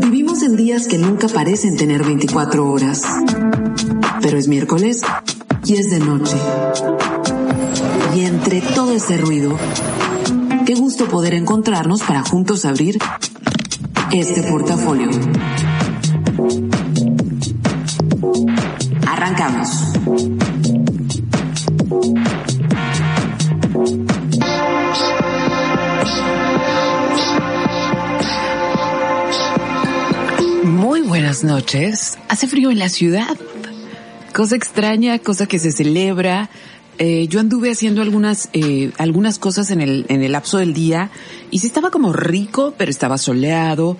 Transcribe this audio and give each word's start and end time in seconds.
Vivimos 0.00 0.42
en 0.42 0.56
días 0.56 0.88
que 0.88 0.96
nunca 0.96 1.28
parecen 1.28 1.76
tener 1.76 2.02
24 2.02 2.66
horas. 2.66 3.02
Pero 4.22 4.38
es 4.38 4.48
miércoles 4.48 5.02
y 5.66 5.74
es 5.74 5.90
de 5.90 5.98
noche. 5.98 6.38
Y 8.14 8.24
entre 8.24 8.62
todo 8.62 8.92
ese 8.92 9.18
ruido, 9.18 9.58
qué 10.64 10.74
gusto 10.74 11.08
poder 11.08 11.34
encontrarnos 11.34 12.02
para 12.02 12.22
juntos 12.22 12.64
abrir 12.64 12.98
este 14.10 14.44
portafolio. 14.44 15.10
Arrancamos. 19.06 20.35
Noches. 31.44 32.18
Hace 32.28 32.46
frío 32.46 32.70
en 32.70 32.78
la 32.78 32.88
ciudad. 32.88 33.36
Cosa 34.34 34.56
extraña, 34.56 35.18
cosa 35.18 35.46
que 35.46 35.58
se 35.58 35.72
celebra. 35.72 36.50
Eh, 36.98 37.26
yo 37.28 37.40
anduve 37.40 37.70
haciendo 37.70 38.00
algunas 38.02 38.48
eh, 38.52 38.92
algunas 38.96 39.38
cosas 39.38 39.70
en 39.70 39.80
el 39.80 40.06
en 40.08 40.22
el 40.22 40.32
lapso 40.32 40.58
del 40.58 40.72
día 40.72 41.10
y 41.50 41.58
sí 41.58 41.66
estaba 41.66 41.90
como 41.90 42.12
rico, 42.12 42.74
pero 42.76 42.90
estaba 42.90 43.18
soleado. 43.18 43.96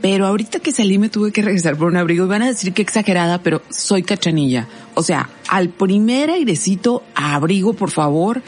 Pero 0.00 0.26
ahorita 0.26 0.60
que 0.60 0.72
salí 0.72 0.98
me 0.98 1.08
tuve 1.08 1.32
que 1.32 1.42
regresar 1.42 1.76
por 1.76 1.88
un 1.88 1.96
abrigo 1.96 2.24
y 2.24 2.28
van 2.28 2.42
a 2.42 2.46
decir 2.46 2.72
que 2.72 2.82
exagerada, 2.82 3.42
pero 3.42 3.62
soy 3.68 4.02
cachanilla. 4.02 4.68
O 4.94 5.02
sea, 5.02 5.28
al 5.48 5.70
primer 5.70 6.30
airecito, 6.30 7.02
abrigo, 7.14 7.72
por 7.72 7.90
favor 7.90 8.42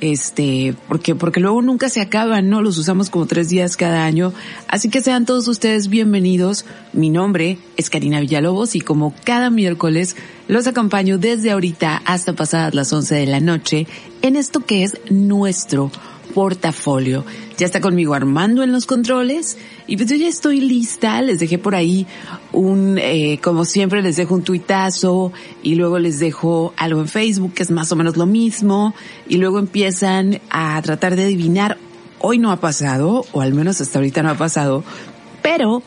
este, 0.00 0.74
porque, 0.88 1.14
porque 1.14 1.40
luego 1.40 1.62
nunca 1.62 1.88
se 1.88 2.00
acaban, 2.00 2.50
¿no? 2.50 2.62
Los 2.62 2.78
usamos 2.78 3.10
como 3.10 3.26
tres 3.26 3.48
días 3.48 3.76
cada 3.76 4.04
año. 4.04 4.32
Así 4.68 4.90
que 4.90 5.00
sean 5.00 5.26
todos 5.26 5.48
ustedes 5.48 5.88
bienvenidos. 5.88 6.64
Mi 6.92 7.10
nombre 7.10 7.58
es 7.76 7.90
Karina 7.90 8.20
Villalobos 8.20 8.74
y 8.74 8.80
como 8.80 9.14
cada 9.24 9.50
miércoles 9.50 10.16
los 10.48 10.66
acompaño 10.66 11.18
desde 11.18 11.50
ahorita 11.50 12.02
hasta 12.04 12.34
pasadas 12.34 12.74
las 12.74 12.92
11 12.92 13.14
de 13.14 13.26
la 13.26 13.40
noche 13.40 13.86
en 14.22 14.36
esto 14.36 14.60
que 14.60 14.84
es 14.84 14.98
nuestro 15.10 15.90
portafolio. 16.34 17.24
Ya 17.56 17.66
está 17.66 17.80
conmigo 17.80 18.14
Armando 18.14 18.62
en 18.62 18.72
los 18.72 18.86
controles 18.86 19.56
y 19.86 19.96
pues 19.96 20.08
yo 20.08 20.16
ya 20.16 20.28
estoy 20.28 20.60
lista. 20.60 21.20
Les 21.22 21.38
dejé 21.38 21.58
por 21.58 21.74
ahí 21.74 22.06
un, 22.52 22.98
eh, 22.98 23.38
como 23.42 23.64
siempre 23.64 24.02
les 24.02 24.16
dejo 24.16 24.34
un 24.34 24.42
tuitazo 24.42 25.32
y 25.62 25.74
luego 25.74 25.98
les 25.98 26.18
dejo 26.18 26.72
algo 26.76 27.00
en 27.00 27.08
Facebook 27.08 27.54
que 27.54 27.62
es 27.62 27.70
más 27.70 27.92
o 27.92 27.96
menos 27.96 28.16
lo 28.16 28.26
mismo 28.26 28.94
y 29.28 29.36
luego 29.36 29.58
empiezan 29.58 30.40
a 30.50 30.80
tratar 30.82 31.16
de 31.16 31.24
adivinar. 31.24 31.78
Hoy 32.20 32.38
no 32.38 32.50
ha 32.50 32.60
pasado, 32.60 33.26
o 33.32 33.40
al 33.42 33.52
menos 33.52 33.80
hasta 33.80 33.98
ahorita 33.98 34.22
no 34.22 34.30
ha 34.30 34.36
pasado, 34.36 34.82
pero 35.42 35.82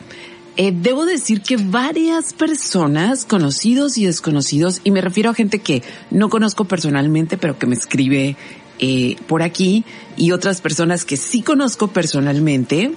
eh, 0.56 0.72
debo 0.72 1.04
decir 1.04 1.42
que 1.42 1.56
varias 1.56 2.32
personas, 2.32 3.24
conocidos 3.24 3.98
y 3.98 4.06
desconocidos, 4.06 4.80
y 4.84 4.92
me 4.92 5.00
refiero 5.00 5.30
a 5.30 5.34
gente 5.34 5.58
que 5.58 5.82
no 6.12 6.28
conozco 6.28 6.64
personalmente, 6.64 7.38
pero 7.38 7.58
que 7.58 7.66
me 7.66 7.74
escribe 7.74 8.36
eh, 8.78 9.16
por 9.26 9.42
aquí 9.42 9.84
y 10.16 10.30
otras 10.30 10.60
personas 10.60 11.04
que 11.04 11.16
sí 11.16 11.42
conozco 11.42 11.88
personalmente, 11.88 12.92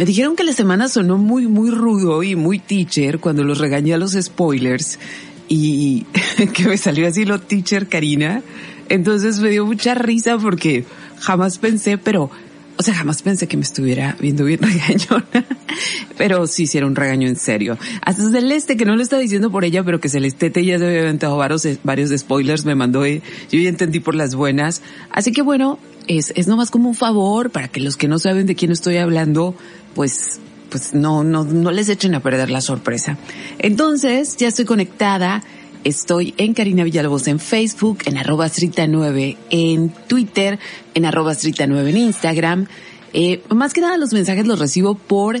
me 0.00 0.06
dijeron 0.06 0.34
que 0.34 0.44
la 0.44 0.54
semana 0.54 0.88
sonó 0.88 1.18
muy, 1.18 1.46
muy 1.46 1.70
rudo 1.70 2.22
y 2.22 2.34
muy 2.34 2.58
teacher 2.58 3.18
cuando 3.18 3.44
los 3.44 3.58
regañé 3.58 3.92
a 3.92 3.98
los 3.98 4.12
spoilers 4.12 4.98
y 5.46 6.06
que 6.54 6.64
me 6.64 6.78
salió 6.78 7.06
así 7.06 7.26
lo 7.26 7.38
teacher 7.38 7.86
Karina. 7.86 8.42
Entonces 8.88 9.40
me 9.40 9.50
dio 9.50 9.66
mucha 9.66 9.92
risa 9.92 10.38
porque 10.38 10.86
jamás 11.18 11.58
pensé, 11.58 11.98
pero 11.98 12.30
o 12.80 12.82
sea, 12.82 12.94
jamás 12.94 13.20
pensé 13.20 13.46
que 13.46 13.58
me 13.58 13.62
estuviera 13.62 14.16
viendo 14.18 14.42
bien 14.46 14.58
regañona, 14.62 15.44
pero 16.16 16.46
sí 16.46 16.62
hiciera 16.62 16.86
un 16.86 16.96
regaño 16.96 17.28
en 17.28 17.36
serio. 17.36 17.76
Hasta 18.00 18.30
Celeste, 18.30 18.78
que 18.78 18.86
no 18.86 18.96
lo 18.96 19.02
estaba 19.02 19.20
diciendo 19.20 19.50
por 19.50 19.66
ella, 19.66 19.84
pero 19.84 20.00
que 20.00 20.08
Celeste 20.08 20.50
ya 20.64 20.78
se 20.78 20.86
había 20.86 21.02
aventado 21.02 21.36
varios, 21.36 21.68
varios 21.84 22.10
spoilers, 22.18 22.64
me 22.64 22.74
mandó, 22.74 23.06
yo 23.06 23.20
ya 23.50 23.68
entendí 23.68 24.00
por 24.00 24.14
las 24.14 24.34
buenas. 24.34 24.80
Así 25.10 25.30
que 25.30 25.42
bueno, 25.42 25.78
es, 26.06 26.32
es 26.36 26.48
nomás 26.48 26.70
como 26.70 26.88
un 26.88 26.94
favor 26.94 27.50
para 27.50 27.68
que 27.68 27.80
los 27.80 27.98
que 27.98 28.08
no 28.08 28.18
saben 28.18 28.46
de 28.46 28.54
quién 28.54 28.72
estoy 28.72 28.96
hablando, 28.96 29.54
pues 29.94 30.40
pues 30.70 30.94
no, 30.94 31.22
no, 31.22 31.44
no 31.44 31.72
les 31.72 31.88
echen 31.90 32.14
a 32.14 32.20
perder 32.20 32.48
la 32.48 32.60
sorpresa. 32.60 33.18
Entonces, 33.58 34.36
ya 34.36 34.48
estoy 34.48 34.64
conectada 34.64 35.42
Estoy 35.82 36.34
en 36.36 36.52
Karina 36.52 36.84
Villalobos 36.84 37.26
en 37.26 37.38
Facebook, 37.38 38.00
en 38.04 38.18
arroba 38.18 38.50
9 38.88 39.36
en 39.48 39.88
Twitter, 40.08 40.58
en 40.94 41.06
arroba 41.06 41.32
9 41.34 41.90
en 41.90 41.96
Instagram. 41.96 42.66
Eh, 43.14 43.42
más 43.48 43.72
que 43.72 43.80
nada 43.80 43.96
los 43.96 44.12
mensajes 44.12 44.46
los 44.46 44.58
recibo 44.58 44.94
por 44.94 45.40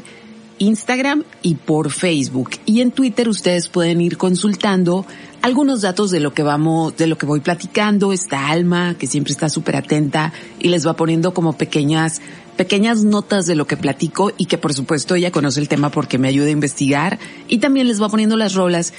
Instagram 0.58 1.24
y 1.42 1.56
por 1.56 1.90
Facebook. 1.90 2.50
Y 2.64 2.80
en 2.80 2.90
Twitter 2.90 3.28
ustedes 3.28 3.68
pueden 3.68 4.00
ir 4.00 4.16
consultando 4.16 5.04
algunos 5.42 5.82
datos 5.82 6.10
de 6.10 6.20
lo 6.20 6.32
que 6.32 6.42
vamos, 6.42 6.96
de 6.96 7.06
lo 7.06 7.18
que 7.18 7.26
voy 7.26 7.40
platicando. 7.40 8.12
Está 8.12 8.48
Alma, 8.48 8.94
que 8.98 9.06
siempre 9.06 9.32
está 9.32 9.50
súper 9.50 9.76
atenta 9.76 10.32
y 10.58 10.68
les 10.68 10.86
va 10.86 10.96
poniendo 10.96 11.34
como 11.34 11.52
pequeñas, 11.52 12.22
pequeñas 12.56 13.04
notas 13.04 13.46
de 13.46 13.56
lo 13.56 13.66
que 13.66 13.76
platico 13.76 14.32
y 14.38 14.46
que 14.46 14.56
por 14.56 14.72
supuesto 14.72 15.14
ella 15.14 15.30
conoce 15.30 15.60
el 15.60 15.68
tema 15.68 15.90
porque 15.90 16.16
me 16.16 16.28
ayuda 16.28 16.46
a 16.46 16.50
investigar 16.50 17.18
y 17.46 17.58
también 17.58 17.88
les 17.88 18.00
va 18.00 18.08
poniendo 18.08 18.36
las 18.36 18.54
rolas 18.54 18.94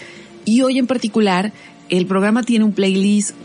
y 0.45 0.61
hoy 0.61 0.79
en 0.79 0.87
particular, 0.87 1.53
el 1.89 2.05
programa 2.05 2.43
tiene 2.43 2.65
un 2.65 2.73
playlist 2.73 3.35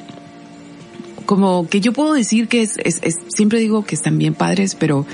como 1.26 1.68
que 1.68 1.80
yo 1.80 1.92
puedo 1.92 2.14
decir 2.14 2.48
que 2.48 2.62
es, 2.62 2.78
es, 2.78 3.18
siempre 3.28 3.58
digo 3.58 3.84
que 3.84 3.96
están 3.96 4.16
bien 4.16 4.34
padres, 4.34 4.74
pero 4.74 5.04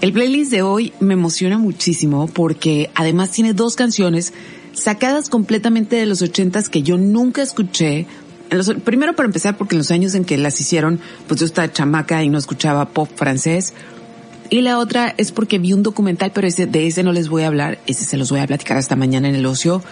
el 0.00 0.12
playlist 0.12 0.50
de 0.50 0.62
hoy 0.62 0.92
me 1.00 1.14
emociona 1.14 1.58
muchísimo 1.58 2.28
porque 2.28 2.90
además 2.94 3.32
tiene 3.32 3.52
dos 3.52 3.74
canciones 3.74 4.32
sacadas 4.72 5.28
completamente 5.28 5.96
de 5.96 6.06
los 6.06 6.22
ochentas 6.22 6.68
que 6.68 6.82
yo 6.82 6.96
nunca 6.96 7.42
escuché. 7.42 8.06
En 8.50 8.58
los, 8.58 8.72
primero 8.84 9.16
para 9.16 9.26
empezar 9.26 9.56
porque 9.56 9.74
en 9.74 9.78
los 9.78 9.90
años 9.90 10.14
en 10.14 10.24
que 10.24 10.36
las 10.36 10.60
hicieron, 10.60 11.00
pues 11.26 11.40
yo 11.40 11.46
estaba 11.46 11.72
chamaca 11.72 12.22
y 12.22 12.28
no 12.28 12.38
escuchaba 12.38 12.90
pop 12.90 13.10
francés. 13.16 13.74
Y 14.50 14.60
la 14.60 14.78
otra 14.78 15.14
es 15.16 15.32
porque 15.32 15.58
vi 15.58 15.72
un 15.72 15.82
documental, 15.82 16.30
pero 16.32 16.46
ese, 16.46 16.66
de 16.66 16.86
ese 16.86 17.02
no 17.02 17.12
les 17.12 17.28
voy 17.28 17.42
a 17.42 17.48
hablar, 17.48 17.78
ese 17.86 18.04
se 18.04 18.16
los 18.16 18.30
voy 18.30 18.40
a 18.40 18.46
platicar 18.46 18.76
hasta 18.76 18.96
mañana 18.96 19.28
en 19.28 19.34
el 19.34 19.46
ocio. 19.46 19.82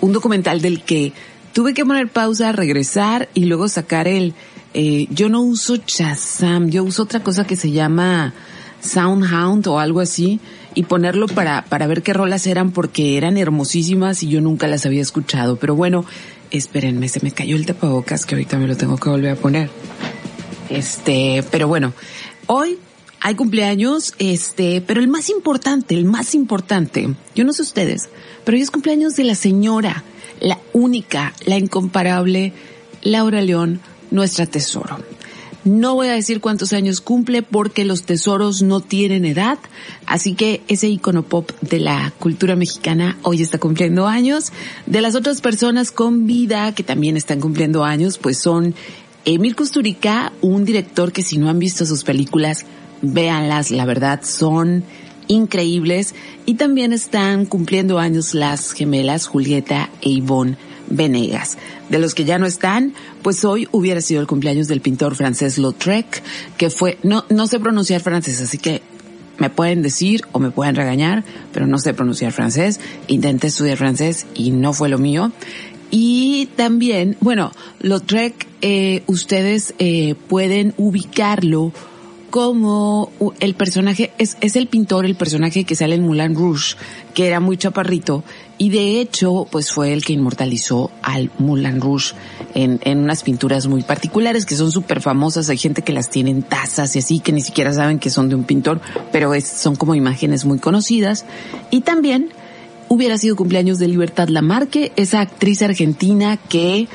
Un 0.00 0.12
documental 0.12 0.60
del 0.60 0.82
que 0.82 1.12
tuve 1.52 1.74
que 1.74 1.84
poner 1.84 2.08
pausa, 2.08 2.52
regresar 2.52 3.28
y 3.34 3.44
luego 3.44 3.68
sacar 3.68 4.08
el, 4.08 4.34
eh, 4.74 5.06
yo 5.10 5.28
no 5.28 5.42
uso 5.42 5.76
Shazam, 5.76 6.70
yo 6.70 6.84
uso 6.84 7.02
otra 7.02 7.20
cosa 7.20 7.46
que 7.46 7.56
se 7.56 7.70
llama 7.70 8.34
Soundhound 8.80 9.66
o 9.66 9.78
algo 9.78 10.00
así 10.00 10.40
y 10.74 10.84
ponerlo 10.84 11.26
para, 11.26 11.64
para 11.64 11.86
ver 11.86 12.02
qué 12.02 12.12
rolas 12.12 12.46
eran 12.46 12.70
porque 12.70 13.16
eran 13.16 13.36
hermosísimas 13.36 14.22
y 14.22 14.28
yo 14.28 14.40
nunca 14.40 14.66
las 14.66 14.86
había 14.86 15.02
escuchado. 15.02 15.56
Pero 15.56 15.74
bueno, 15.74 16.04
espérenme, 16.50 17.08
se 17.08 17.20
me 17.22 17.32
cayó 17.32 17.56
el 17.56 17.66
tapabocas 17.66 18.26
que 18.26 18.34
ahorita 18.34 18.58
me 18.58 18.66
lo 18.66 18.76
tengo 18.76 18.96
que 18.96 19.08
volver 19.08 19.32
a 19.32 19.36
poner. 19.36 19.70
Este, 20.68 21.44
pero 21.50 21.66
bueno, 21.66 21.92
hoy 22.46 22.78
hay 23.20 23.34
cumpleaños, 23.34 24.14
este, 24.18 24.80
pero 24.80 25.00
el 25.00 25.08
más 25.08 25.28
importante, 25.28 25.94
el 25.94 26.06
más 26.06 26.34
importante, 26.34 27.14
yo 27.34 27.44
no 27.44 27.52
sé 27.52 27.62
ustedes, 27.62 28.08
pero 28.44 28.56
hoy 28.56 28.62
es 28.62 28.70
cumpleaños 28.70 29.14
de 29.16 29.24
la 29.24 29.34
señora, 29.34 30.04
la 30.40 30.58
única, 30.72 31.34
la 31.44 31.58
incomparable 31.58 32.54
Laura 33.02 33.42
León, 33.42 33.80
nuestra 34.10 34.46
tesoro. 34.46 34.98
No 35.62 35.94
voy 35.94 36.08
a 36.08 36.12
decir 36.12 36.40
cuántos 36.40 36.72
años 36.72 37.02
cumple 37.02 37.42
porque 37.42 37.84
los 37.84 38.04
tesoros 38.04 38.62
no 38.62 38.80
tienen 38.80 39.26
edad, 39.26 39.58
así 40.06 40.34
que 40.34 40.62
ese 40.68 40.88
icono 40.88 41.22
pop 41.22 41.50
de 41.60 41.80
la 41.80 42.14
cultura 42.18 42.56
mexicana 42.56 43.18
hoy 43.20 43.42
está 43.42 43.58
cumpliendo 43.58 44.06
años. 44.06 44.52
De 44.86 45.02
las 45.02 45.14
otras 45.14 45.42
personas 45.42 45.90
con 45.90 46.26
vida 46.26 46.74
que 46.74 46.82
también 46.82 47.18
están 47.18 47.40
cumpliendo 47.40 47.84
años, 47.84 48.16
pues 48.16 48.38
son 48.38 48.74
Emil 49.26 49.54
Kusturica, 49.54 50.32
un 50.40 50.64
director 50.64 51.12
que 51.12 51.22
si 51.22 51.36
no 51.36 51.50
han 51.50 51.58
visto 51.58 51.84
sus 51.84 52.04
películas, 52.04 52.64
véanlas, 53.02 53.70
la 53.70 53.84
verdad 53.84 54.20
son 54.22 54.84
increíbles 55.28 56.14
y 56.44 56.54
también 56.54 56.92
están 56.92 57.46
cumpliendo 57.46 57.98
años 57.98 58.34
las 58.34 58.72
gemelas 58.72 59.26
Julieta 59.26 59.90
e 60.00 60.10
Ivonne 60.10 60.56
Venegas. 60.88 61.56
De 61.88 61.98
los 61.98 62.14
que 62.14 62.24
ya 62.24 62.38
no 62.38 62.46
están, 62.46 62.94
pues 63.22 63.44
hoy 63.44 63.68
hubiera 63.70 64.00
sido 64.00 64.20
el 64.20 64.26
cumpleaños 64.26 64.66
del 64.66 64.80
pintor 64.80 65.14
francés 65.14 65.56
Lautrec, 65.56 66.22
que 66.56 66.68
fue, 66.68 66.98
no, 67.02 67.24
no 67.30 67.46
sé 67.46 67.60
pronunciar 67.60 68.00
francés, 68.00 68.40
así 68.40 68.58
que 68.58 68.82
me 69.38 69.48
pueden 69.50 69.82
decir 69.82 70.22
o 70.32 70.38
me 70.38 70.50
pueden 70.50 70.74
regañar, 70.74 71.24
pero 71.52 71.66
no 71.66 71.78
sé 71.78 71.94
pronunciar 71.94 72.32
francés. 72.32 72.78
Intenté 73.06 73.46
estudiar 73.46 73.78
francés 73.78 74.26
y 74.34 74.50
no 74.50 74.74
fue 74.74 74.90
lo 74.90 74.98
mío. 74.98 75.32
Y 75.90 76.46
también, 76.56 77.16
bueno, 77.20 77.50
Lautrec, 77.80 78.46
eh, 78.60 79.02
ustedes 79.06 79.74
eh, 79.78 80.14
pueden 80.28 80.74
ubicarlo 80.76 81.72
como 82.30 83.12
el 83.40 83.54
personaje, 83.54 84.12
es, 84.18 84.36
es 84.40 84.56
el 84.56 84.66
pintor, 84.66 85.04
el 85.04 85.16
personaje 85.16 85.64
que 85.64 85.74
sale 85.74 85.96
en 85.96 86.06
Moulin 86.06 86.34
Rouge, 86.34 86.76
que 87.14 87.26
era 87.26 87.40
muy 87.40 87.56
chaparrito, 87.56 88.24
y 88.56 88.68
de 88.70 89.00
hecho, 89.00 89.46
pues 89.50 89.72
fue 89.72 89.92
el 89.92 90.04
que 90.04 90.12
inmortalizó 90.12 90.90
al 91.02 91.30
Moulin 91.38 91.80
Rouge 91.80 92.14
en, 92.54 92.78
en 92.84 92.98
unas 92.98 93.22
pinturas 93.22 93.66
muy 93.66 93.82
particulares 93.82 94.44
que 94.44 94.54
son 94.54 94.70
súper 94.70 95.00
famosas. 95.00 95.48
Hay 95.48 95.56
gente 95.56 95.80
que 95.80 95.94
las 95.94 96.10
tiene 96.10 96.30
en 96.30 96.42
tazas 96.42 96.94
y 96.94 96.98
así, 96.98 97.20
que 97.20 97.32
ni 97.32 97.40
siquiera 97.40 97.72
saben 97.72 97.98
que 97.98 98.10
son 98.10 98.28
de 98.28 98.34
un 98.34 98.44
pintor, 98.44 98.80
pero 99.12 99.32
es, 99.32 99.46
son 99.46 99.76
como 99.76 99.94
imágenes 99.94 100.44
muy 100.44 100.58
conocidas. 100.58 101.24
Y 101.70 101.80
también 101.80 102.28
hubiera 102.88 103.16
sido 103.16 103.34
cumpleaños 103.34 103.78
de 103.78 103.88
Libertad 103.88 104.28
Lamarque, 104.28 104.92
esa 104.96 105.20
actriz 105.20 105.62
argentina 105.62 106.36
que 106.36 106.86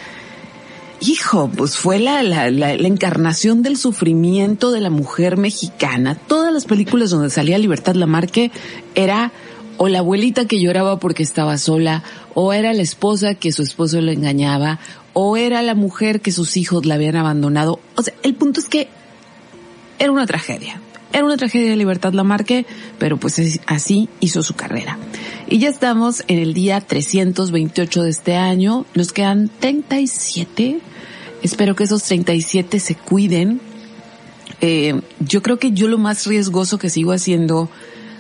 hijo, 1.02 1.50
pues 1.56 1.78
fue 1.78 2.00
la, 2.00 2.24
la, 2.24 2.50
la, 2.50 2.74
encarnación 2.74 3.62
del 3.62 3.78
sufrimiento 3.78 4.72
de 4.72 4.82
la 4.82 4.90
mujer 4.90 5.38
mexicana. 5.38 6.16
Todas 6.16 6.54
las 6.54 6.66
películas 6.66 7.10
donde 7.10 7.30
salía 7.30 7.58
Libertad 7.58 7.96
Lamarque 7.96 8.52
era 8.96 9.32
o 9.78 9.90
la 9.90 10.00
abuelita 10.00 10.46
que 10.46 10.60
lloraba 10.60 11.00
porque 11.00 11.24
estaba 11.24 11.58
sola, 11.58 12.04
o 12.34 12.54
era 12.54 12.74
la 12.74 12.82
esposa 12.82 13.36
que 13.36 13.52
su 13.52 13.62
esposo 13.62 14.00
le 14.02 14.14
engañaba, 14.14 14.80
o 15.14 15.38
era 15.38 15.62
la 15.62 15.76
mujer 15.76 16.22
que 16.22 16.32
sus 16.32 16.58
hijos 16.58 16.86
la 16.86 16.96
habían 16.96 17.16
abandonado. 17.16 17.80
O 17.96 18.02
sea, 18.02 18.14
el 18.24 18.36
punto 18.36 18.60
es 18.60 18.68
que 18.68 18.88
era 20.00 20.12
una 20.12 20.26
tragedia. 20.26 20.82
Era 21.14 21.24
una 21.24 21.38
tragedia 21.38 21.70
de 21.70 21.76
Libertad 21.76 22.14
Lamarque, 22.14 22.66
pero 23.00 23.18
pues 23.18 23.60
así 23.68 24.10
hizo 24.20 24.44
su 24.44 24.56
carrera. 24.56 24.98
Y 25.48 25.60
ya 25.60 25.70
estamos 25.70 26.24
en 26.28 26.40
el 26.40 26.54
día 26.54 26.82
328 26.82 28.04
de 28.04 28.10
este 28.10 28.36
año. 28.36 28.86
Nos 28.96 29.14
quedan 29.14 29.50
37. 29.60 30.80
Espero 31.44 31.76
que 31.76 31.84
esos 31.84 32.04
37 32.04 32.80
se 32.80 32.96
cuiden. 32.96 33.62
Eh, 34.62 35.00
yo 35.20 35.42
creo 35.42 35.60
que 35.60 35.72
yo 35.72 35.88
lo 35.88 35.98
más 35.98 36.26
riesgoso 36.26 36.78
que 36.78 36.90
sigo 36.90 37.12
haciendo 37.12 37.70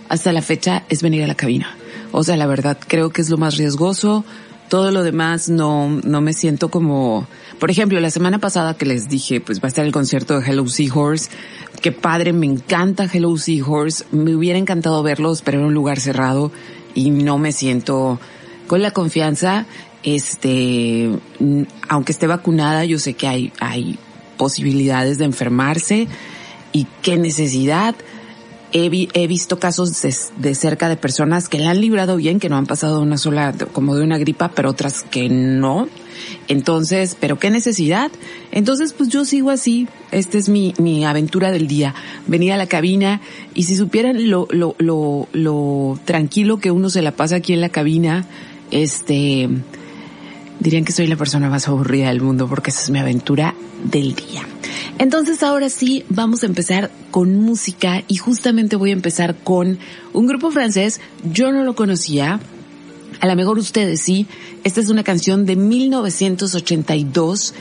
hasta 0.09 0.31
la 0.31 0.41
fecha 0.41 0.83
es 0.89 1.01
venir 1.01 1.23
a 1.23 1.27
la 1.27 1.35
cabina. 1.35 1.75
O 2.11 2.23
sea, 2.23 2.38
la 2.38 2.45
verdad, 2.45 2.77
creo 2.88 3.09
que 3.09 3.21
es 3.21 3.29
lo 3.29 3.38
más 3.38 3.57
riesgoso. 3.57 4.23
Todo 4.69 4.91
lo 4.91 5.03
demás 5.03 5.49
no, 5.49 5.89
no 5.89 6.21
me 6.21 6.33
siento 6.33 6.69
como, 6.69 7.27
por 7.59 7.71
ejemplo, 7.71 7.99
la 7.99 8.09
semana 8.09 8.39
pasada 8.39 8.75
que 8.75 8.85
les 8.85 9.07
dije, 9.07 9.41
pues 9.41 9.59
va 9.59 9.65
a 9.65 9.67
estar 9.67 9.85
el 9.85 9.91
concierto 9.91 10.39
de 10.39 10.45
Hello 10.45 10.67
Seahorse. 10.67 11.29
Qué 11.81 11.91
padre, 11.91 12.33
me 12.33 12.45
encanta 12.45 13.09
Hello 13.11 13.37
Seahorse. 13.37 14.05
Me 14.11 14.35
hubiera 14.35 14.59
encantado 14.59 15.01
verlos, 15.03 15.41
pero 15.41 15.59
era 15.59 15.67
un 15.67 15.73
lugar 15.73 15.99
cerrado 15.99 16.51
y 16.93 17.09
no 17.11 17.37
me 17.37 17.51
siento 17.51 18.19
con 18.67 18.81
la 18.81 18.91
confianza. 18.91 19.65
Este, 20.03 21.09
aunque 21.87 22.11
esté 22.11 22.27
vacunada, 22.27 22.85
yo 22.85 22.99
sé 22.99 23.13
que 23.13 23.27
hay, 23.27 23.53
hay 23.59 23.97
posibilidades 24.37 25.17
de 25.17 25.25
enfermarse 25.25 26.07
y 26.71 26.87
qué 27.01 27.17
necesidad. 27.17 27.95
He, 28.77 29.27
visto 29.27 29.57
casos 29.57 30.01
de, 30.01 30.13
de, 30.36 30.54
cerca 30.54 30.89
de 30.89 30.98
personas 30.98 31.48
que 31.48 31.60
la 31.60 31.69
han 31.69 31.80
librado 31.80 32.18
bien, 32.18 32.42
que 32.42 32.50
no 32.50 32.57
han 32.57 32.66
pasado 32.66 33.00
una 33.00 33.18
sola, 33.18 33.54
como 33.72 33.95
de 33.95 34.04
una 34.04 34.18
gripa, 34.18 34.51
pero 34.54 34.69
otras 34.69 35.04
que 35.04 35.30
no. 35.30 35.88
Entonces, 36.50 37.16
pero 37.18 37.39
qué 37.39 37.50
necesidad. 37.50 38.12
Entonces, 38.51 38.92
pues 38.92 39.07
yo 39.07 39.24
sigo 39.24 39.50
así. 39.50 39.88
Esta 40.12 40.38
es 40.38 40.50
mi, 40.50 40.74
mi 40.77 41.06
aventura 41.06 41.54
del 41.54 41.68
día. 41.68 41.95
Venir 42.27 42.51
a 42.51 42.57
la 42.57 42.68
cabina 42.68 43.22
y 43.54 43.63
si 43.63 43.77
supieran 43.77 44.30
lo, 44.30 44.45
lo, 44.51 44.75
lo, 44.77 45.30
lo 45.31 45.98
tranquilo 46.04 46.57
que 46.57 46.72
uno 46.72 46.89
se 46.89 47.01
la 47.01 47.13
pasa 47.13 47.38
aquí 47.38 47.54
en 47.54 47.62
la 47.62 47.69
cabina, 47.69 48.25
este, 48.72 49.48
dirían 50.60 50.83
que 50.83 50.92
soy 50.92 51.07
la 51.07 51.16
persona 51.16 51.50
más 51.50 51.69
aburrida 51.69 52.10
del 52.10 52.22
mundo 52.22 52.48
porque 52.50 52.72
esa 52.72 52.81
es 52.81 52.89
mi 52.89 53.00
aventura 53.00 53.56
del 53.86 54.16
día. 54.16 54.45
Entonces 54.98 55.44
ahora 55.44 55.69
sí 55.69 56.04
vamos 56.10 56.44
a 56.44 56.45
empezar 56.45 56.92
con 57.15 57.38
música 57.38 58.03
y 58.09 58.17
justamente 58.17 58.75
voy 58.75 58.89
a 58.89 58.94
empezar 58.94 59.38
con 59.38 59.79
un 60.12 60.27
grupo 60.27 60.51
francés, 60.51 61.00
yo 61.23 61.53
no 61.53 61.63
lo 61.63 61.73
conocía, 61.73 62.41
a 63.21 63.25
lo 63.25 63.35
mejor 63.38 63.57
ustedes 63.57 64.01
sí. 64.01 64.27
Esta 64.65 64.81
es 64.81 64.89
una 64.89 65.06
canción 65.06 65.45
de 65.45 65.56
1982. 65.56 67.53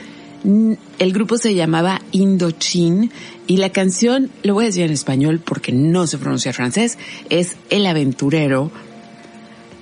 El 0.99 1.13
grupo 1.13 1.39
se 1.39 1.55
llamaba 1.55 2.03
Indochine 2.11 3.11
y 3.47 3.59
la 3.59 3.71
canción, 3.71 4.29
lo 4.43 4.55
voy 4.55 4.65
a 4.65 4.67
decir 4.67 4.83
en 4.83 4.91
español 4.91 5.39
porque 5.39 5.71
no 5.71 6.09
se 6.09 6.19
pronuncia 6.19 6.53
francés, 6.53 6.99
es 7.31 7.55
El 7.71 7.87
Aventurero. 7.87 8.73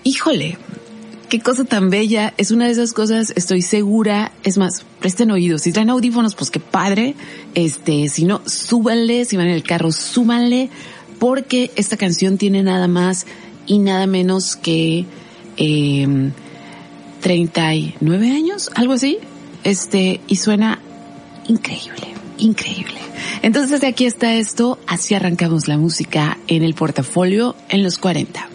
Híjole, 0.04 0.58
qué 1.32 1.40
cosa 1.40 1.64
tan 1.64 1.88
bella. 1.88 2.34
Es 2.36 2.50
una 2.50 2.66
de 2.66 2.72
esas 2.72 2.92
cosas, 2.92 3.32
estoy 3.36 3.62
segura. 3.62 4.32
Es 4.44 4.58
más, 4.58 4.84
presten 5.00 5.30
oídos. 5.30 5.62
Si 5.62 5.72
traen 5.72 5.88
audífonos, 5.88 6.34
pues 6.34 6.50
qué 6.50 6.60
padre. 6.60 7.14
Este, 7.54 8.10
si 8.10 8.26
no, 8.26 8.42
súbanle. 8.44 9.24
Si 9.24 9.38
van 9.38 9.46
en 9.46 9.54
el 9.54 9.62
carro, 9.62 9.92
súbanle. 9.92 10.68
Porque 11.18 11.70
esta 11.74 11.96
canción 11.96 12.36
tiene 12.36 12.62
nada 12.62 12.86
más 12.86 13.24
y 13.66 13.78
nada 13.78 14.06
menos 14.06 14.56
que 14.56 15.06
eh, 15.56 16.06
39 17.22 18.30
años, 18.30 18.70
algo 18.74 18.92
así, 18.92 19.16
este, 19.64 20.20
y 20.28 20.36
suena 20.36 20.80
increíble, 21.48 22.08
increíble. 22.36 23.00
Entonces 23.40 23.82
aquí 23.84 24.04
está 24.04 24.34
esto, 24.34 24.78
así 24.86 25.14
arrancamos 25.14 25.66
la 25.66 25.78
música 25.78 26.36
en 26.46 26.62
el 26.62 26.74
portafolio 26.74 27.56
en 27.70 27.82
los 27.82 27.96
40. 27.96 28.51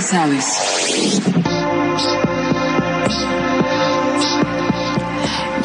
Sabes. 0.00 0.44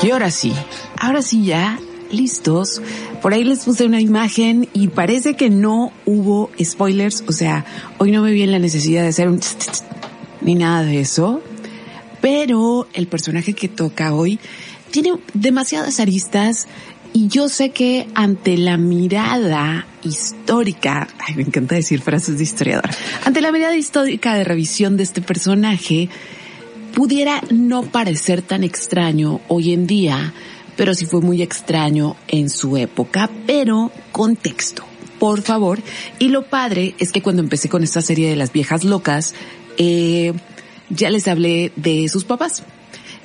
Y 0.04 0.12
ahora 0.12 0.30
sí, 0.30 0.54
ahora 1.00 1.22
sí 1.22 1.46
ya, 1.46 1.80
listos. 2.12 2.82
Por 3.22 3.34
ahí 3.34 3.44
les 3.44 3.64
puse 3.64 3.86
una 3.86 4.02
imagen 4.02 4.70
y 4.74 4.90
parece 4.90 5.36
que 5.36 5.50
no 5.50 5.92
hubo 6.06 6.52
spoilers, 6.64 7.24
o 7.28 7.32
sea, 7.32 7.66
hoy 7.98 8.12
no 8.12 8.22
me 8.22 8.32
vi 8.32 8.44
en 8.44 8.52
la 8.52 8.60
necesidad 8.60 9.02
de 9.02 9.10
hacer 9.10 9.30
un 9.30 9.40
ni 10.42 10.54
nada 10.54 10.84
de 10.84 11.00
eso, 11.00 11.42
pero 12.22 12.88
el 12.94 13.08
personaje 13.08 13.54
que 13.54 13.68
toca 13.68 14.14
hoy 14.14 14.40
tiene 14.92 15.14
demasiadas 15.34 16.00
aristas 16.00 16.68
y 17.16 17.30
yo 17.30 17.48
sé 17.48 17.70
que 17.70 18.10
ante 18.14 18.58
la 18.58 18.76
mirada 18.76 19.88
histórica, 20.04 21.08
ay, 21.26 21.36
me 21.36 21.44
encanta 21.44 21.76
decir 21.76 22.02
frases 22.02 22.38
de 22.38 22.44
historiador, 22.44 22.90
ante 23.24 23.40
la 23.40 23.54
mirada 23.54 23.74
histórica 23.78 24.34
de 24.34 24.44
revisión 24.44 24.98
de 24.98 25.04
este 25.04 25.22
personaje, 25.22 26.10
pudiera 26.94 27.42
no 27.52 27.84
parecer 27.84 28.42
tan 28.42 28.66
extraño 28.66 29.40
hoy 29.48 29.72
en 29.72 29.88
día, 29.88 30.34
pero 30.76 30.94
sí 30.94 31.06
fue 31.06 31.22
muy 31.22 31.42
extraño 31.42 32.18
en 32.28 32.50
su 32.50 32.76
época, 32.76 33.30
pero 33.48 33.94
contexto, 34.12 34.84
por 35.18 35.42
favor. 35.42 35.80
Y 36.20 36.28
lo 36.28 36.44
padre 36.44 36.96
es 37.00 37.14
que 37.14 37.22
cuando 37.22 37.42
empecé 37.42 37.70
con 37.70 37.82
esta 37.82 38.02
serie 38.02 38.30
de 38.30 38.36
las 38.36 38.52
viejas 38.52 38.84
locas, 38.84 39.34
eh, 39.78 40.34
ya 40.90 41.10
les 41.10 41.30
hablé 41.30 41.72
de 41.78 42.10
sus 42.10 42.26
papás. 42.26 42.64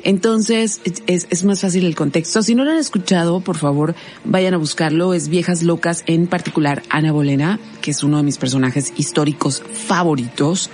Entonces 0.03 0.81
es, 0.85 1.27
es, 1.31 1.45
más 1.45 1.61
fácil 1.61 1.85
el 1.85 1.95
contexto. 1.95 2.43
Si 2.43 2.55
no 2.55 2.65
lo 2.65 2.73
han 2.73 2.79
escuchado, 2.79 3.41
por 3.41 3.57
favor, 3.57 3.95
vayan 4.25 4.55
a 4.55 4.59
buscarlo. 4.59 5.15
Es 5.15 5.29
Viejas 5.29 5.63
Locas, 5.63 6.03
en 6.07 6.27
particular 6.27 6.83
Ana 6.91 7.13
Bolena, 7.13 7.59
que 7.81 7.91
es 7.91 8.03
uno 8.03 8.19
de 8.19 8.23
mis 8.23 8.39
personajes 8.39 8.93
históricos 8.97 9.63
favoritos. 9.73 10.71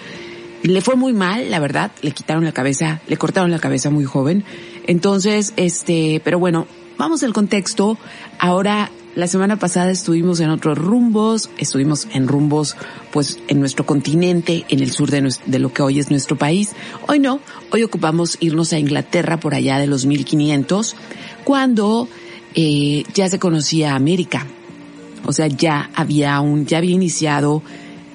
Le 0.63 0.81
fue 0.81 0.97
muy 0.97 1.13
mal, 1.13 1.51
la 1.51 1.59
verdad. 1.59 1.93
Le 2.03 2.13
quitaron 2.13 2.45
la 2.45 2.53
cabeza, 2.53 3.01
le 3.09 3.17
cortaron 3.17 3.51
la 3.51 3.59
cabeza 3.59 3.91
muy 3.91 4.05
joven. 4.05 4.45
Entonces, 4.87 5.53
este, 5.57 6.21
pero 6.25 6.39
bueno, 6.39 6.67
vamos 6.99 7.23
al 7.23 7.33
contexto. 7.33 7.99
Ahora 8.39 8.91
la 9.17 9.27
semana 9.27 9.59
pasada 9.59 9.91
estuvimos 9.91 10.41
en 10.41 10.51
otros 10.51 10.77
rumbos, 10.77 11.49
estuvimos 11.57 12.07
en 12.13 12.29
rumbos 12.29 12.77
pues 13.13 13.41
en 13.49 13.61
nuestro 13.61 13.87
continente, 13.87 14.67
en 14.69 14.81
el 14.81 14.93
sur 14.93 15.11
de, 15.11 15.35
de 15.47 15.59
lo 15.59 15.73
que 15.73 15.83
hoy 15.83 15.99
es 15.99 16.11
nuestro 16.11 16.37
país. 16.37 16.73
Hoy 17.09 17.19
no, 17.19 17.41
hoy 17.73 17.83
ocupamos 17.83 18.37
irnos 18.41 18.75
a 18.75 18.79
Inglaterra 18.79 19.41
por 19.41 19.55
allá 19.55 19.79
de 19.79 19.87
los 19.87 20.05
1500, 20.05 20.97
cuando 21.45 22.09
eh, 22.55 23.05
ya 23.15 23.29
se 23.31 23.39
conocía 23.39 23.95
América. 23.95 24.47
O 25.25 25.33
sea, 25.33 25.47
ya 25.47 25.91
había 25.95 26.39
un, 26.41 26.67
ya 26.67 26.79
había 26.79 26.93
iniciado 26.93 27.63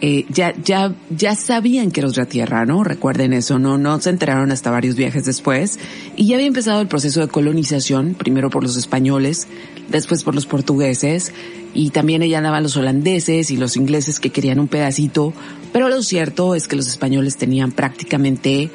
eh, 0.03 0.25
ya, 0.29 0.55
ya, 0.63 0.96
ya 1.12 1.36
sabían 1.36 1.91
que 1.91 2.00
era 2.00 2.10
otra 2.10 2.25
tierra, 2.25 2.65
¿no? 2.65 2.84
Recuerden 2.84 3.34
eso, 3.34 3.60
no, 3.60 3.77
no 3.77 4.01
se 4.01 4.10
enteraron 4.10 4.51
hasta 4.51 4.72
varios 4.72 4.96
viajes 4.96 5.25
después. 5.25 5.77
Y 6.15 6.25
ya 6.25 6.36
había 6.36 6.48
empezado 6.48 6.81
el 6.81 6.88
proceso 6.88 7.22
de 7.22 7.27
colonización, 7.27 8.15
primero 8.15 8.50
por 8.50 8.63
los 8.63 8.77
españoles, 8.77 9.48
después 9.89 10.24
por 10.24 10.34
los 10.34 10.48
portugueses, 10.48 11.31
y 11.75 11.91
también 11.91 12.24
allá 12.24 12.39
andaban 12.39 12.63
los 12.63 12.77
holandeses 12.77 13.51
y 13.51 13.58
los 13.58 13.77
ingleses 13.77 14.20
que 14.20 14.31
querían 14.31 14.60
un 14.60 14.67
pedacito, 14.67 15.34
pero 15.72 15.88
lo 15.88 16.01
cierto 16.01 16.55
es 16.55 16.67
que 16.67 16.75
los 16.75 16.88
españoles 16.88 17.38
tenían 17.38 17.72
prácticamente, 17.72 18.72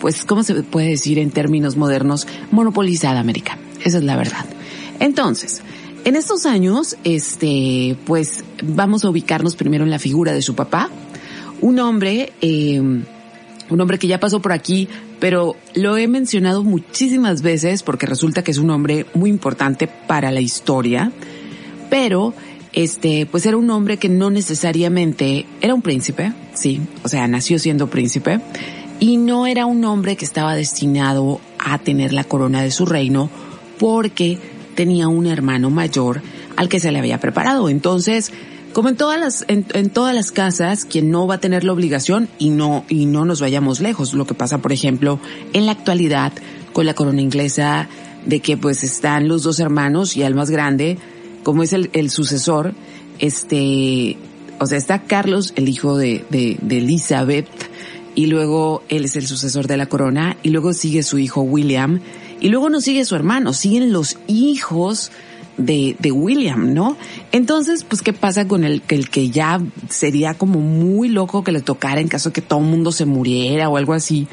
pues, 0.00 0.24
¿cómo 0.24 0.42
se 0.42 0.62
puede 0.62 0.88
decir 0.88 1.18
en 1.18 1.30
términos 1.30 1.76
modernos? 1.76 2.26
Monopolizada 2.50 3.20
América. 3.20 3.58
Esa 3.84 3.98
es 3.98 4.04
la 4.04 4.16
verdad. 4.16 4.46
Entonces, 4.98 5.62
en 6.04 6.16
estos 6.16 6.46
años, 6.46 6.96
este, 7.04 7.96
pues 8.06 8.44
vamos 8.62 9.04
a 9.04 9.10
ubicarnos 9.10 9.56
primero 9.56 9.84
en 9.84 9.90
la 9.90 9.98
figura 9.98 10.32
de 10.32 10.42
su 10.42 10.54
papá, 10.54 10.90
un 11.60 11.78
hombre, 11.78 12.32
eh, 12.40 12.80
un 12.80 13.80
hombre 13.80 13.98
que 13.98 14.06
ya 14.06 14.18
pasó 14.18 14.40
por 14.40 14.52
aquí, 14.52 14.88
pero 15.18 15.56
lo 15.74 15.96
he 15.96 16.08
mencionado 16.08 16.64
muchísimas 16.64 17.42
veces 17.42 17.82
porque 17.82 18.06
resulta 18.06 18.42
que 18.42 18.50
es 18.50 18.58
un 18.58 18.70
hombre 18.70 19.06
muy 19.14 19.30
importante 19.30 19.88
para 19.88 20.30
la 20.30 20.40
historia, 20.40 21.12
pero 21.90 22.34
este, 22.72 23.26
pues 23.26 23.44
era 23.46 23.56
un 23.56 23.68
hombre 23.70 23.98
que 23.98 24.08
no 24.08 24.30
necesariamente 24.30 25.46
era 25.60 25.74
un 25.74 25.82
príncipe, 25.82 26.32
sí, 26.54 26.80
o 27.02 27.08
sea, 27.08 27.28
nació 27.28 27.58
siendo 27.58 27.90
príncipe, 27.90 28.40
y 29.00 29.16
no 29.16 29.46
era 29.46 29.66
un 29.66 29.84
hombre 29.84 30.16
que 30.16 30.24
estaba 30.24 30.54
destinado 30.54 31.40
a 31.58 31.78
tener 31.78 32.12
la 32.12 32.24
corona 32.24 32.62
de 32.62 32.70
su 32.70 32.86
reino 32.86 33.30
porque 33.78 34.38
tenía 34.80 35.08
un 35.08 35.26
hermano 35.26 35.68
mayor 35.68 36.22
al 36.56 36.70
que 36.70 36.80
se 36.80 36.90
le 36.90 36.98
había 36.98 37.20
preparado. 37.20 37.68
Entonces, 37.68 38.32
como 38.72 38.88
en 38.88 38.96
todas 38.96 39.20
las, 39.20 39.44
en, 39.46 39.90
todas 39.90 40.14
las 40.14 40.32
casas, 40.32 40.86
quien 40.86 41.10
no 41.10 41.26
va 41.26 41.34
a 41.34 41.38
tener 41.38 41.64
la 41.64 41.74
obligación 41.74 42.30
y 42.38 42.48
no, 42.48 42.86
y 42.88 43.04
no 43.04 43.26
nos 43.26 43.42
vayamos 43.42 43.80
lejos. 43.80 44.14
Lo 44.14 44.26
que 44.26 44.32
pasa, 44.32 44.62
por 44.62 44.72
ejemplo, 44.72 45.20
en 45.52 45.66
la 45.66 45.72
actualidad 45.72 46.32
con 46.72 46.86
la 46.86 46.94
corona 46.94 47.20
inglesa, 47.20 47.90
de 48.24 48.40
que 48.40 48.56
pues 48.56 48.82
están 48.82 49.28
los 49.28 49.42
dos 49.42 49.60
hermanos 49.60 50.16
y 50.16 50.22
al 50.22 50.34
más 50.34 50.48
grande, 50.48 50.96
como 51.42 51.62
es 51.62 51.74
el, 51.74 51.90
el 51.92 52.08
sucesor, 52.08 52.72
este, 53.18 54.16
o 54.60 54.66
sea, 54.66 54.78
está 54.78 55.02
Carlos, 55.02 55.52
el 55.56 55.68
hijo 55.68 55.98
de, 55.98 56.24
de, 56.30 56.56
de 56.62 56.78
Elizabeth, 56.78 57.50
y 58.14 58.28
luego 58.28 58.82
él 58.88 59.04
es 59.04 59.14
el 59.16 59.26
sucesor 59.26 59.66
de 59.66 59.76
la 59.76 59.90
corona, 59.90 60.38
y 60.42 60.48
luego 60.48 60.72
sigue 60.72 61.02
su 61.02 61.18
hijo 61.18 61.42
William, 61.42 62.00
y 62.40 62.48
luego 62.48 62.70
no 62.70 62.80
sigue 62.80 63.04
su 63.04 63.14
hermano, 63.14 63.52
siguen 63.52 63.92
los 63.92 64.18
hijos 64.26 65.10
de, 65.56 65.96
de 65.98 66.10
William, 66.10 66.72
¿no? 66.72 66.96
Entonces, 67.32 67.84
pues, 67.84 68.02
¿qué 68.02 68.12
pasa 68.12 68.48
con 68.48 68.64
el, 68.64 68.82
el 68.88 69.10
que 69.10 69.30
ya 69.30 69.60
sería 69.88 70.34
como 70.34 70.60
muy 70.60 71.08
loco 71.08 71.44
que 71.44 71.52
le 71.52 71.60
tocara 71.60 72.00
en 72.00 72.08
caso 72.08 72.30
de 72.30 72.34
que 72.34 72.42
todo 72.42 72.60
el 72.60 72.66
mundo 72.66 72.92
se 72.92 73.04
muriera 73.04 73.68
o 73.68 73.76
algo 73.76 73.92
así? 73.92 74.26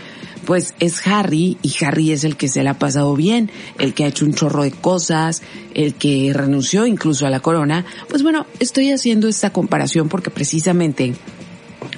Pues 0.46 0.74
es 0.80 1.06
Harry 1.06 1.58
y 1.62 1.84
Harry 1.84 2.12
es 2.12 2.24
el 2.24 2.38
que 2.38 2.48
se 2.48 2.64
le 2.64 2.70
ha 2.70 2.80
pasado 2.80 3.16
bien, 3.16 3.52
el 3.80 3.94
que 3.94 4.06
ha 4.06 4.08
hecho 4.08 4.26
un 4.26 4.34
chorro 4.34 4.64
de 4.64 4.72
cosas, 4.72 5.42
el 5.74 5.96
que 5.96 6.32
renunció 6.34 6.86
incluso 6.86 7.26
a 7.26 7.30
la 7.30 7.42
corona. 7.42 7.86
Pues 8.08 8.24
bueno, 8.24 8.46
estoy 8.60 8.92
haciendo 8.92 9.28
esta 9.28 9.52
comparación 9.52 10.08
porque 10.08 10.30
precisamente 10.30 11.16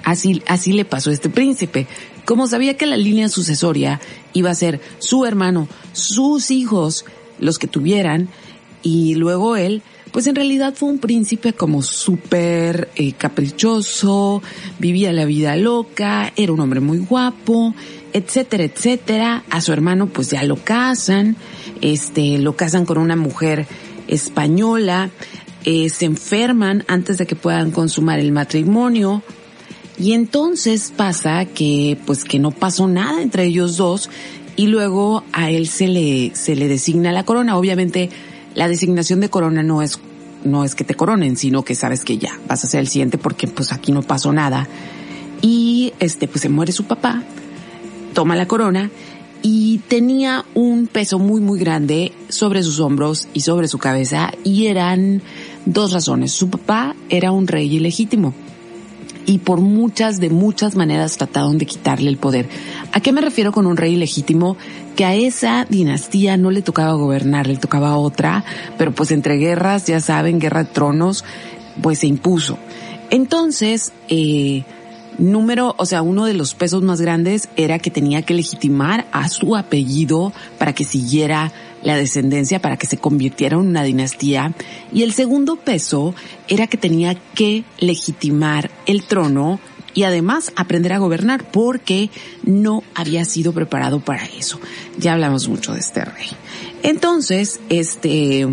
así, 0.03 0.41
así 0.47 0.73
le 0.73 0.85
pasó 0.85 1.11
a 1.11 1.13
este 1.13 1.29
príncipe. 1.29 1.85
Como 2.25 2.47
sabía 2.47 2.77
que 2.77 2.85
la 2.85 2.97
línea 2.97 3.29
sucesoria 3.29 3.99
iba 4.33 4.49
a 4.49 4.55
ser 4.55 4.79
su 4.99 5.25
hermano, 5.25 5.67
sus 5.93 6.51
hijos, 6.51 7.05
los 7.39 7.59
que 7.59 7.67
tuvieran, 7.67 8.29
y 8.81 9.15
luego 9.15 9.55
él, 9.55 9.81
pues 10.11 10.27
en 10.27 10.35
realidad 10.35 10.73
fue 10.75 10.89
un 10.89 10.99
príncipe 10.99 11.53
como 11.53 11.81
súper 11.81 12.89
eh, 12.95 13.13
caprichoso, 13.13 14.41
vivía 14.79 15.13
la 15.13 15.25
vida 15.25 15.55
loca, 15.55 16.31
era 16.35 16.53
un 16.53 16.59
hombre 16.59 16.79
muy 16.79 16.97
guapo, 16.97 17.73
etcétera, 18.13 18.63
etcétera. 18.63 19.43
A 19.49 19.61
su 19.61 19.71
hermano 19.71 20.07
pues 20.07 20.31
ya 20.31 20.43
lo 20.43 20.55
casan, 20.55 21.35
este, 21.81 22.39
lo 22.39 22.55
casan 22.55 22.85
con 22.85 22.97
una 22.97 23.15
mujer 23.15 23.67
española, 24.07 25.11
eh, 25.65 25.89
se 25.89 26.05
enferman 26.05 26.85
antes 26.87 27.17
de 27.17 27.27
que 27.27 27.35
puedan 27.35 27.71
consumar 27.71 28.19
el 28.19 28.31
matrimonio, 28.31 29.21
y 29.99 30.13
entonces 30.13 30.93
pasa 30.95 31.43
que, 31.43 31.97
pues 32.05 32.23
que 32.23 32.39
no 32.39 32.51
pasó 32.51 32.87
nada 32.87 33.21
entre 33.21 33.43
ellos 33.43 33.75
dos 33.75 34.09
y 34.55 34.67
luego 34.67 35.23
a 35.33 35.51
él 35.51 35.67
se 35.67 35.87
le, 35.87 36.31
se 36.35 36.55
le 36.55 36.69
designa 36.69 37.11
la 37.11 37.25
corona. 37.25 37.57
Obviamente 37.57 38.09
la 38.55 38.69
designación 38.69 39.19
de 39.19 39.29
corona 39.29 39.61
no 39.61 39.81
es, 39.81 39.99
no 40.45 40.63
es 40.63 40.73
que 40.73 40.85
te 40.85 40.95
coronen, 40.95 41.35
sino 41.35 41.63
que 41.63 41.75
sabes 41.75 42.05
que 42.05 42.17
ya 42.17 42.39
vas 42.47 42.63
a 42.63 42.67
ser 42.67 42.79
el 42.79 42.87
siguiente 42.87 43.17
porque 43.17 43.47
pues 43.47 43.73
aquí 43.73 43.91
no 43.91 44.01
pasó 44.01 44.31
nada. 44.31 44.67
Y 45.41 45.93
este, 45.99 46.29
pues 46.29 46.41
se 46.41 46.49
muere 46.49 46.71
su 46.71 46.85
papá, 46.85 47.21
toma 48.13 48.37
la 48.37 48.47
corona 48.47 48.89
y 49.41 49.79
tenía 49.89 50.45
un 50.53 50.87
peso 50.87 51.19
muy 51.19 51.41
muy 51.41 51.59
grande 51.59 52.13
sobre 52.29 52.63
sus 52.63 52.79
hombros 52.79 53.27
y 53.33 53.41
sobre 53.41 53.67
su 53.67 53.77
cabeza 53.77 54.31
y 54.45 54.67
eran 54.67 55.21
dos 55.65 55.91
razones. 55.91 56.31
Su 56.31 56.49
papá 56.49 56.95
era 57.09 57.33
un 57.33 57.47
rey 57.47 57.73
ilegítimo 57.75 58.33
y 59.29 59.37
por 59.37 59.61
muchas, 59.61 60.19
de 60.19 60.31
muchas 60.31 60.75
maneras 60.75 61.17
trataron 61.17 61.59
de 61.59 61.67
quitarle 61.67 62.09
el 62.09 62.17
poder. 62.17 62.49
¿A 62.91 62.99
qué 62.99 63.11
me 63.11 63.21
refiero 63.21 63.51
con 63.51 63.67
un 63.67 63.77
rey 63.77 63.95
legítimo? 63.95 64.57
Que 64.95 65.05
a 65.05 65.13
esa 65.13 65.67
dinastía 65.69 66.35
no 66.35 66.49
le 66.49 66.63
tocaba 66.63 66.93
gobernar, 66.93 67.45
le 67.45 67.57
tocaba 67.57 67.95
otra, 67.95 68.43
pero 68.79 68.91
pues 68.91 69.11
entre 69.11 69.37
guerras, 69.37 69.85
ya 69.85 69.99
saben, 69.99 70.39
guerra 70.39 70.63
de 70.63 70.71
tronos, 70.71 71.23
pues 71.79 71.99
se 71.99 72.07
impuso. 72.07 72.57
Entonces, 73.11 73.93
eh, 74.07 74.63
número, 75.19 75.75
o 75.77 75.85
sea, 75.85 76.01
uno 76.01 76.25
de 76.25 76.33
los 76.33 76.55
pesos 76.55 76.81
más 76.81 76.99
grandes 76.99 77.49
era 77.55 77.77
que 77.77 77.91
tenía 77.91 78.23
que 78.23 78.33
legitimar 78.33 79.05
a 79.11 79.29
su 79.29 79.55
apellido 79.55 80.33
para 80.57 80.73
que 80.73 80.85
siguiera 80.85 81.53
la 81.83 81.95
descendencia 81.95 82.61
para 82.61 82.77
que 82.77 82.87
se 82.87 82.97
convirtiera 82.97 83.55
en 83.55 83.67
una 83.67 83.83
dinastía 83.83 84.53
y 84.93 85.03
el 85.03 85.13
segundo 85.13 85.55
peso 85.55 86.13
era 86.47 86.67
que 86.67 86.77
tenía 86.77 87.15
que 87.35 87.63
legitimar 87.79 88.69
el 88.85 89.03
trono 89.03 89.59
y 89.93 90.03
además 90.03 90.51
aprender 90.55 90.93
a 90.93 90.99
gobernar 90.99 91.51
porque 91.51 92.09
no 92.43 92.83
había 92.95 93.25
sido 93.25 93.53
preparado 93.53 93.99
para 93.99 94.25
eso. 94.25 94.59
Ya 94.97 95.13
hablamos 95.13 95.47
mucho 95.47 95.73
de 95.73 95.79
este 95.79 96.05
rey. 96.05 96.27
Entonces, 96.83 97.59
este, 97.69 98.47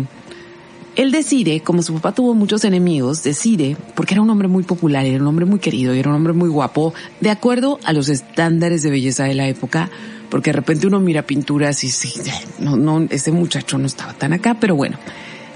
Él 0.95 1.11
decide, 1.11 1.61
como 1.61 1.83
su 1.83 1.93
papá 1.93 2.13
tuvo 2.13 2.33
muchos 2.33 2.63
enemigos, 2.63 3.23
decide, 3.23 3.77
porque 3.95 4.15
era 4.15 4.21
un 4.21 4.29
hombre 4.29 4.47
muy 4.47 4.63
popular, 4.63 5.05
era 5.05 5.21
un 5.21 5.27
hombre 5.27 5.45
muy 5.45 5.59
querido, 5.59 5.93
era 5.93 6.09
un 6.09 6.15
hombre 6.15 6.33
muy 6.33 6.49
guapo, 6.49 6.93
de 7.21 7.29
acuerdo 7.29 7.79
a 7.83 7.93
los 7.93 8.09
estándares 8.09 8.81
de 8.81 8.89
belleza 8.89 9.23
de 9.25 9.35
la 9.35 9.47
época, 9.47 9.89
porque 10.29 10.51
de 10.51 10.57
repente 10.57 10.87
uno 10.87 10.99
mira 10.99 11.21
pinturas 11.23 11.83
y 11.83 11.89
sí, 11.89 12.13
no, 12.59 12.75
no, 12.75 13.07
ese 13.09 13.31
muchacho 13.31 13.77
no 13.77 13.87
estaba 13.87 14.13
tan 14.13 14.33
acá, 14.33 14.57
pero 14.59 14.75
bueno, 14.75 14.97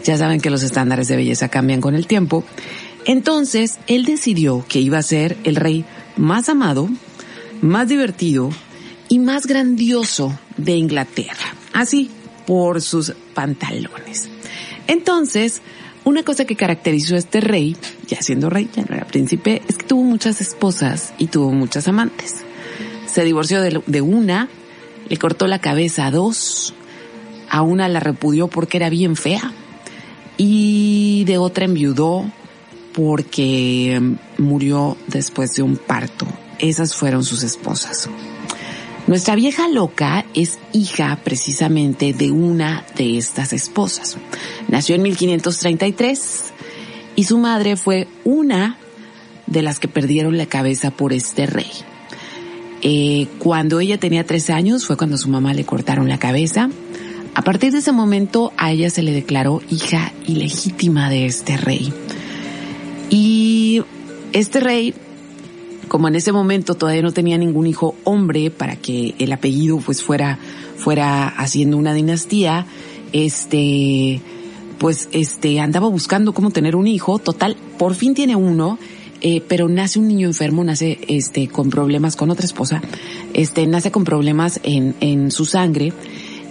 ya 0.03 0.17
saben 0.17 0.41
que 0.41 0.49
los 0.49 0.63
estándares 0.63 1.07
de 1.07 1.15
belleza 1.15 1.49
cambian 1.49 1.81
con 1.81 1.95
el 1.95 2.07
tiempo. 2.07 2.43
Entonces, 3.05 3.79
él 3.87 4.05
decidió 4.05 4.65
que 4.67 4.79
iba 4.79 4.97
a 4.97 5.03
ser 5.03 5.37
el 5.43 5.55
rey 5.55 5.85
más 6.17 6.49
amado, 6.49 6.89
más 7.61 7.87
divertido 7.87 8.49
y 9.09 9.19
más 9.19 9.47
grandioso 9.47 10.37
de 10.57 10.75
Inglaterra. 10.75 11.55
Así, 11.73 12.09
por 12.45 12.81
sus 12.81 13.13
pantalones. 13.33 14.29
Entonces, 14.87 15.61
una 16.03 16.23
cosa 16.23 16.45
que 16.45 16.55
caracterizó 16.55 17.15
a 17.15 17.19
este 17.19 17.41
rey, 17.41 17.75
ya 18.07 18.21
siendo 18.21 18.49
rey, 18.49 18.69
ya 18.75 18.83
no 18.83 18.95
era 18.95 19.05
príncipe, 19.05 19.61
es 19.67 19.77
que 19.77 19.85
tuvo 19.85 20.03
muchas 20.03 20.41
esposas 20.41 21.13
y 21.17 21.27
tuvo 21.27 21.51
muchas 21.51 21.87
amantes. 21.87 22.37
Se 23.05 23.23
divorció 23.23 23.61
de, 23.61 24.01
una, 24.01 24.49
le 25.11 25.17
cortó 25.17 25.45
la 25.45 25.59
cabeza 25.59 26.05
a 26.05 26.11
dos, 26.11 26.73
a 27.49 27.63
una 27.63 27.89
la 27.89 27.99
repudió 27.99 28.47
porque 28.47 28.77
era 28.77 28.89
bien 28.89 29.17
fea 29.17 29.51
y 30.37 31.25
de 31.25 31.37
otra 31.37 31.65
enviudó 31.65 32.31
porque 32.93 34.01
murió 34.37 34.95
después 35.07 35.53
de 35.55 35.63
un 35.63 35.75
parto. 35.75 36.25
Esas 36.59 36.95
fueron 36.95 37.25
sus 37.25 37.43
esposas. 37.43 38.09
Nuestra 39.05 39.35
vieja 39.35 39.67
loca 39.67 40.23
es 40.33 40.59
hija 40.71 41.19
precisamente 41.21 42.13
de 42.13 42.31
una 42.31 42.85
de 42.95 43.17
estas 43.17 43.51
esposas. 43.51 44.15
Nació 44.69 44.95
en 44.95 45.01
1533 45.01 46.53
y 47.17 47.25
su 47.25 47.37
madre 47.37 47.75
fue 47.75 48.07
una 48.23 48.77
de 49.45 49.61
las 49.61 49.77
que 49.79 49.89
perdieron 49.89 50.37
la 50.37 50.45
cabeza 50.45 50.89
por 50.89 51.11
este 51.11 51.47
rey. 51.47 51.69
Eh, 52.81 53.27
cuando 53.39 53.79
ella 53.79 53.97
tenía 53.97 54.25
tres 54.25 54.49
años 54.49 54.85
fue 54.85 54.97
cuando 54.97 55.17
su 55.17 55.29
mamá 55.29 55.53
le 55.53 55.65
cortaron 55.65 56.09
la 56.09 56.17
cabeza. 56.17 56.69
A 57.33 57.41
partir 57.43 57.71
de 57.71 57.79
ese 57.79 57.91
momento 57.91 58.51
a 58.57 58.71
ella 58.71 58.89
se 58.89 59.03
le 59.03 59.11
declaró 59.11 59.61
hija 59.69 60.11
ilegítima 60.27 61.09
de 61.09 61.25
este 61.25 61.57
rey. 61.57 61.93
Y 63.09 63.83
este 64.33 64.59
rey 64.59 64.93
como 65.91 66.07
en 66.07 66.15
ese 66.15 66.31
momento 66.31 66.75
todavía 66.75 67.01
no 67.01 67.11
tenía 67.11 67.37
ningún 67.37 67.67
hijo 67.67 67.95
hombre 68.05 68.49
para 68.49 68.77
que 68.77 69.13
el 69.19 69.33
apellido 69.33 69.77
pues 69.79 70.01
fuera, 70.01 70.39
fuera 70.77 71.27
haciendo 71.27 71.75
una 71.75 71.93
dinastía, 71.93 72.65
este, 73.11 74.21
pues 74.77 75.09
este, 75.11 75.59
andaba 75.59 75.89
buscando 75.89 76.31
cómo 76.31 76.51
tener 76.51 76.77
un 76.77 76.87
hijo, 76.87 77.19
total, 77.19 77.57
por 77.77 77.93
fin 77.93 78.13
tiene 78.13 78.37
uno, 78.37 78.79
eh, 79.21 79.41
pero 79.47 79.69
nace 79.69 79.99
un 79.99 80.07
niño 80.07 80.27
enfermo, 80.27 80.63
nace 80.63 80.99
este, 81.07 81.47
con 81.47 81.69
problemas 81.69 82.15
con 82.15 82.29
otra 82.29 82.45
esposa, 82.45 82.81
este, 83.33 83.67
nace 83.67 83.91
con 83.91 84.03
problemas 84.03 84.59
en, 84.63 84.95
en 84.99 85.31
su 85.31 85.45
sangre, 85.45 85.93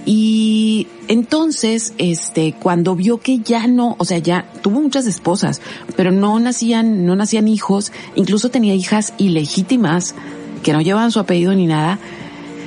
y 0.06 0.86
entonces, 1.08 1.92
este, 1.98 2.54
cuando 2.54 2.96
vio 2.96 3.18
que 3.18 3.40
ya 3.40 3.66
no, 3.66 3.96
o 3.98 4.04
sea, 4.04 4.18
ya 4.18 4.50
tuvo 4.62 4.80
muchas 4.80 5.06
esposas, 5.06 5.60
pero 5.96 6.10
no 6.10 6.38
nacían, 6.40 7.04
no 7.04 7.16
nacían 7.16 7.48
hijos, 7.48 7.92
incluso 8.16 8.48
tenía 8.48 8.74
hijas 8.74 9.12
ilegítimas 9.18 10.14
que 10.62 10.72
no 10.72 10.80
llevaban 10.80 11.12
su 11.12 11.20
apellido 11.20 11.54
ni 11.54 11.66
nada. 11.66 11.98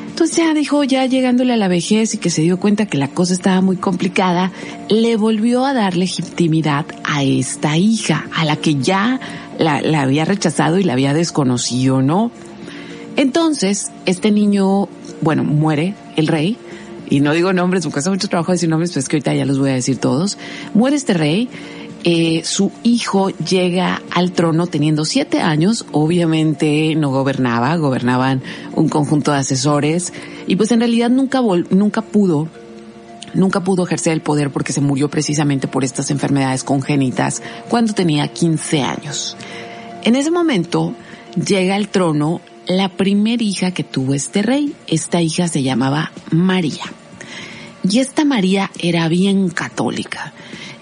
Entonces 0.09 0.37
ya 0.37 0.53
dijo, 0.53 0.83
ya 0.83 1.07
llegándole 1.07 1.53
a 1.53 1.57
la 1.57 1.67
vejez 1.67 2.13
y 2.13 2.19
que 2.19 2.29
se 2.29 2.43
dio 2.43 2.59
cuenta 2.59 2.85
que 2.85 2.99
la 2.99 3.07
cosa 3.07 3.33
estaba 3.33 3.61
muy 3.61 3.77
complicada, 3.77 4.51
le 4.87 5.15
volvió 5.17 5.65
a 5.65 5.73
dar 5.73 5.97
legitimidad 5.97 6.85
a 7.03 7.23
esta 7.23 7.77
hija, 7.77 8.27
a 8.35 8.45
la 8.45 8.57
que 8.57 8.75
ya 8.75 9.19
la, 9.59 9.81
la 9.81 10.01
había 10.01 10.25
rechazado 10.25 10.79
y 10.79 10.83
la 10.83 10.93
había 10.93 11.13
desconocido, 11.13 12.01
¿no? 12.01 12.31
Entonces, 13.15 13.91
este 14.05 14.31
niño, 14.31 14.87
bueno, 15.21 15.43
muere 15.43 15.93
el 16.15 16.27
rey, 16.27 16.57
y 17.09 17.19
no 17.19 17.33
digo 17.33 17.53
nombres, 17.53 17.83
porque 17.83 17.99
hace 17.99 18.09
mucho 18.09 18.27
trabajo 18.27 18.51
decir 18.51 18.69
nombres, 18.69 18.91
pero 18.91 19.01
es 19.01 19.09
que 19.09 19.17
ahorita 19.17 19.35
ya 19.35 19.45
los 19.45 19.59
voy 19.59 19.69
a 19.69 19.73
decir 19.73 19.97
todos. 19.97 20.37
Muere 20.73 20.95
este 20.95 21.13
rey, 21.13 21.47
eh, 22.03 22.41
su 22.43 22.71
hijo 22.81 23.29
llega 23.29 24.01
al 24.09 24.31
trono 24.31 24.67
teniendo 24.67 25.05
siete 25.05 25.39
años, 25.39 25.85
obviamente 25.91 26.95
no 26.95 27.11
gobernaba, 27.11 27.75
gobernaban 27.77 28.41
un 28.73 28.89
conjunto 28.89 29.31
de 29.31 29.37
asesores, 29.37 30.11
y 30.47 30.55
pues 30.55 30.71
en 30.71 30.79
realidad 30.79 31.09
nunca, 31.09 31.41
nunca 31.69 32.01
pudo 32.01 32.47
nunca 33.33 33.63
pudo 33.63 33.85
ejercer 33.85 34.13
el 34.13 34.21
poder 34.21 34.51
porque 34.51 34.73
se 34.73 34.81
murió 34.81 35.09
precisamente 35.09 35.67
por 35.67 35.83
estas 35.83 36.11
enfermedades 36.11 36.63
congénitas 36.63 37.41
cuando 37.69 37.93
tenía 37.93 38.27
15 38.27 38.81
años. 38.81 39.37
En 40.03 40.15
ese 40.15 40.31
momento 40.31 40.93
llega 41.35 41.75
al 41.75 41.89
trono 41.89 42.41
la 42.67 42.89
primera 42.89 43.43
hija 43.43 43.71
que 43.71 43.83
tuvo 43.83 44.13
este 44.13 44.41
rey. 44.41 44.75
Esta 44.87 45.21
hija 45.21 45.47
se 45.47 45.63
llamaba 45.63 46.11
María. 46.31 46.83
Y 47.89 47.99
esta 47.99 48.23
María 48.23 48.71
era 48.79 49.07
bien 49.07 49.49
católica. 49.49 50.33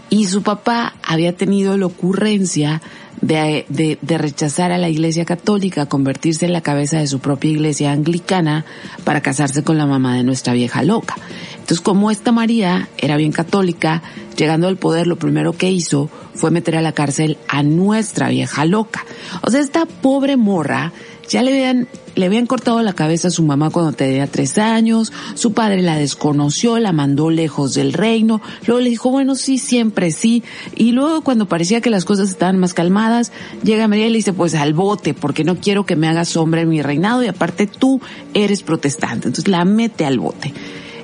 Y 0.10 0.26
su 0.26 0.44
papá 0.44 0.94
había 1.04 1.36
tenido 1.36 1.78
la 1.78 1.88
ocurrencia 1.88 2.82
de, 3.22 3.66
de, 3.70 3.98
de, 4.02 4.18
rechazar 4.18 4.72
a 4.72 4.78
la 4.78 4.90
iglesia 4.90 5.26
católica, 5.26 5.86
convertirse 5.86 6.46
en 6.46 6.54
la 6.54 6.62
cabeza 6.62 6.98
de 6.98 7.08
su 7.08 7.20
propia 7.20 7.52
iglesia 7.52 7.92
anglicana 7.92 8.66
para 9.04 9.22
casarse 9.22 9.64
con 9.64 9.78
la 9.78 9.86
mamá 9.86 10.16
de 10.16 10.24
nuestra 10.24 10.54
vieja 10.54 10.84
loca. 10.84 11.16
Entonces, 11.54 11.82
como 11.82 12.12
esta 12.12 12.32
María 12.32 12.90
era 12.98 13.18
bien 13.18 13.32
católica, 13.32 14.02
llegando 14.36 14.68
al 14.68 14.78
poder, 14.78 15.08
lo 15.08 15.18
primero 15.18 15.54
que 15.54 15.72
hizo 15.72 16.10
fue 16.34 16.52
meter 16.52 16.76
a 16.76 16.82
la 16.82 16.94
cárcel 16.94 17.38
a 17.48 17.64
nuestra 17.64 18.30
vieja 18.30 18.66
loca. 18.66 19.06
O 19.42 19.52
sea, 19.52 19.62
esta 19.62 19.86
pobre 19.86 20.38
morra 20.38 20.92
ya 21.32 21.42
le 21.42 21.52
habían, 21.52 21.88
le 22.16 22.26
habían 22.26 22.46
cortado 22.46 22.82
la 22.82 22.94
cabeza 22.94 23.30
a 23.30 23.32
su 23.32 23.44
mamá 23.44 23.70
cuando 23.70 23.94
tenía 23.94 24.28
tres 24.28 24.58
años, 24.58 25.14
su 25.34 25.54
padre 25.54 25.82
la 25.82 25.96
desconoció, 25.96 26.78
la 26.78 26.92
mandó 26.92 27.30
lejos 27.30 27.74
del 27.74 27.94
reino, 27.94 28.42
luego 28.68 28.82
le 28.82 28.90
dijo, 28.90 29.10
bueno, 29.10 29.36
sí, 29.36 29.58
siempre 29.58 30.12
sí, 30.12 30.44
y 30.76 30.92
luego 30.92 31.22
cuando 31.22 31.48
parecía 31.48 31.80
que 31.80 31.90
las 31.90 32.04
cosas 32.04 32.30
estaban 32.30 32.60
más 32.60 32.74
calmadas, 32.74 33.32
llega 33.64 33.88
María 33.88 34.08
y 34.08 34.10
le 34.10 34.18
dice, 34.18 34.34
pues 34.34 34.56
al 34.56 34.74
bote, 34.74 35.14
porque 35.14 35.44
no 35.44 35.56
quiero 35.56 35.86
que 35.86 35.96
me 35.96 36.08
hagas 36.08 36.30
sombra 36.30 36.62
en 36.62 36.70
mi 36.70 36.82
reinado 36.82 37.24
y 37.24 37.28
aparte 37.28 37.66
tú 37.66 38.02
eres 38.34 38.62
protestante, 38.62 39.30
entonces 39.30 39.48
la 39.48 39.64
mete 39.64 40.06
al 40.06 40.20
bote. 40.20 40.54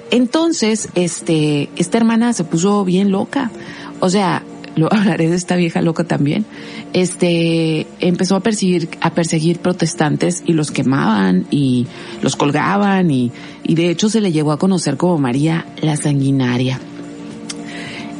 Entonces, 0.10 0.90
este, 0.96 1.70
esta 1.76 1.98
hermana 1.98 2.32
se 2.32 2.46
puso 2.46 2.86
bien 2.86 3.12
loca. 3.12 3.52
O 4.00 4.10
sea, 4.10 4.44
lo 4.78 4.88
hablaré 4.94 5.30
de 5.30 5.36
esta 5.36 5.56
vieja 5.56 5.82
loca 5.82 6.06
también, 6.06 6.46
este, 6.94 7.86
empezó 8.00 8.36
a 8.36 8.40
perseguir, 8.40 8.90
a 9.02 9.12
perseguir 9.12 9.60
protestantes 9.60 10.44
y 10.46 10.54
los 10.54 10.72
quemaban 10.72 11.46
y 11.52 11.88
los 12.22 12.36
colgaban 12.36 13.12
y, 13.12 13.32
y 13.63 13.76
de 13.76 13.90
hecho 13.90 14.10
se 14.10 14.22
le 14.22 14.32
llegó 14.32 14.52
a 14.52 14.60
conocer 14.60 14.98
como 14.98 15.18
María 15.18 15.66
la 15.82 15.98
Sanguinaria. 15.98 16.80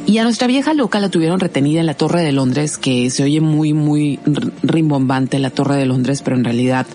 Y 0.06 0.16
a 0.16 0.24
nuestra 0.24 0.46
vieja 0.46 0.72
loca 0.72 1.00
la 1.00 1.10
tuvieron 1.10 1.38
retenida 1.38 1.80
en 1.80 1.86
la 1.86 1.92
Torre 1.92 2.22
de 2.22 2.32
Londres, 2.32 2.78
que 2.78 3.10
se 3.10 3.24
oye 3.24 3.42
muy, 3.42 3.74
muy 3.74 4.18
rimbombante 4.62 5.38
la 5.38 5.50
Torre 5.50 5.76
de 5.76 5.84
Londres, 5.84 6.22
pero 6.22 6.34
en 6.34 6.44
realidad 6.44 6.86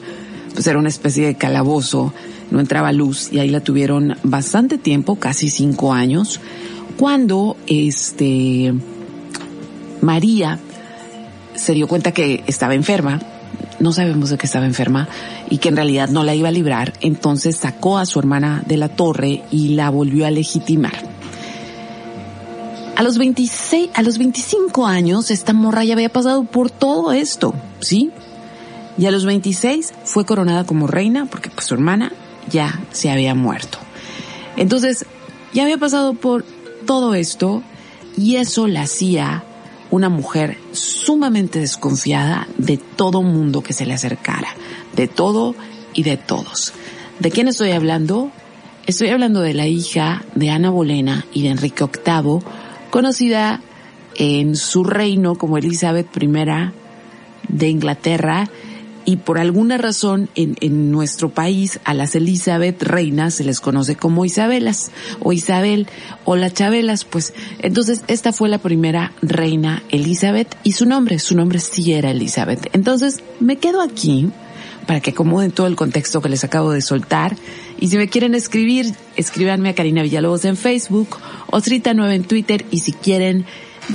pues 0.54 0.66
era 0.66 0.80
una 0.80 0.90
especie 0.90 1.28
de 1.28 1.36
calabozo, 1.36 2.12
no 2.50 2.60
entraba 2.60 2.92
luz 2.92 3.32
y 3.32 3.40
ahí 3.40 3.50
la 3.50 3.60
tuvieron 3.60 4.18
bastante 4.24 4.80
tiempo, 4.80 5.18
casi 5.18 5.50
cinco 5.50 5.94
años, 5.94 6.40
cuando 6.98 7.58
este, 7.68 8.74
María 10.04 10.60
se 11.56 11.74
dio 11.74 11.88
cuenta 11.88 12.12
que 12.12 12.44
estaba 12.46 12.76
enferma, 12.76 13.22
no 13.80 13.94
sabemos 13.94 14.30
de 14.30 14.38
qué 14.38 14.46
estaba 14.46 14.66
enferma 14.66 15.08
y 15.50 15.60
que 15.60 15.70
en 15.70 15.78
realidad 15.78 16.10
no 16.10 16.24
la 16.24 16.36
iba 16.36 16.50
a 16.50 16.52
librar, 16.52 16.94
entonces 17.00 17.56
sacó 17.56 17.98
a 17.98 18.06
su 18.06 18.20
hermana 18.20 18.64
de 18.66 18.78
la 18.78 18.90
torre 18.90 19.44
y 19.50 19.70
la 19.70 19.90
volvió 19.90 20.26
a 20.26 20.32
legitimar. 20.32 20.94
A 22.98 23.02
los 23.02 23.18
26, 23.18 23.92
a 23.94 24.04
los 24.04 24.18
25 24.18 24.86
años 24.86 25.32
esta 25.32 25.54
morra 25.54 25.86
ya 25.86 25.94
había 25.94 26.10
pasado 26.10 26.44
por 26.44 26.70
todo 26.70 27.14
esto, 27.14 27.54
¿sí? 27.80 28.12
Y 28.98 29.06
a 29.06 29.12
los 29.12 29.26
26 29.26 29.94
fue 30.04 30.26
coronada 30.26 30.66
como 30.66 30.86
reina 30.86 31.28
porque 31.28 31.50
pues 31.50 31.66
su 31.66 31.74
hermana 31.74 32.12
ya 32.52 32.82
se 32.92 33.10
había 33.10 33.34
muerto. 33.36 33.78
Entonces, 34.58 35.06
ya 35.54 35.64
había 35.64 35.78
pasado 35.78 36.14
por 36.14 36.44
todo 36.86 37.16
esto 37.16 37.64
y 38.18 38.36
eso 38.36 38.68
la 38.68 38.82
hacía 38.82 39.44
una 39.94 40.10
mujer 40.10 40.58
sumamente 40.72 41.60
desconfiada 41.60 42.48
de 42.58 42.78
todo 42.78 43.22
mundo 43.22 43.62
que 43.62 43.74
se 43.74 43.86
le 43.86 43.94
acercara, 43.94 44.48
de 44.96 45.08
todo 45.08 45.54
y 45.94 46.02
de 46.02 46.18
todos. 46.18 46.74
¿De 47.20 47.30
quién 47.30 47.48
estoy 47.48 47.74
hablando? 47.74 48.32
Estoy 48.88 49.10
hablando 49.10 49.42
de 49.42 49.54
la 49.54 49.68
hija 49.68 50.24
de 50.34 50.50
Ana 50.50 50.72
Bolena 50.72 51.28
y 51.32 51.44
de 51.44 51.50
Enrique 51.50 51.86
VIII, 51.86 52.40
conocida 52.90 53.62
en 54.16 54.56
su 54.56 54.84
reino 54.84 55.36
como 55.36 55.60
Elizabeth 55.60 56.18
I 56.20 56.28
de 57.50 57.70
Inglaterra 57.70 58.50
y 59.06 59.18
por 59.18 59.38
alguna 59.38 59.78
razón 59.78 60.30
en, 60.36 60.56
en 60.62 60.92
nuestro 60.92 61.30
país 61.30 61.80
a 61.84 61.94
las 61.94 62.16
Elizabeth 62.16 62.82
reinas 62.84 63.36
se 63.36 63.44
les 63.44 63.60
conoce 63.60 63.96
como 63.96 64.26
Isabelas 64.26 64.92
o 65.20 65.34
Isabel 65.34 65.88
o 66.26 66.36
las 66.36 66.54
Chabelas, 66.54 67.06
pues 67.06 67.34
entonces 67.60 68.04
esta 68.08 68.34
fue 68.34 68.50
la 68.50 68.58
primera 68.58 69.14
reina 69.22 69.84
Elizabeth 69.90 70.56
y 70.64 70.74
su 70.74 70.86
nombre, 70.86 71.20
su 71.20 71.36
nombre 71.36 71.60
sí 71.60 71.94
era 71.94 72.12
Elizabeth. 72.12 72.70
Entonces 72.74 73.24
me 73.40 73.58
quedo 73.58 73.82
aquí 73.82 74.32
para 74.86 75.00
que 75.00 75.12
acomoden 75.12 75.52
todo 75.52 75.68
el 75.68 75.76
contexto 75.76 76.22
que 76.22 76.30
les 76.30 76.44
acabo 76.44 76.72
de 76.72 76.82
soltar. 76.82 77.36
Y 77.80 77.88
si 77.88 77.98
me 77.98 78.10
quieren 78.10 78.36
escribir, 78.36 78.94
escríbanme 79.16 79.70
a 79.70 79.76
Karina 79.76 80.04
Villalobos 80.04 80.46
en 80.46 80.58
Facebook, 80.58 81.18
o 81.50 81.58
Trita9 81.60 82.14
en 82.14 82.24
Twitter, 82.24 82.66
y 82.72 82.80
si 82.80 82.94
quieren 82.94 83.46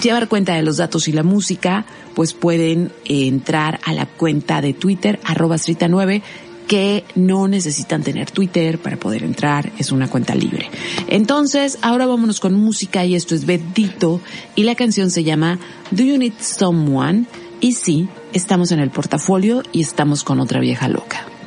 llevar 0.02 0.28
cuenta 0.28 0.54
de 0.54 0.62
los 0.62 0.76
datos 0.78 1.08
y 1.08 1.12
la 1.12 1.22
música, 1.22 1.86
pues 2.18 2.34
pueden 2.34 2.90
entrar 3.04 3.78
a 3.84 3.92
la 3.92 4.04
cuenta 4.04 4.60
de 4.60 4.72
Twitter, 4.72 5.20
arroba 5.22 5.54
9 5.88 6.20
que 6.66 7.04
no 7.14 7.46
necesitan 7.46 8.02
tener 8.02 8.32
Twitter 8.32 8.80
para 8.80 8.96
poder 8.96 9.22
entrar, 9.22 9.70
es 9.78 9.92
una 9.92 10.10
cuenta 10.10 10.34
libre. 10.34 10.68
Entonces, 11.06 11.78
ahora 11.80 12.06
vámonos 12.06 12.40
con 12.40 12.54
música 12.54 13.04
y 13.04 13.14
esto 13.14 13.36
es 13.36 13.46
Bedito 13.46 14.20
y 14.56 14.64
la 14.64 14.74
canción 14.74 15.12
se 15.12 15.22
llama 15.22 15.60
Do 15.92 16.02
You 16.02 16.18
Need 16.18 16.40
Someone? 16.40 17.26
Y 17.60 17.74
sí, 17.74 18.08
estamos 18.32 18.72
en 18.72 18.80
el 18.80 18.90
portafolio 18.90 19.62
y 19.70 19.80
estamos 19.80 20.24
con 20.24 20.40
otra 20.40 20.58
vieja 20.58 20.88
loca. 20.88 21.37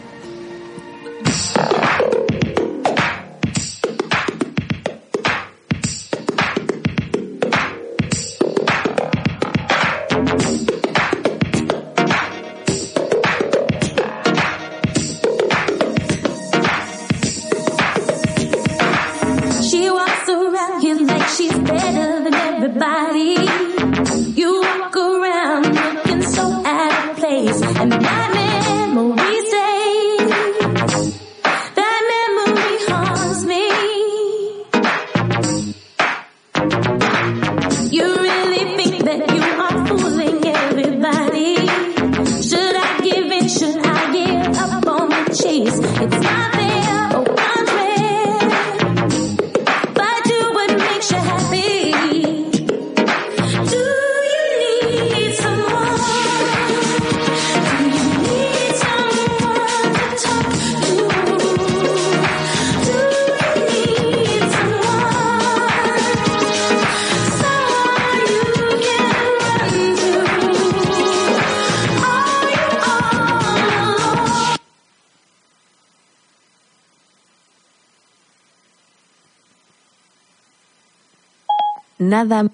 Nada 82.23 82.49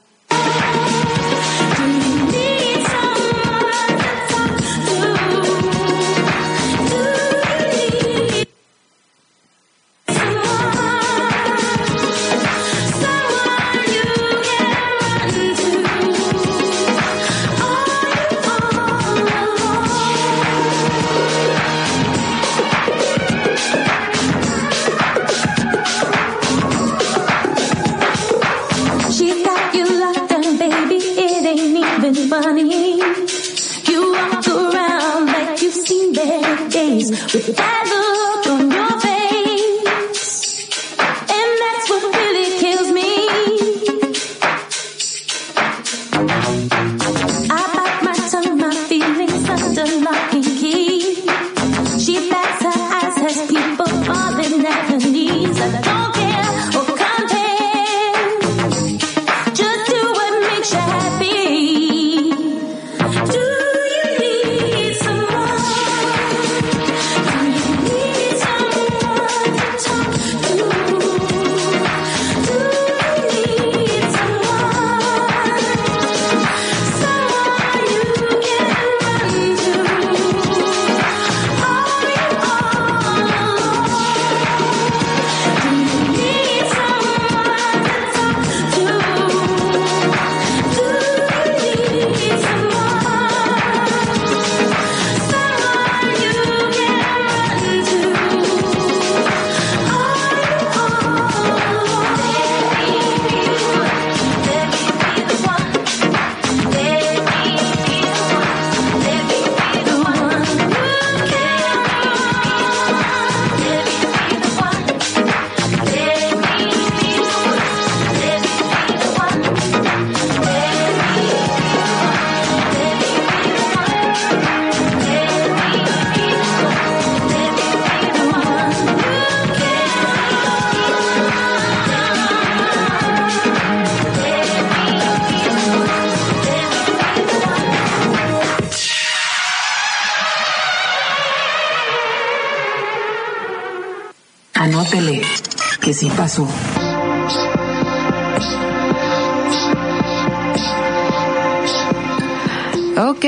Ok, 152.98 153.26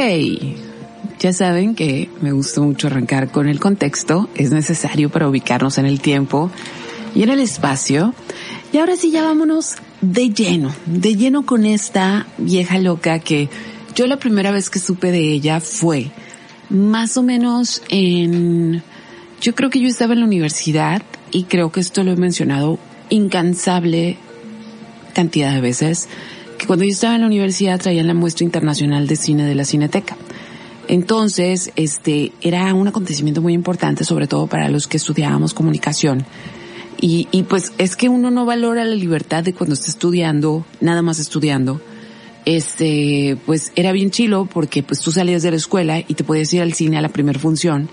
ya 1.20 1.34
saben 1.34 1.76
que 1.76 2.10
me 2.22 2.32
gustó 2.32 2.64
mucho 2.64 2.88
arrancar 2.88 3.32
con 3.32 3.48
el 3.48 3.60
contexto, 3.60 4.30
es 4.36 4.52
necesario 4.52 5.10
para 5.10 5.28
ubicarnos 5.28 5.78
en 5.78 5.86
el 5.86 6.00
tiempo 6.00 6.52
y 7.16 7.24
en 7.24 7.30
el 7.30 7.40
espacio. 7.40 8.14
Y 8.72 8.78
ahora 8.78 8.96
sí, 8.96 9.12
ya 9.12 9.24
vámonos 9.24 9.76
de 10.02 10.30
lleno, 10.30 10.74
de 10.86 11.16
lleno 11.16 11.46
con 11.46 11.66
esta 11.66 12.28
vieja 12.38 12.78
loca 12.78 13.20
que 13.20 13.50
yo 13.96 14.08
la 14.08 14.18
primera 14.18 14.52
vez 14.52 14.70
que 14.70 14.80
supe 14.80 15.12
de 15.12 15.32
ella 15.34 15.60
fue 15.60 16.12
más 16.70 17.18
o 17.18 17.24
menos 17.24 17.82
en, 17.90 18.84
yo 19.42 19.56
creo 19.56 19.70
que 19.70 19.80
yo 19.80 19.88
estaba 19.88 20.14
en 20.14 20.20
la 20.20 20.26
universidad 20.26 21.02
y 21.32 21.44
creo 21.44 21.72
que 21.72 21.80
esto 21.80 22.04
lo 22.04 22.12
he 22.12 22.16
mencionado 22.16 22.80
incansable 23.10 24.18
cantidad 25.14 25.54
de 25.54 25.62
veces, 25.62 26.08
que 26.58 26.66
cuando 26.66 26.86
yo 26.86 26.92
estaba 26.92 27.16
en 27.16 27.22
la 27.22 27.28
universidad 27.28 27.80
traían 27.80 28.08
la 28.08 28.14
muestra 28.14 28.46
internacional 28.46 29.08
de 29.08 29.16
cine 29.16 29.46
de 29.46 29.56
la 29.56 29.66
Cineteca. 29.66 30.16
Entonces, 30.88 31.72
este, 31.76 32.32
era 32.42 32.74
un 32.74 32.88
acontecimiento 32.88 33.42
muy 33.42 33.54
importante, 33.54 34.04
sobre 34.04 34.28
todo 34.28 34.48
para 34.48 34.70
los 34.70 34.88
que 34.88 34.98
estudiábamos 34.98 35.54
comunicación. 35.54 36.26
Y, 37.00 37.28
y 37.32 37.44
pues 37.44 37.74
es 37.78 37.96
que 37.96 38.10
uno 38.10 38.32
no 38.32 38.46
valora 38.46 38.84
la 38.84 38.96
libertad 38.96 39.44
de 39.44 39.54
cuando 39.54 39.74
está 39.74 39.88
estudiando, 39.88 40.66
nada 40.82 41.02
más 41.02 41.20
estudiando. 41.20 41.80
Este, 42.46 43.38
pues 43.46 43.72
era 43.76 43.92
bien 43.92 44.10
chilo 44.10 44.48
porque 44.52 44.82
pues 44.82 45.00
tú 45.00 45.12
salías 45.12 45.44
de 45.44 45.52
la 45.52 45.58
escuela 45.58 46.00
y 46.00 46.14
te 46.16 46.24
podías 46.24 46.54
ir 46.54 46.62
al 46.62 46.74
cine 46.74 46.98
a 46.98 47.02
la 47.02 47.10
primera 47.10 47.40
función 47.40 47.90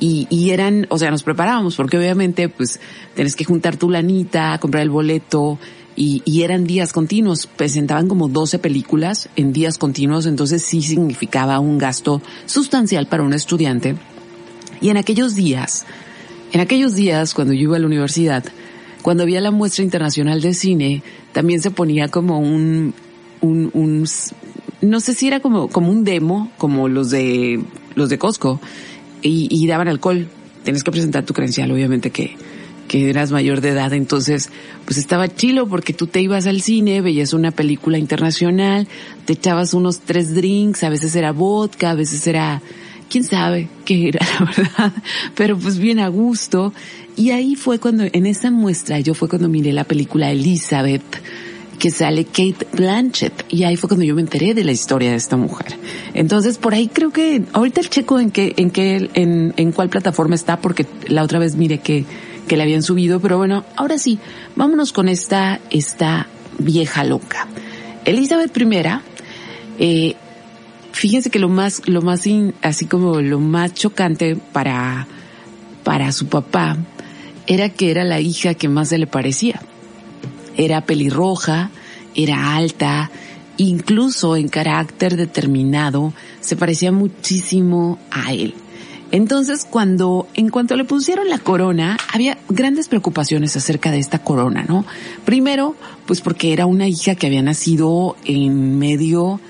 y, 0.00 0.26
y 0.30 0.50
eran, 0.50 0.86
o 0.90 0.98
sea, 0.98 1.10
nos 1.10 1.22
preparábamos 1.22 1.76
porque 1.76 1.98
obviamente 1.98 2.48
pues 2.48 2.80
tenés 3.14 3.36
que 3.36 3.44
juntar 3.44 3.76
tu 3.76 3.90
lanita, 3.90 4.58
comprar 4.58 4.82
el 4.82 4.90
boleto 4.90 5.58
y, 5.94 6.22
y 6.24 6.42
eran 6.42 6.64
días 6.64 6.92
continuos, 6.92 7.46
presentaban 7.46 8.08
como 8.08 8.28
12 8.28 8.58
películas 8.58 9.28
en 9.36 9.52
días 9.52 9.78
continuos, 9.78 10.26
entonces 10.26 10.62
sí 10.62 10.82
significaba 10.82 11.58
un 11.58 11.78
gasto 11.78 12.20
sustancial 12.44 13.06
para 13.06 13.22
un 13.22 13.32
estudiante. 13.32 13.96
Y 14.80 14.90
en 14.90 14.98
aquellos 14.98 15.34
días, 15.34 15.86
en 16.52 16.60
aquellos 16.60 16.94
días 16.94 17.32
cuando 17.32 17.54
yo 17.54 17.62
iba 17.62 17.76
a 17.76 17.80
la 17.80 17.86
universidad, 17.86 18.44
cuando 19.02 19.22
había 19.22 19.40
la 19.40 19.50
muestra 19.50 19.84
internacional 19.84 20.42
de 20.42 20.52
cine, 20.52 21.02
también 21.32 21.62
se 21.62 21.70
ponía 21.70 22.08
como 22.08 22.38
un, 22.38 22.92
un, 23.40 23.70
un 23.72 24.06
no 24.80 25.00
sé 25.00 25.14
si 25.14 25.28
era 25.28 25.40
como, 25.40 25.68
como 25.68 25.90
un 25.90 26.04
demo, 26.04 26.50
como 26.58 26.88
los 26.88 27.10
de, 27.10 27.62
los 27.94 28.08
de 28.08 28.18
Costco, 28.18 28.60
y, 29.26 29.66
daban 29.66 29.88
alcohol. 29.88 30.28
Tienes 30.64 30.82
que 30.82 30.90
presentar 30.90 31.24
tu 31.24 31.34
credencial, 31.34 31.70
obviamente 31.70 32.10
que, 32.10 32.36
que 32.88 33.08
eras 33.08 33.30
mayor 33.30 33.60
de 33.60 33.70
edad, 33.70 33.92
entonces 33.92 34.50
pues 34.84 34.98
estaba 34.98 35.28
chilo 35.28 35.68
porque 35.68 35.92
tú 35.92 36.06
te 36.06 36.20
ibas 36.20 36.46
al 36.46 36.60
cine, 36.60 37.00
veías 37.00 37.32
una 37.32 37.50
película 37.52 37.98
internacional, 37.98 38.88
te 39.24 39.34
echabas 39.34 39.74
unos 39.74 40.00
tres 40.00 40.34
drinks, 40.34 40.82
a 40.82 40.88
veces 40.88 41.14
era 41.14 41.32
vodka, 41.32 41.90
a 41.90 41.94
veces 41.94 42.26
era, 42.26 42.62
quién 43.08 43.24
sabe 43.24 43.68
qué 43.84 44.08
era 44.08 44.20
la 44.40 44.46
verdad, 44.46 44.92
pero 45.34 45.58
pues 45.58 45.78
bien 45.78 46.00
a 46.00 46.08
gusto. 46.08 46.72
Y 47.16 47.30
ahí 47.30 47.54
fue 47.54 47.78
cuando, 47.78 48.04
en 48.12 48.26
esa 48.26 48.50
muestra, 48.50 49.00
yo 49.00 49.14
fue 49.14 49.28
cuando 49.28 49.48
miré 49.48 49.72
la 49.72 49.84
película 49.84 50.30
Elizabeth, 50.30 51.02
que 51.76 51.90
sale 51.90 52.24
Kate 52.24 52.66
Blanchett 52.72 53.44
y 53.48 53.64
ahí 53.64 53.76
fue 53.76 53.88
cuando 53.88 54.04
yo 54.04 54.14
me 54.14 54.20
enteré 54.20 54.54
de 54.54 54.64
la 54.64 54.72
historia 54.72 55.10
de 55.10 55.16
esta 55.16 55.36
mujer. 55.36 55.78
Entonces 56.14 56.58
por 56.58 56.74
ahí 56.74 56.88
creo 56.88 57.10
que 57.10 57.42
ahorita 57.52 57.80
el 57.80 57.90
checo 57.90 58.18
en 58.18 58.30
qué 58.30 58.54
en 58.56 58.70
qué 58.70 59.10
en, 59.14 59.54
en 59.56 59.72
cuál 59.72 59.88
plataforma 59.88 60.34
está 60.34 60.60
porque 60.60 60.86
la 61.08 61.22
otra 61.22 61.38
vez 61.38 61.56
mire 61.56 61.78
que 61.78 62.04
que 62.46 62.56
le 62.56 62.62
habían 62.62 62.82
subido, 62.82 63.18
pero 63.18 63.38
bueno, 63.38 63.64
ahora 63.74 63.98
sí, 63.98 64.18
vámonos 64.54 64.92
con 64.92 65.08
esta 65.08 65.60
esta 65.70 66.28
vieja 66.58 67.04
loca. 67.04 67.48
Elizabeth 68.04 68.56
I 68.56 68.70
eh, 69.78 70.16
fíjense 70.92 71.30
que 71.30 71.38
lo 71.38 71.48
más 71.48 71.82
lo 71.86 72.02
más 72.02 72.24
así 72.62 72.86
como 72.86 73.20
lo 73.20 73.40
más 73.40 73.74
chocante 73.74 74.36
para 74.36 75.06
para 75.84 76.12
su 76.12 76.26
papá 76.26 76.76
era 77.46 77.68
que 77.68 77.90
era 77.90 78.04
la 78.04 78.20
hija 78.20 78.54
que 78.54 78.68
más 78.68 78.88
se 78.88 78.98
le 78.98 79.06
parecía 79.06 79.60
era 80.56 80.82
pelirroja, 80.82 81.70
era 82.14 82.56
alta, 82.56 83.10
incluso 83.56 84.36
en 84.36 84.48
carácter 84.48 85.16
determinado, 85.16 86.12
se 86.40 86.56
parecía 86.56 86.92
muchísimo 86.92 87.98
a 88.10 88.32
él. 88.32 88.54
Entonces, 89.12 89.66
cuando, 89.70 90.26
en 90.34 90.48
cuanto 90.48 90.74
le 90.76 90.84
pusieron 90.84 91.28
la 91.28 91.38
corona, 91.38 91.96
había 92.12 92.38
grandes 92.48 92.88
preocupaciones 92.88 93.56
acerca 93.56 93.92
de 93.92 94.00
esta 94.00 94.18
corona, 94.18 94.64
¿no? 94.66 94.84
Primero, 95.24 95.76
pues 96.06 96.20
porque 96.20 96.52
era 96.52 96.66
una 96.66 96.88
hija 96.88 97.14
que 97.14 97.28
había 97.28 97.42
nacido 97.42 98.16
en 98.24 98.78
medio 98.78 99.40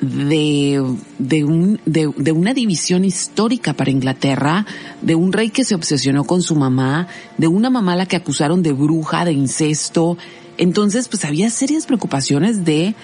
de, 0.00 0.96
de, 1.18 1.44
un, 1.44 1.80
de, 1.84 2.12
de, 2.16 2.32
una 2.32 2.54
división 2.54 3.04
histórica 3.04 3.72
para 3.72 3.90
Inglaterra, 3.90 4.66
de 5.02 5.14
un 5.14 5.32
rey 5.32 5.50
que 5.50 5.64
se 5.64 5.74
obsesionó 5.74 6.24
con 6.24 6.42
su 6.42 6.54
mamá, 6.54 7.08
de 7.36 7.48
una 7.48 7.70
mamá 7.70 7.96
la 7.96 8.06
que 8.06 8.16
acusaron 8.16 8.62
de 8.62 8.72
bruja, 8.72 9.24
de 9.24 9.32
incesto. 9.32 10.16
Entonces, 10.56 11.08
pues 11.08 11.24
había 11.24 11.50
serias 11.50 11.86
preocupaciones 11.86 12.64
de 12.64 12.94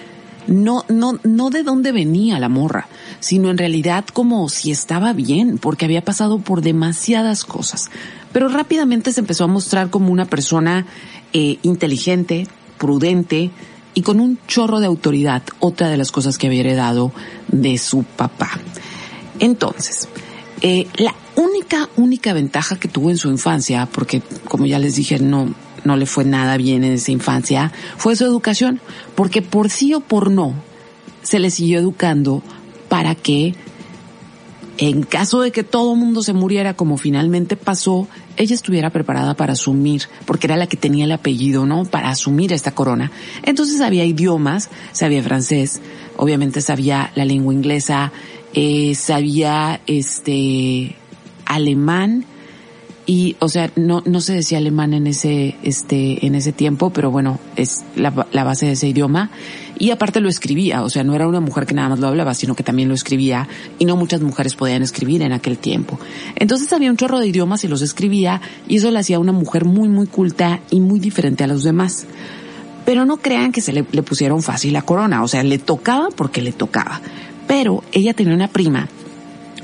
no, 0.47 0.85
no, 0.89 1.19
no 1.23 1.49
de 1.49 1.63
dónde 1.63 1.91
venía 1.91 2.39
la 2.39 2.49
morra, 2.49 2.87
sino 3.19 3.49
en 3.49 3.57
realidad 3.57 4.05
como 4.05 4.47
si 4.49 4.71
estaba 4.71 5.13
bien, 5.13 5.57
porque 5.57 5.85
había 5.85 6.03
pasado 6.03 6.39
por 6.39 6.61
demasiadas 6.61 7.43
cosas. 7.45 7.89
Pero 8.31 8.49
rápidamente 8.49 9.11
se 9.11 9.21
empezó 9.21 9.45
a 9.45 9.47
mostrar 9.47 9.89
como 9.89 10.11
una 10.11 10.25
persona 10.25 10.85
eh, 11.33 11.57
inteligente, 11.63 12.47
prudente 12.77 13.51
y 13.95 14.01
con 14.01 14.19
un 14.19 14.37
chorro 14.45 14.79
de 14.79 14.85
autoridad, 14.85 15.41
otra 15.59 15.89
de 15.89 15.97
las 15.97 16.11
cosas 16.11 16.37
que 16.37 16.47
había 16.47 16.59
heredado 16.59 17.11
de 17.47 17.77
su 17.79 18.03
papá. 18.03 18.59
Entonces, 19.39 20.07
eh, 20.61 20.87
la 20.97 21.15
única, 21.35 21.89
única 21.95 22.33
ventaja 22.33 22.77
que 22.77 22.87
tuvo 22.87 23.09
en 23.09 23.17
su 23.17 23.29
infancia, 23.29 23.87
porque 23.91 24.21
como 24.47 24.65
ya 24.65 24.79
les 24.79 24.95
dije, 24.95 25.17
no, 25.19 25.53
no 25.85 25.97
le 25.97 26.05
fue 26.05 26.25
nada 26.25 26.57
bien 26.57 26.83
en 26.83 26.93
esa 26.93 27.11
infancia, 27.11 27.71
fue 27.97 28.15
su 28.15 28.25
educación, 28.25 28.81
porque 29.15 29.41
por 29.41 29.69
sí 29.69 29.93
o 29.93 30.01
por 30.01 30.29
no, 30.29 30.53
se 31.23 31.39
le 31.39 31.49
siguió 31.49 31.79
educando 31.79 32.43
para 32.89 33.15
que 33.15 33.55
en 34.77 35.03
caso 35.03 35.41
de 35.41 35.51
que 35.51 35.63
todo 35.63 35.93
el 35.93 35.99
mundo 35.99 36.21
se 36.21 36.33
muriera 36.33 36.75
como 36.75 36.97
finalmente 36.97 37.55
pasó, 37.55 38.07
ella 38.37 38.55
estuviera 38.55 38.89
preparada 38.89 39.33
para 39.35 39.53
asumir, 39.53 40.03
porque 40.25 40.47
era 40.47 40.57
la 40.57 40.67
que 40.67 40.77
tenía 40.77 41.05
el 41.05 41.11
apellido, 41.11 41.65
¿no? 41.65 41.85
Para 41.85 42.09
asumir 42.09 42.53
esta 42.53 42.71
corona. 42.71 43.11
Entonces 43.43 43.77
sabía 43.77 44.05
idiomas, 44.05 44.69
sabía 44.91 45.23
francés, 45.23 45.81
obviamente 46.17 46.61
sabía 46.61 47.11
la 47.15 47.25
lengua 47.25 47.53
inglesa, 47.53 48.11
eh, 48.53 48.95
sabía 48.95 49.81
este 49.87 50.95
alemán, 51.45 52.25
y 53.05 53.35
o 53.39 53.49
sea 53.49 53.71
no 53.75 54.01
no 54.05 54.19
se 54.21 54.33
decía 54.33 54.57
alemán 54.57 54.93
en 54.93 55.07
ese 55.07 55.55
este 55.61 56.25
en 56.25 56.33
ese 56.33 56.51
tiempo 56.51 56.89
pero 56.89 57.11
bueno 57.11 57.39
es 57.55 57.85
la, 57.95 58.25
la, 58.31 58.43
base 58.43 58.65
de 58.65 58.71
ese 58.71 58.87
idioma 58.87 59.29
y 59.77 59.91
aparte 59.91 60.21
lo 60.21 60.29
escribía 60.29 60.83
o 60.83 60.89
sea 60.89 61.03
no 61.03 61.15
era 61.15 61.27
una 61.27 61.39
mujer 61.39 61.65
que 61.65 61.73
nada 61.73 61.89
más 61.89 61.99
lo 61.99 62.07
hablaba 62.07 62.33
sino 62.33 62.55
que 62.55 62.63
también 62.63 62.89
lo 62.89 62.95
escribía 62.95 63.47
y 63.79 63.85
no 63.85 63.95
muchas 63.95 64.21
mujeres 64.21 64.55
podían 64.55 64.81
escribir 64.81 65.21
en 65.21 65.33
aquel 65.33 65.57
tiempo. 65.57 65.99
Entonces 66.35 66.71
había 66.73 66.89
un 66.89 66.97
chorro 66.97 67.19
de 67.19 67.27
idiomas 67.27 67.63
y 67.63 67.67
los 67.67 67.81
escribía 67.81 68.41
y 68.67 68.77
eso 68.77 68.91
la 68.91 68.99
hacía 68.99 69.19
una 69.19 69.31
mujer 69.31 69.65
muy 69.65 69.89
muy 69.89 70.07
culta 70.07 70.59
y 70.71 70.79
muy 70.79 70.99
diferente 70.99 71.43
a 71.43 71.47
los 71.47 71.63
demás. 71.63 72.05
Pero 72.85 73.05
no 73.05 73.17
crean 73.17 73.51
que 73.51 73.61
se 73.61 73.73
le, 73.73 73.83
pusieron 73.83 74.43
fácil 74.43 74.73
la 74.73 74.83
corona 74.83 75.23
o 75.23 75.27
sea 75.27 75.43
le 75.43 75.57
tocaba 75.57 76.09
porque 76.15 76.41
le 76.41 76.51
tocaba. 76.51 77.01
Pero 77.47 77.83
ella 77.91 78.13
tenía 78.13 78.33
una 78.33 78.47
prima 78.47 78.87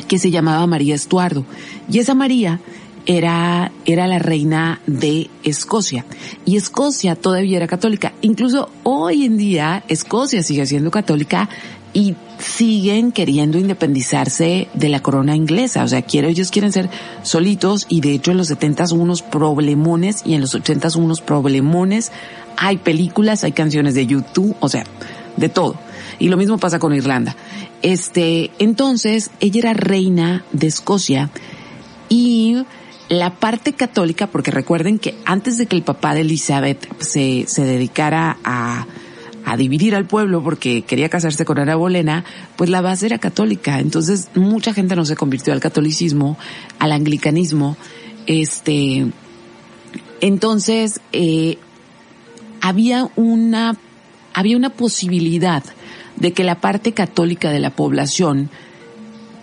que 0.07 0.19
se 0.19 0.31
llamaba 0.31 0.67
María 0.67 0.95
Estuardo 0.95 1.45
y 1.89 1.99
esa 1.99 2.13
María 2.13 2.59
era, 3.05 3.71
era 3.85 4.07
la 4.07 4.19
reina 4.19 4.81
de 4.87 5.29
Escocia. 5.43 6.05
Y 6.45 6.57
Escocia 6.57 7.15
todavía 7.15 7.57
era 7.57 7.67
católica. 7.67 8.13
Incluso 8.21 8.69
hoy 8.83 9.25
en 9.25 9.37
día 9.37 9.83
Escocia 9.87 10.43
sigue 10.43 10.65
siendo 10.65 10.91
católica 10.91 11.49
y 11.93 12.15
siguen 12.39 13.11
queriendo 13.11 13.57
independizarse 13.57 14.67
de 14.73 14.89
la 14.89 15.01
corona 15.01 15.35
inglesa. 15.35 15.83
O 15.83 15.87
sea, 15.87 16.01
quiero, 16.01 16.27
ellos 16.27 16.51
quieren 16.51 16.71
ser 16.71 16.89
solitos 17.23 17.85
y 17.89 18.01
de 18.01 18.13
hecho 18.13 18.31
en 18.31 18.37
los 18.37 18.47
70 18.47 18.85
hubo 18.91 19.03
unos 19.03 19.21
problemones 19.21 20.21
y 20.25 20.33
en 20.33 20.41
los 20.41 20.55
80 20.55 20.89
hubo 20.95 21.05
unos 21.05 21.21
problemones. 21.21 22.11
Hay 22.57 22.77
películas, 22.77 23.43
hay 23.43 23.51
canciones 23.51 23.95
de 23.95 24.05
YouTube, 24.05 24.55
o 24.59 24.69
sea, 24.69 24.85
de 25.37 25.49
todo. 25.49 25.75
Y 26.19 26.29
lo 26.29 26.37
mismo 26.37 26.57
pasa 26.57 26.79
con 26.79 26.93
Irlanda. 26.93 27.35
Este, 27.81 28.51
entonces, 28.59 29.31
ella 29.39 29.59
era 29.59 29.73
reina 29.73 30.45
de 30.51 30.67
Escocia 30.67 31.29
y 32.09 32.63
la 33.11 33.35
parte 33.35 33.73
católica, 33.73 34.27
porque 34.27 34.51
recuerden 34.51 34.97
que 34.97 35.15
antes 35.25 35.57
de 35.57 35.65
que 35.65 35.75
el 35.75 35.83
papá 35.83 36.15
de 36.15 36.21
Elizabeth 36.21 36.87
se, 36.99 37.43
se 37.45 37.65
dedicara 37.65 38.37
a, 38.45 38.87
a 39.43 39.57
dividir 39.57 39.95
al 39.95 40.05
pueblo 40.05 40.41
porque 40.41 40.83
quería 40.83 41.09
casarse 41.09 41.43
con 41.43 41.59
Ana 41.59 41.75
Bolena, 41.75 42.23
pues 42.55 42.69
la 42.69 42.79
base 42.79 43.07
era 43.07 43.17
católica. 43.17 43.79
Entonces 43.79 44.29
mucha 44.33 44.73
gente 44.73 44.95
no 44.95 45.03
se 45.03 45.17
convirtió 45.17 45.51
al 45.51 45.59
catolicismo, 45.59 46.37
al 46.79 46.93
anglicanismo. 46.93 47.75
Este, 48.27 49.07
entonces, 50.21 51.01
eh, 51.11 51.57
había 52.61 53.09
una, 53.17 53.75
había 54.33 54.55
una 54.55 54.69
posibilidad 54.69 55.65
de 56.15 56.31
que 56.31 56.45
la 56.45 56.61
parte 56.61 56.93
católica 56.93 57.51
de 57.51 57.59
la 57.59 57.71
población 57.71 58.49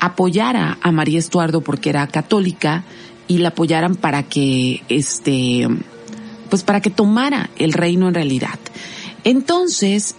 apoyara 0.01 0.79
a 0.81 0.91
María 0.91 1.19
Estuardo 1.19 1.61
porque 1.61 1.91
era 1.91 2.07
católica 2.07 2.85
y 3.29 3.39
la 3.39 3.51
apoyaran 3.51 3.95
para 3.95 4.25
que 4.25 4.83
este 4.89 5.69
pues 6.51 6.63
para 6.63 6.81
que 6.81 6.91
tomara 6.91 7.51
el 7.57 7.73
reino 7.73 8.09
en 8.09 8.15
realidad. 8.15 8.59
Entonces, 9.23 10.15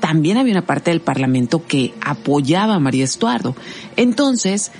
también 0.00 0.36
había 0.36 0.52
una 0.52 0.66
parte 0.66 0.90
del 0.90 1.00
Parlamento 1.00 1.66
que 1.66 1.94
apoyaba 2.00 2.74
a 2.74 2.78
María 2.78 3.04
Estuardo. 3.04 3.56
Entonces, 3.96 4.72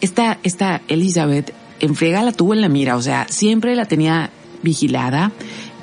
esta, 0.00 0.38
esta 0.42 0.82
Elizabeth 0.88 1.52
en 1.80 1.94
friega 1.94 2.22
la 2.22 2.32
tuvo 2.32 2.54
en 2.54 2.60
la 2.60 2.68
mira, 2.68 2.96
o 2.96 3.02
sea, 3.02 3.26
siempre 3.28 3.74
la 3.74 3.86
tenía 3.86 4.30
vigilada, 4.62 5.32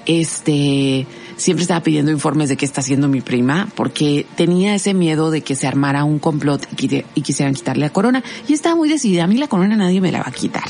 este, 0.06 1.06
siempre 1.38 1.62
estaba 1.62 1.84
pidiendo 1.84 2.12
informes 2.12 2.50
de 2.50 2.58
qué 2.58 2.66
está 2.66 2.82
haciendo 2.82 3.08
mi 3.08 3.22
prima, 3.22 3.68
porque 3.76 4.26
tenía 4.36 4.74
ese 4.74 4.94
miedo 4.94 5.32
de 5.32 5.42
que 5.42 5.56
se 5.56 5.68
armara 5.68 6.04
un 6.04 6.20
complot 6.20 6.68
y, 6.80 7.22
quisieran 7.22 7.54
quitarle 7.54 7.86
la 7.86 7.92
corona, 7.92 8.24
y 8.48 8.54
estaba 8.54 8.76
muy 8.76 8.90
decidida, 8.90 9.26
a 9.26 9.28
mí 9.28 9.38
la 9.38 9.48
corona 9.48 9.76
nadie 9.76 10.02
me 10.02 10.12
la 10.12 10.20
va 10.20 10.28
a 10.28 10.32
quitar. 10.32 10.64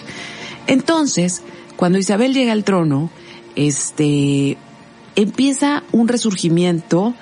Entonces, 0.72 1.42
cuando 1.76 1.98
Isabel 1.98 2.34
llega 2.34 2.54
al 2.54 2.64
trono, 2.64 3.10
este, 3.58 4.58
empieza 5.18 5.84
un 5.92 6.08
resurgimiento 6.08 7.14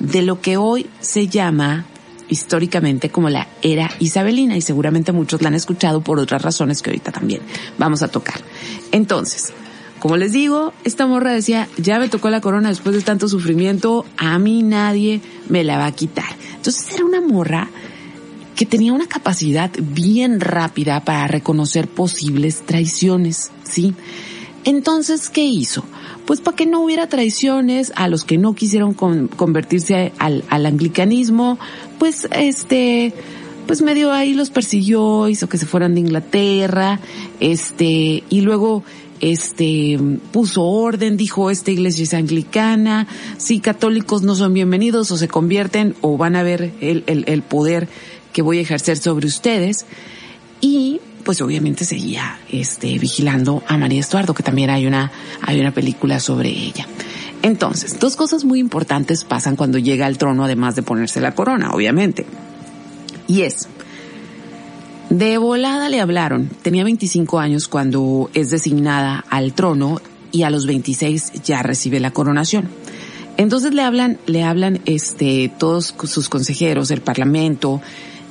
de 0.00 0.22
lo 0.22 0.40
que 0.40 0.56
hoy 0.56 0.90
se 0.98 1.28
llama 1.28 1.86
históricamente 2.28 3.08
como 3.08 3.30
la 3.30 3.46
era 3.62 3.88
isabelina 4.00 4.56
y 4.56 4.60
seguramente 4.60 5.12
muchos 5.12 5.40
la 5.40 5.48
han 5.48 5.54
escuchado 5.54 6.00
por 6.00 6.18
otras 6.18 6.42
razones 6.42 6.82
que 6.82 6.90
ahorita 6.90 7.12
también 7.12 7.42
vamos 7.78 8.02
a 8.02 8.08
tocar. 8.08 8.40
Entonces, 8.90 9.52
como 10.00 10.16
les 10.16 10.32
digo, 10.32 10.72
esta 10.82 11.06
morra 11.06 11.32
decía, 11.32 11.68
ya 11.76 12.00
me 12.00 12.08
tocó 12.08 12.28
la 12.28 12.40
corona 12.40 12.70
después 12.70 12.96
de 12.96 13.02
tanto 13.02 13.28
sufrimiento, 13.28 14.04
a 14.16 14.36
mí 14.40 14.64
nadie 14.64 15.20
me 15.48 15.62
la 15.62 15.78
va 15.78 15.86
a 15.86 15.92
quitar. 15.92 16.34
Entonces 16.56 16.92
era 16.92 17.04
una 17.04 17.20
morra 17.20 17.70
que 18.56 18.66
tenía 18.66 18.94
una 18.94 19.06
capacidad 19.06 19.70
bien 19.78 20.40
rápida 20.40 21.04
para 21.04 21.28
reconocer 21.28 21.86
posibles 21.86 22.62
traiciones, 22.64 23.52
¿sí? 23.62 23.94
Entonces, 24.64 25.28
¿qué 25.28 25.44
hizo? 25.44 25.84
Pues 26.26 26.40
para 26.40 26.56
que 26.56 26.66
no 26.66 26.80
hubiera 26.80 27.06
traiciones 27.06 27.92
a 27.94 28.08
los 28.08 28.24
que 28.24 28.38
no 28.38 28.54
quisieron 28.54 28.94
convertirse 28.94 30.12
al, 30.18 30.42
anglicanismo, 30.50 31.58
pues 31.98 32.26
este, 32.32 33.12
pues 33.66 33.82
medio 33.82 34.10
ahí 34.10 34.32
los 34.32 34.50
persiguió, 34.50 35.28
hizo 35.28 35.48
que 35.48 35.58
se 35.58 35.66
fueran 35.66 35.94
de 35.94 36.00
Inglaterra, 36.00 36.98
este, 37.38 38.24
y 38.28 38.40
luego 38.40 38.82
este 39.20 39.98
puso 40.32 40.64
orden, 40.64 41.16
dijo 41.16 41.50
esta 41.50 41.70
iglesia 41.70 42.04
es 42.04 42.14
anglicana, 42.14 43.06
si 43.36 43.60
católicos 43.60 44.22
no 44.22 44.34
son 44.34 44.52
bienvenidos 44.52 45.10
o 45.10 45.16
se 45.16 45.28
convierten 45.28 45.94
o 46.00 46.16
van 46.16 46.36
a 46.36 46.42
ver 46.42 46.72
el, 46.80 47.04
el 47.06 47.42
poder 47.42 47.88
que 48.36 48.42
voy 48.42 48.58
a 48.58 48.60
ejercer 48.60 48.98
sobre 48.98 49.26
ustedes. 49.26 49.86
Y 50.60 51.00
pues 51.24 51.40
obviamente 51.40 51.86
seguía 51.86 52.38
este 52.52 52.98
vigilando 52.98 53.62
a 53.66 53.78
María 53.78 53.98
Estuardo, 53.98 54.34
que 54.34 54.42
también 54.42 54.68
hay 54.68 54.86
una, 54.86 55.10
hay 55.40 55.58
una 55.58 55.72
película 55.72 56.20
sobre 56.20 56.50
ella. 56.50 56.86
Entonces, 57.40 57.98
dos 57.98 58.14
cosas 58.14 58.44
muy 58.44 58.60
importantes 58.60 59.24
pasan 59.24 59.56
cuando 59.56 59.78
llega 59.78 60.04
al 60.04 60.18
trono, 60.18 60.44
además 60.44 60.76
de 60.76 60.82
ponerse 60.82 61.22
la 61.22 61.34
corona, 61.34 61.70
obviamente. 61.70 62.26
Y 63.26 63.40
es, 63.40 63.68
de 65.08 65.38
volada 65.38 65.88
le 65.88 66.02
hablaron, 66.02 66.50
tenía 66.60 66.84
25 66.84 67.38
años 67.38 67.68
cuando 67.68 68.28
es 68.34 68.50
designada 68.50 69.24
al 69.30 69.54
trono 69.54 69.98
y 70.30 70.42
a 70.42 70.50
los 70.50 70.66
26 70.66 71.42
ya 71.42 71.62
recibe 71.62 72.00
la 72.00 72.10
coronación. 72.10 72.68
Entonces 73.38 73.74
le 73.74 73.82
hablan, 73.82 74.18
le 74.26 74.42
hablan 74.42 74.80
este, 74.86 75.50
todos 75.58 75.94
sus 76.04 76.28
consejeros, 76.28 76.90
el 76.90 77.00
parlamento, 77.00 77.82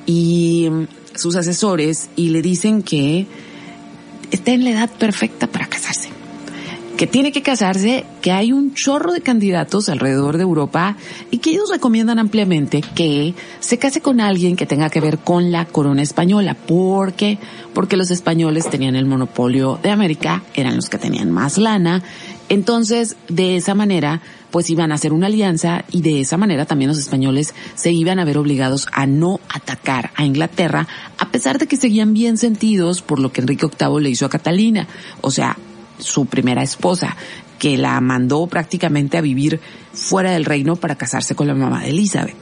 y 0.05 0.69
sus 1.15 1.35
asesores 1.35 2.09
y 2.15 2.29
le 2.29 2.41
dicen 2.41 2.83
que 2.83 3.27
está 4.31 4.51
en 4.51 4.63
la 4.63 4.71
edad 4.71 4.89
perfecta 4.89 5.47
para 5.47 5.67
casarse. 5.67 6.09
Que 6.97 7.07
tiene 7.07 7.33
que 7.33 7.41
casarse, 7.41 8.05
que 8.21 8.31
hay 8.31 8.53
un 8.53 8.73
chorro 8.73 9.11
de 9.11 9.19
candidatos 9.19 9.89
alrededor 9.89 10.37
de 10.37 10.43
Europa 10.43 10.95
y 11.29 11.39
que 11.39 11.49
ellos 11.49 11.69
recomiendan 11.69 12.19
ampliamente 12.19 12.81
que 12.81 13.33
se 13.59 13.77
case 13.77 13.99
con 13.99 14.21
alguien 14.21 14.55
que 14.55 14.65
tenga 14.65 14.89
que 14.89 15.01
ver 15.01 15.17
con 15.17 15.51
la 15.51 15.65
corona 15.65 16.01
española. 16.01 16.55
porque 16.55 17.37
Porque 17.73 17.97
los 17.97 18.11
españoles 18.11 18.69
tenían 18.69 18.95
el 18.95 19.05
monopolio 19.05 19.77
de 19.83 19.91
América, 19.91 20.43
eran 20.53 20.77
los 20.77 20.89
que 20.89 20.97
tenían 20.97 21.31
más 21.31 21.57
lana. 21.57 22.01
Entonces, 22.49 23.15
de 23.27 23.55
esa 23.55 23.73
manera, 23.73 24.21
pues 24.51 24.69
iban 24.69 24.91
a 24.91 24.95
hacer 24.95 25.13
una 25.13 25.27
alianza 25.27 25.83
y 25.91 26.01
de 26.01 26.21
esa 26.21 26.37
manera 26.37 26.65
también 26.65 26.89
los 26.89 26.99
españoles 26.99 27.53
se 27.73 27.91
iban 27.91 28.19
a 28.19 28.25
ver 28.25 28.37
obligados 28.37 28.87
a 28.91 29.05
no 29.05 29.39
atacar 29.49 30.11
a 30.15 30.25
Inglaterra, 30.25 30.87
a 31.17 31.29
pesar 31.29 31.57
de 31.57 31.67
que 31.67 31.75
seguían 31.75 32.13
bien 32.13 32.37
sentidos 32.37 33.01
por 33.01 33.19
lo 33.19 33.31
que 33.31 33.41
Enrique 33.41 33.67
VIII 33.67 34.01
le 34.01 34.09
hizo 34.11 34.25
a 34.25 34.29
Catalina, 34.29 34.87
o 35.21 35.31
sea, 35.31 35.57
su 35.97 36.25
primera 36.25 36.61
esposa, 36.61 37.15
que 37.59 37.77
la 37.77 37.99
mandó 38.01 38.47
prácticamente 38.47 39.17
a 39.17 39.21
vivir 39.21 39.59
fuera 39.93 40.31
del 40.31 40.45
reino 40.45 40.75
para 40.75 40.95
casarse 40.95 41.35
con 41.35 41.47
la 41.47 41.55
mamá 41.55 41.81
de 41.81 41.89
Elizabeth. 41.89 42.35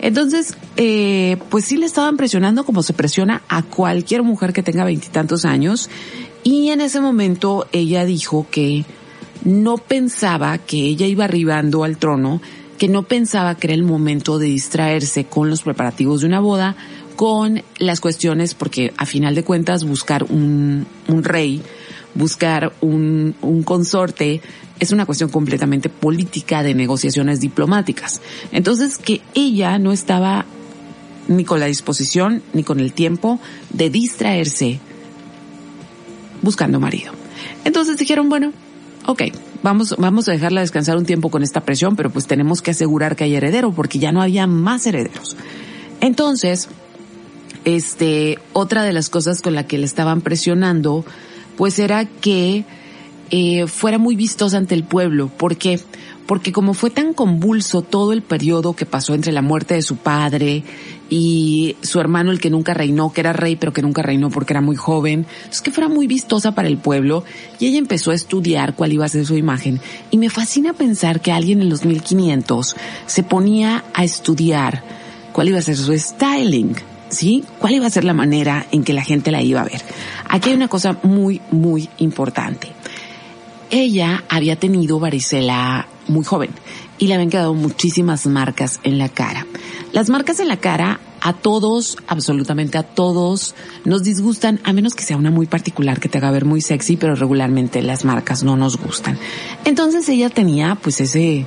Entonces, 0.00 0.54
eh, 0.76 1.36
pues 1.50 1.66
sí 1.66 1.76
le 1.76 1.86
estaban 1.86 2.16
presionando 2.16 2.64
como 2.64 2.82
se 2.82 2.94
presiona 2.94 3.42
a 3.48 3.62
cualquier 3.62 4.22
mujer 4.22 4.52
que 4.52 4.62
tenga 4.62 4.84
veintitantos 4.84 5.44
años. 5.44 5.90
Y 6.42 6.70
en 6.70 6.80
ese 6.80 7.00
momento 7.00 7.68
ella 7.72 8.06
dijo 8.06 8.46
que 8.50 8.86
no 9.44 9.78
pensaba 9.78 10.58
que 10.58 10.78
ella 10.78 11.06
iba 11.06 11.24
arribando 11.24 11.84
al 11.84 11.96
trono, 11.96 12.40
que 12.78 12.88
no 12.88 13.02
pensaba 13.02 13.54
que 13.54 13.68
era 13.68 13.74
el 13.74 13.82
momento 13.82 14.38
de 14.38 14.46
distraerse 14.46 15.24
con 15.24 15.50
los 15.50 15.62
preparativos 15.62 16.20
de 16.20 16.26
una 16.26 16.40
boda, 16.40 16.76
con 17.16 17.62
las 17.78 18.00
cuestiones, 18.00 18.54
porque 18.54 18.92
a 18.96 19.06
final 19.06 19.34
de 19.34 19.44
cuentas 19.44 19.84
buscar 19.84 20.24
un, 20.24 20.86
rey, 21.06 21.62
buscar 22.14 22.72
un, 22.80 23.34
un 23.42 23.62
consorte, 23.62 24.40
es 24.78 24.92
una 24.92 25.04
cuestión 25.04 25.28
completamente 25.28 25.90
política 25.90 26.62
de 26.62 26.74
negociaciones 26.74 27.40
diplomáticas. 27.40 28.22
Entonces, 28.52 28.96
que 28.96 29.20
ella 29.34 29.78
no 29.78 29.92
estaba 29.92 30.46
ni 31.28 31.44
con 31.44 31.60
la 31.60 31.66
disposición 31.66 32.42
ni 32.54 32.64
con 32.64 32.80
el 32.80 32.92
tiempo 32.92 33.38
de 33.70 33.90
distraerse 33.90 34.80
buscando 36.42 36.80
marido. 36.80 37.12
Entonces 37.64 37.98
dijeron, 37.98 38.28
bueno, 38.28 38.52
ok, 39.10 39.22
vamos, 39.62 39.96
vamos 39.98 40.28
a 40.28 40.32
dejarla 40.32 40.60
descansar 40.60 40.96
un 40.96 41.04
tiempo 41.04 41.30
con 41.30 41.42
esta 41.42 41.62
presión, 41.62 41.96
pero 41.96 42.10
pues 42.10 42.26
tenemos 42.26 42.62
que 42.62 42.70
asegurar 42.70 43.16
que 43.16 43.24
hay 43.24 43.34
heredero 43.34 43.72
porque 43.72 43.98
ya 43.98 44.12
no 44.12 44.22
había 44.22 44.46
más 44.46 44.86
herederos. 44.86 45.36
Entonces, 46.00 46.68
este, 47.64 48.38
otra 48.52 48.84
de 48.84 48.92
las 48.92 49.10
cosas 49.10 49.42
con 49.42 49.54
la 49.54 49.66
que 49.66 49.78
le 49.78 49.84
estaban 49.84 50.20
presionando, 50.20 51.04
pues 51.56 51.78
era 51.78 52.04
que 52.04 52.64
eh, 53.30 53.66
fuera 53.66 53.98
muy 53.98 54.16
vistosa 54.16 54.56
ante 54.56 54.74
el 54.74 54.84
pueblo. 54.84 55.28
¿Por 55.28 55.56
qué? 55.56 55.78
Porque 56.26 56.52
como 56.52 56.74
fue 56.74 56.90
tan 56.90 57.12
convulso 57.12 57.82
todo 57.82 58.12
el 58.12 58.22
periodo 58.22 58.74
que 58.74 58.86
pasó 58.86 59.14
entre 59.14 59.32
la 59.32 59.42
muerte 59.42 59.74
de 59.74 59.82
su 59.82 59.96
padre 59.96 60.62
y 61.08 61.76
su 61.82 61.98
hermano, 61.98 62.30
el 62.30 62.40
que 62.40 62.50
nunca 62.50 62.72
reinó, 62.74 63.12
que 63.12 63.20
era 63.20 63.32
rey, 63.32 63.56
pero 63.56 63.72
que 63.72 63.82
nunca 63.82 64.02
reinó 64.02 64.30
porque 64.30 64.52
era 64.52 64.60
muy 64.60 64.76
joven. 64.76 65.26
es 65.50 65.60
que 65.60 65.70
fuera 65.70 65.88
muy 65.88 66.06
vistosa 66.06 66.54
para 66.54 66.68
el 66.68 66.78
pueblo. 66.78 67.24
Y 67.58 67.66
ella 67.66 67.78
empezó 67.78 68.10
a 68.12 68.14
estudiar 68.14 68.74
cuál 68.74 68.92
iba 68.92 69.04
a 69.04 69.08
ser 69.08 69.26
su 69.26 69.36
imagen. 69.36 69.80
Y 70.10 70.18
me 70.18 70.30
fascina 70.30 70.72
pensar 70.72 71.20
que 71.20 71.32
alguien 71.32 71.62
en 71.62 71.68
los 71.68 71.84
1500 71.84 72.76
se 73.06 73.22
ponía 73.22 73.84
a 73.94 74.04
estudiar 74.04 74.82
cuál 75.32 75.48
iba 75.48 75.58
a 75.58 75.62
ser 75.62 75.76
su 75.76 75.96
styling. 75.96 76.76
¿Sí? 77.08 77.44
¿Cuál 77.58 77.74
iba 77.74 77.86
a 77.86 77.90
ser 77.90 78.04
la 78.04 78.14
manera 78.14 78.66
en 78.70 78.84
que 78.84 78.92
la 78.92 79.02
gente 79.02 79.32
la 79.32 79.42
iba 79.42 79.60
a 79.62 79.64
ver? 79.64 79.82
Aquí 80.28 80.50
hay 80.50 80.54
una 80.54 80.68
cosa 80.68 80.96
muy, 81.02 81.40
muy 81.50 81.88
importante. 81.98 82.79
Ella 83.70 84.24
había 84.28 84.56
tenido 84.56 84.98
varicela 84.98 85.86
muy 86.08 86.24
joven 86.24 86.50
y 86.98 87.06
le 87.06 87.14
habían 87.14 87.30
quedado 87.30 87.54
muchísimas 87.54 88.26
marcas 88.26 88.80
en 88.82 88.98
la 88.98 89.08
cara. 89.08 89.46
Las 89.92 90.10
marcas 90.10 90.40
en 90.40 90.48
la 90.48 90.58
cara 90.58 91.00
a 91.20 91.32
todos, 91.34 91.96
absolutamente 92.06 92.78
a 92.78 92.82
todos, 92.82 93.54
nos 93.84 94.02
disgustan, 94.02 94.60
a 94.64 94.72
menos 94.72 94.94
que 94.94 95.04
sea 95.04 95.16
una 95.16 95.30
muy 95.30 95.46
particular 95.46 96.00
que 96.00 96.08
te 96.08 96.18
haga 96.18 96.30
ver 96.30 96.44
muy 96.44 96.60
sexy, 96.60 96.96
pero 96.96 97.14
regularmente 97.14 97.82
las 97.82 98.04
marcas 98.04 98.42
no 98.42 98.56
nos 98.56 98.76
gustan. 98.76 99.18
Entonces 99.64 100.08
ella 100.08 100.30
tenía 100.30 100.76
pues 100.76 101.00
ese, 101.00 101.46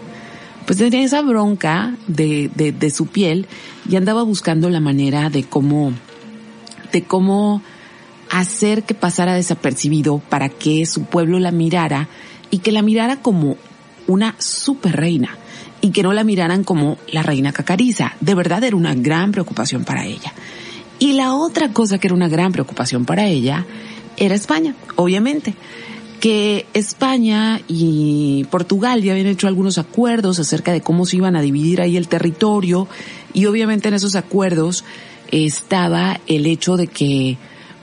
pues 0.66 0.78
tenía 0.80 1.04
esa 1.04 1.22
bronca 1.22 1.96
de, 2.08 2.50
de, 2.56 2.72
de 2.72 2.90
su 2.90 3.08
piel 3.08 3.48
y 3.90 3.96
andaba 3.96 4.24
buscando 4.24 4.70
la 4.70 4.80
manera 4.80 5.30
de 5.30 5.44
cómo, 5.44 5.92
de 6.92 7.04
cómo 7.04 7.62
hacer 8.34 8.82
que 8.82 8.96
pasara 8.96 9.36
desapercibido 9.36 10.18
para 10.18 10.50
que 10.50 10.88
su 10.88 11.04
pueblo 11.04 11.38
la 11.40 11.52
mirara 11.52 12.10
y 12.50 12.60
que 12.60 12.72
la 12.72 12.82
mirara 12.82 13.18
como 13.18 13.58
una 14.08 14.36
super 14.40 14.96
reina 14.96 15.38
y 15.82 15.92
que 15.92 16.02
no 16.02 16.14
la 16.14 16.24
miraran 16.24 16.64
como 16.64 16.98
la 17.12 17.22
reina 17.22 17.54
cacariza. 17.54 18.14
De 18.22 18.34
verdad 18.34 18.64
era 18.64 18.76
una 18.76 18.96
gran 18.96 19.32
preocupación 19.32 19.84
para 19.84 20.06
ella. 20.06 20.34
Y 20.98 21.14
la 21.14 21.36
otra 21.36 21.74
cosa 21.74 22.00
que 22.00 22.08
era 22.08 22.16
una 22.16 22.28
gran 22.28 22.52
preocupación 22.52 23.06
para 23.06 23.28
ella 23.28 23.68
era 24.18 24.34
España, 24.34 24.74
obviamente. 24.96 25.54
Que 26.20 26.66
España 26.74 27.62
y 27.68 28.48
Portugal 28.50 29.04
ya 29.04 29.12
habían 29.12 29.28
hecho 29.28 29.48
algunos 29.48 29.78
acuerdos 29.78 30.40
acerca 30.40 30.72
de 30.72 30.82
cómo 30.82 31.06
se 31.06 31.18
iban 31.18 31.36
a 31.36 31.42
dividir 31.42 31.82
ahí 31.82 31.98
el 31.98 32.08
territorio 32.08 32.88
y 33.32 33.46
obviamente 33.46 33.90
en 33.90 33.94
esos 33.94 34.16
acuerdos 34.16 34.86
estaba 35.30 36.20
el 36.26 36.48
hecho 36.48 36.78
de 36.78 36.88
que 36.88 37.38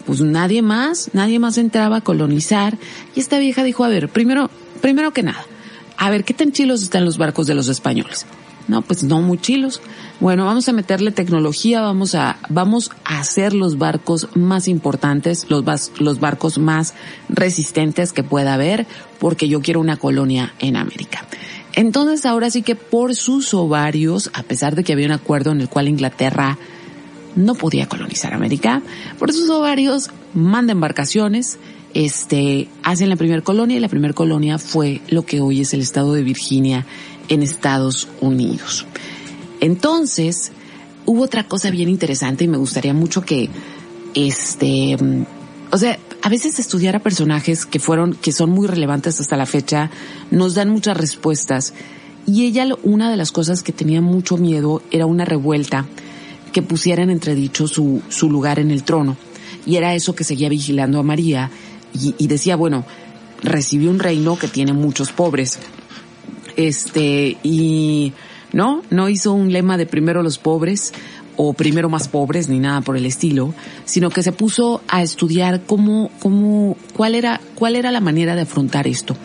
pues 0.07 0.20
nadie 0.20 0.62
más, 0.62 1.11
nadie 1.12 1.38
más 1.38 1.59
entraba 1.59 1.98
a 1.98 2.01
colonizar 2.01 2.78
y 3.14 3.20
esta 3.20 3.38
vieja 3.38 3.64
dijo, 3.64 3.84
a 3.84 3.88
ver, 3.88 4.09
primero, 4.09 4.51
primero 4.80 5.12
que 5.12 5.22
nada, 5.22 5.44
a 5.96 6.11
ver, 6.11 6.24
¿qué 6.24 6.34
tan 6.34 6.53
chilos 6.53 6.82
están 6.82 7.05
los 7.05 7.18
barcos 7.18 7.46
de 7.46 7.55
los 7.55 7.68
españoles? 7.68 8.26
No, 8.68 8.82
pues 8.82 9.03
no 9.03 9.20
muy 9.20 9.38
chilos. 9.38 9.82
Bueno, 10.20 10.44
vamos 10.44 10.68
a 10.68 10.72
meterle 10.72 11.11
tecnología, 11.11 11.80
vamos 11.80 12.14
a, 12.14 12.38
vamos 12.48 12.90
a 13.05 13.18
hacer 13.18 13.53
los 13.53 13.78
barcos 13.78 14.28
más 14.34 14.68
importantes, 14.68 15.46
los, 15.48 15.64
los 15.98 16.20
barcos 16.20 16.59
más 16.59 16.94
resistentes 17.28 18.12
que 18.12 18.22
pueda 18.22 18.55
haber, 18.55 18.86
porque 19.18 19.48
yo 19.48 19.61
quiero 19.61 19.80
una 19.80 19.96
colonia 19.96 20.55
en 20.61 20.76
América. 20.76 21.26
Entonces 21.72 22.26
ahora 22.26 22.51
sí 22.51 22.62
que 22.62 22.76
por 22.76 23.14
sus 23.14 23.55
ovarios, 23.55 24.30
a 24.34 24.42
pesar 24.42 24.74
de 24.74 24.84
que 24.84 24.92
había 24.92 25.07
un 25.07 25.12
acuerdo 25.12 25.53
en 25.53 25.61
el 25.61 25.68
cual 25.68 25.88
Inglaterra 25.88 26.59
no 27.37 27.55
podía 27.55 27.87
colonizar 27.87 28.35
América, 28.35 28.83
por 29.18 29.33
sus 29.33 29.49
ovarios 29.51 30.11
manda 30.35 30.72
embarcaciones, 30.72 31.59
este, 31.95 32.68
hacen 32.83 33.09
la 33.09 33.16
primera 33.16 33.43
colonia 33.43 33.76
y 33.76 33.81
la 33.81 33.89
primera 33.89 34.14
colonia 34.14 34.59
fue 34.59 35.01
lo 35.09 35.24
que 35.24 35.41
hoy 35.41 35.61
es 35.61 35.74
el 35.74 35.81
estado 35.81 36.14
de 36.14 36.22
Virginia 36.22 36.87
en 37.28 37.43
Estados 37.43 38.09
Unidos. 38.20 38.87
Entonces, 39.61 40.53
hubo 41.07 41.22
otra 41.22 41.45
cosa 41.45 41.70
bien 41.70 41.89
interesante 41.89 42.45
y 42.45 42.49
me 42.49 42.57
gustaría 42.57 42.95
mucho 42.95 43.22
que, 43.22 43.49
este, 44.14 44.97
o 45.70 45.78
sea, 45.78 45.99
a 46.22 46.28
veces 46.28 46.59
estudiar 46.59 46.97
a 46.97 47.01
personajes 47.01 47.66
que 47.66 47.78
fueron, 47.78 48.14
que 48.14 48.33
son 48.33 48.51
muy 48.51 48.66
relevantes 48.66 49.20
hasta 49.20 49.37
la 49.37 49.47
fecha, 49.47 49.91
nos 50.31 50.55
dan 50.55 50.70
muchas 50.70 50.97
respuestas. 50.97 51.74
Y 52.26 52.45
ella, 52.45 52.66
una 52.83 53.11
de 53.11 53.16
las 53.16 53.33
cosas 53.33 53.62
que 53.62 53.72
tenía 53.72 54.01
mucho 54.01 54.37
miedo 54.37 54.83
era 54.91 55.07
una 55.07 55.24
revuelta 55.24 55.87
que 56.53 56.62
pusiera 56.62 57.03
en 57.03 57.11
entredicho 57.11 57.68
su, 57.68 58.03
su 58.09 58.30
lugar 58.30 58.59
en 58.59 58.70
el 58.70 58.82
trono. 58.82 59.16
Y 59.66 59.76
era 59.76 59.94
eso 59.94 60.14
que 60.14 60.24
seguía 60.24 60.48
vigilando 60.48 60.98
a 60.98 61.03
María 61.03 61.51
y, 61.92 62.14
y 62.18 62.26
decía, 62.26 62.57
bueno, 62.57 62.84
recibió 63.42 63.90
un 63.90 63.98
reino 63.98 64.38
que 64.38 64.48
tiene 64.48 64.72
muchos 64.72 65.12
pobres. 65.12 65.59
Este, 66.57 67.36
y 67.42 68.12
no, 68.53 68.82
no 68.90 69.09
hizo 69.09 69.32
un 69.32 69.53
lema 69.53 69.76
de 69.76 69.86
primero 69.86 70.22
los 70.22 70.38
pobres 70.38 70.92
o 71.36 71.53
primero 71.55 71.88
más 71.88 72.09
pobres 72.09 72.48
ni 72.48 72.59
nada 72.59 72.80
por 72.80 72.96
el 72.96 73.07
estilo, 73.07 73.55
sino 73.84 74.11
que 74.11 74.22
se 74.22 74.32
puso 74.32 74.82
a 74.88 75.03
estudiar 75.03 75.62
cómo, 75.64 76.11
cómo, 76.20 76.76
cuál 76.94 77.14
era, 77.14 77.40
cuál 77.55 77.76
era 77.76 77.90
la 77.90 78.01
manera 78.01 78.34
de 78.34 78.42
afrontar 78.42 78.86
esto. 78.86 79.16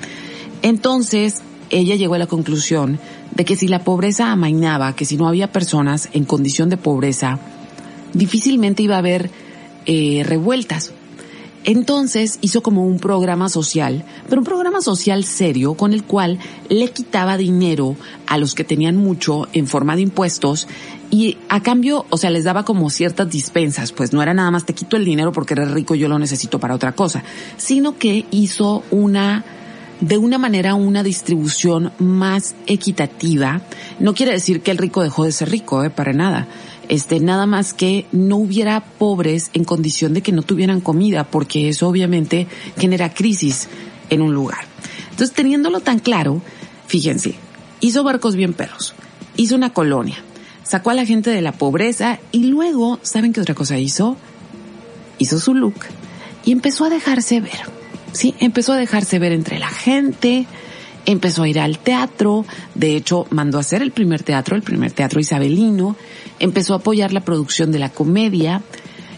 Entonces, 0.62 1.42
ella 1.70 1.96
llegó 1.96 2.14
a 2.14 2.20
la 2.20 2.28
conclusión 2.28 3.00
de 3.36 3.46
que 3.46 3.56
si 3.56 3.68
la 3.68 3.84
pobreza 3.84 4.32
amainaba, 4.32 4.96
que 4.96 5.06
si 5.06 5.18
no 5.18 5.28
había 5.28 5.52
personas 5.52 6.10
en 6.14 6.26
condición 6.26 6.70
de 6.70 6.78
pobreza, 6.78 7.40
difícilmente 8.14 8.84
iba 8.84 8.96
a 8.96 9.00
haber 9.00 9.30
eh, 9.86 10.24
revueltas. 10.26 10.94
Entonces 11.66 12.38
hizo 12.42 12.62
como 12.62 12.86
un 12.86 13.00
programa 13.00 13.50
social, 13.50 14.06
pero 14.30 14.40
un 14.40 14.46
programa 14.46 14.82
social 14.82 15.24
serio 15.24 15.74
con 15.74 15.94
el 15.94 16.04
cual 16.04 16.38
le 16.70 16.92
quitaba 16.92 17.38
dinero 17.38 17.96
a 18.28 18.38
los 18.38 18.54
que 18.54 18.64
tenían 18.64 18.98
mucho 18.98 19.48
en 19.52 19.66
forma 19.66 19.96
de 19.96 20.04
impuestos 20.04 20.68
y 21.10 21.38
a 21.50 21.64
cambio, 21.64 22.06
o 22.12 22.18
sea, 22.18 22.30
les 22.30 22.44
daba 22.44 22.66
como 22.66 22.92
ciertas 22.92 23.32
dispensas, 23.32 23.92
pues 23.92 24.14
no 24.14 24.22
era 24.22 24.36
nada 24.36 24.52
más 24.52 24.66
te 24.66 24.74
quito 24.74 24.96
el 24.96 25.06
dinero 25.06 25.32
porque 25.32 25.56
eres 25.56 25.72
rico 25.72 25.96
y 25.96 26.00
yo 26.00 26.08
lo 26.08 26.20
necesito 26.20 26.60
para 26.60 26.76
otra 26.76 26.92
cosa, 26.92 27.24
sino 27.58 27.98
que 27.98 28.26
hizo 28.30 28.84
una 28.92 29.44
de 30.02 30.18
una 30.18 30.38
manera 30.38 30.76
una 30.76 31.04
distribución 31.04 31.92
más 32.00 32.56
equitativa. 32.68 33.62
No 34.00 34.14
quiere 34.14 34.34
decir 34.34 34.62
que 34.62 34.72
el 34.72 34.78
rico 34.78 35.04
dejó 35.04 35.24
de 35.24 35.32
ser 35.32 35.50
rico, 35.50 35.84
eh, 35.84 35.90
para 35.90 36.14
nada 36.14 36.48
este, 36.90 37.20
nada 37.20 37.46
más 37.46 37.74
que 37.74 38.06
no 38.12 38.38
hubiera 38.38 38.82
pobres 38.82 39.50
en 39.54 39.64
condición 39.64 40.14
de 40.14 40.22
que 40.22 40.32
no 40.32 40.42
tuvieran 40.42 40.82
comida, 40.82 41.24
porque 41.24 41.70
eso 41.70 41.88
obviamente 41.88 42.48
genera 42.78 43.14
crisis 43.14 43.68
en 44.10 44.22
un 44.22 44.34
lugar. 44.34 44.66
Entonces, 45.12 45.36
teniéndolo 45.36 45.80
tan 45.80 46.00
claro, 46.00 46.42
fíjense, 46.88 47.36
hizo 47.82 48.04
barcos 48.04 48.36
bien 48.36 48.54
perros, 48.54 48.94
hizo 49.38 49.56
una 49.56 49.74
colonia, 49.74 50.18
sacó 50.64 50.90
a 50.92 50.96
la 50.96 51.06
gente 51.06 51.30
de 51.30 51.42
la 51.42 51.54
pobreza 51.54 52.20
y 52.32 52.46
luego, 52.46 53.00
¿saben 53.02 53.34
qué 53.34 53.42
otra 53.42 53.56
cosa 53.56 53.80
hizo? 53.80 54.18
Hizo 55.18 55.40
su 55.40 55.54
look 55.54 55.76
y 56.44 56.52
empezó 56.52 56.86
a 56.86 56.90
dejarse 56.90 57.40
ver. 57.40 57.85
Sí, 58.16 58.34
empezó 58.40 58.72
a 58.72 58.78
dejarse 58.78 59.20
ver 59.20 59.34
entre 59.34 59.60
la 59.60 59.68
gente, 59.68 60.48
empezó 61.06 61.44
a 61.44 61.50
ir 61.50 61.60
al 61.60 61.80
teatro, 61.80 62.46
de 62.74 62.96
hecho 62.96 63.28
mandó 63.30 63.58
a 63.58 63.62
hacer 63.62 63.82
el 63.82 63.92
primer 63.92 64.24
teatro, 64.24 64.56
el 64.56 64.62
primer 64.62 64.94
teatro 64.94 65.20
isabelino, 65.20 65.98
empezó 66.40 66.74
a 66.74 66.78
apoyar 66.78 67.12
la 67.12 67.26
producción 67.26 67.74
de 67.74 67.80
la 67.80 67.90
comedia, 67.90 68.62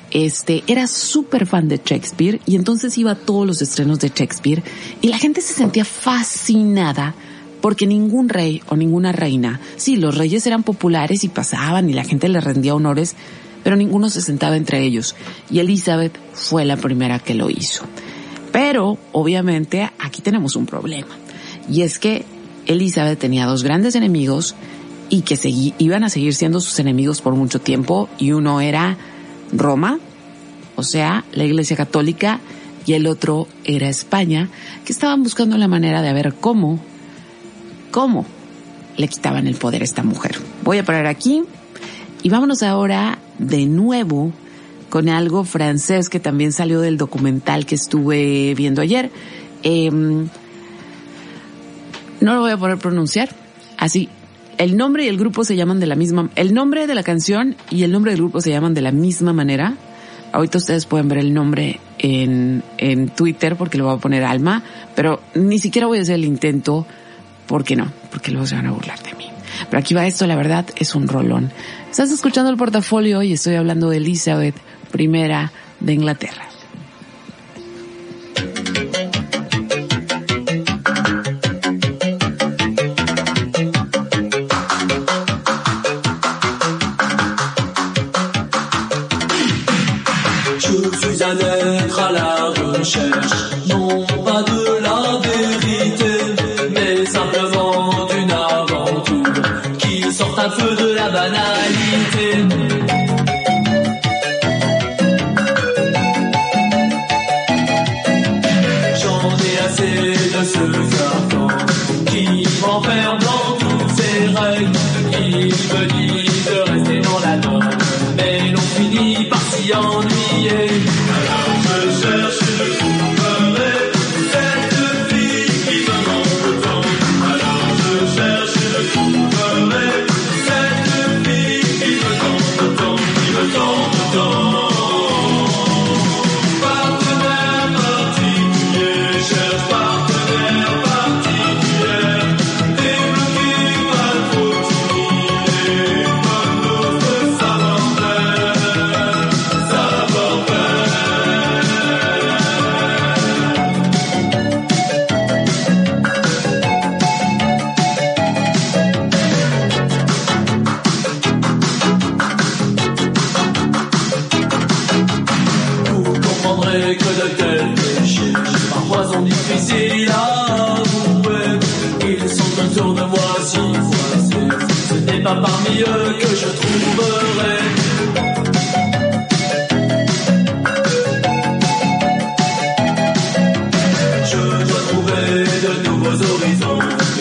este, 0.09 0.63
era 0.65 0.87
súper 0.87 1.45
fan 1.45 1.67
de 1.67 1.79
Shakespeare 1.85 2.41
y 2.47 2.55
entonces 2.55 2.97
iba 2.97 3.11
a 3.11 3.15
todos 3.15 3.45
los 3.45 3.61
estrenos 3.61 3.99
de 3.99 4.09
Shakespeare 4.09 4.63
y 4.99 5.09
la 5.09 5.19
gente 5.19 5.41
se 5.41 5.53
sentía 5.53 5.85
fascinada 5.85 7.13
porque 7.61 7.85
ningún 7.85 8.29
rey 8.29 8.63
o 8.67 8.75
ninguna 8.75 9.11
reina, 9.11 9.61
sí, 9.75 9.97
los 9.97 10.17
reyes 10.17 10.47
eran 10.47 10.63
populares 10.63 11.23
y 11.23 11.29
pasaban 11.29 11.87
y 11.87 11.93
la 11.93 12.03
gente 12.03 12.29
les 12.29 12.43
rendía 12.43 12.73
honores, 12.73 13.15
pero 13.63 13.75
ninguno 13.75 14.09
se 14.09 14.21
sentaba 14.21 14.57
entre 14.57 14.81
ellos 14.81 15.15
y 15.51 15.59
Elizabeth 15.59 16.17
fue 16.33 16.65
la 16.65 16.77
primera 16.77 17.19
que 17.19 17.35
lo 17.35 17.51
hizo. 17.51 17.83
Pero, 18.57 18.97
obviamente, 19.11 19.87
aquí 19.99 20.23
tenemos 20.23 20.55
un 20.55 20.65
problema. 20.65 21.09
Y 21.71 21.83
es 21.83 21.99
que 21.99 22.25
Elizabeth 22.65 23.19
tenía 23.19 23.45
dos 23.45 23.61
grandes 23.61 23.93
enemigos 23.93 24.55
y 25.09 25.21
que 25.21 25.37
iban 25.77 26.03
a 26.03 26.09
seguir 26.09 26.33
siendo 26.33 26.59
sus 26.59 26.79
enemigos 26.79 27.21
por 27.21 27.35
mucho 27.35 27.61
tiempo 27.61 28.09
y 28.17 28.31
uno 28.31 28.59
era 28.59 28.97
Roma, 29.53 29.99
o 30.75 30.81
sea, 30.81 31.23
la 31.33 31.43
Iglesia 31.43 31.77
Católica 31.77 32.39
y 32.87 32.93
el 32.93 33.05
otro 33.05 33.47
era 33.63 33.89
España, 33.89 34.49
que 34.85 34.91
estaban 34.91 35.21
buscando 35.21 35.55
la 35.59 35.67
manera 35.67 36.01
de 36.01 36.13
ver 36.13 36.33
cómo, 36.33 36.79
cómo 37.91 38.25
le 38.97 39.07
quitaban 39.07 39.45
el 39.45 39.53
poder 39.53 39.83
a 39.83 39.85
esta 39.85 40.01
mujer. 40.01 40.35
Voy 40.63 40.79
a 40.79 40.83
parar 40.83 41.05
aquí 41.05 41.43
y 42.23 42.29
vámonos 42.29 42.63
ahora 42.63 43.19
de 43.37 43.67
nuevo 43.67 44.33
con 44.89 45.09
algo 45.09 45.43
francés 45.43 46.09
que 46.09 46.19
también 46.19 46.51
salió 46.51 46.79
del 46.81 46.97
documental 46.97 47.65
que 47.65 47.75
estuve 47.75 48.53
viendo 48.55 48.81
ayer. 48.81 49.11
Em, 49.63 50.27
no 52.21 52.35
lo 52.35 52.41
voy 52.41 52.51
a 52.51 52.57
poder 52.57 52.77
pronunciar. 52.77 53.29
Así, 53.77 54.09
el 54.57 54.77
nombre 54.77 55.05
y 55.05 55.07
el 55.07 55.17
grupo 55.17 55.43
se 55.43 55.55
llaman 55.55 55.79
de 55.79 55.87
la 55.87 55.95
misma, 55.95 56.29
el 56.35 56.53
nombre 56.53 56.87
de 56.87 56.95
la 56.95 57.03
canción 57.03 57.55
y 57.69 57.83
el 57.83 57.91
nombre 57.91 58.11
del 58.11 58.21
grupo 58.21 58.41
se 58.41 58.49
llaman 58.49 58.73
de 58.73 58.81
la 58.81 58.91
misma 58.91 59.33
manera. 59.33 59.75
Ahorita 60.31 60.57
ustedes 60.57 60.85
pueden 60.85 61.07
ver 61.07 61.19
el 61.19 61.33
nombre 61.33 61.79
en, 61.99 62.63
en 62.77 63.09
Twitter 63.09 63.55
porque 63.55 63.77
lo 63.77 63.85
voy 63.85 63.95
a 63.95 63.99
poner 63.99 64.23
Alma, 64.23 64.63
pero 64.95 65.21
ni 65.35 65.59
siquiera 65.59 65.87
voy 65.87 65.99
a 65.99 66.01
hacer 66.01 66.15
el 66.15 66.25
intento 66.25 66.85
porque 67.47 67.75
no, 67.75 67.91
porque 68.11 68.31
luego 68.31 68.45
se 68.45 68.55
van 68.55 68.67
a 68.67 68.71
burlar 68.71 69.01
de 69.03 69.13
mí. 69.13 69.25
Pero 69.69 69.79
aquí 69.79 69.93
va 69.93 70.05
esto, 70.05 70.27
la 70.27 70.35
verdad, 70.35 70.65
es 70.75 70.95
un 70.95 71.07
rolón. 71.07 71.51
Estás 71.89 72.11
escuchando 72.11 72.49
el 72.49 72.57
portafolio 72.57 73.21
y 73.23 73.33
estoy 73.33 73.55
hablando 73.55 73.89
de 73.89 73.97
Elizabeth 73.97 74.55
primera 74.91 75.51
de 75.79 75.93
Inglaterra. 75.93 76.47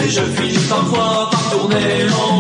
Je 0.09 0.20
finis 0.20 0.66
parfois 0.68 1.28
par 1.32 1.50
tourner 1.50 2.07
en 2.30 2.36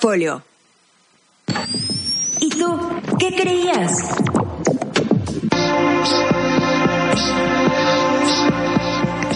Portafolio. 0.00 0.42
¿Y 2.40 2.48
tú 2.48 2.78
qué 3.18 3.34
creías? 3.36 3.92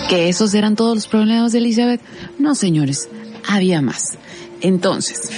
¿Que 0.08 0.28
esos 0.30 0.54
eran 0.54 0.74
todos 0.74 0.94
los 0.94 1.06
problemas 1.06 1.52
de 1.52 1.58
Elizabeth? 1.58 2.00
No, 2.38 2.54
señores, 2.54 3.08
había 3.46 3.82
más. 3.82 4.16
Entonces, 4.62 5.30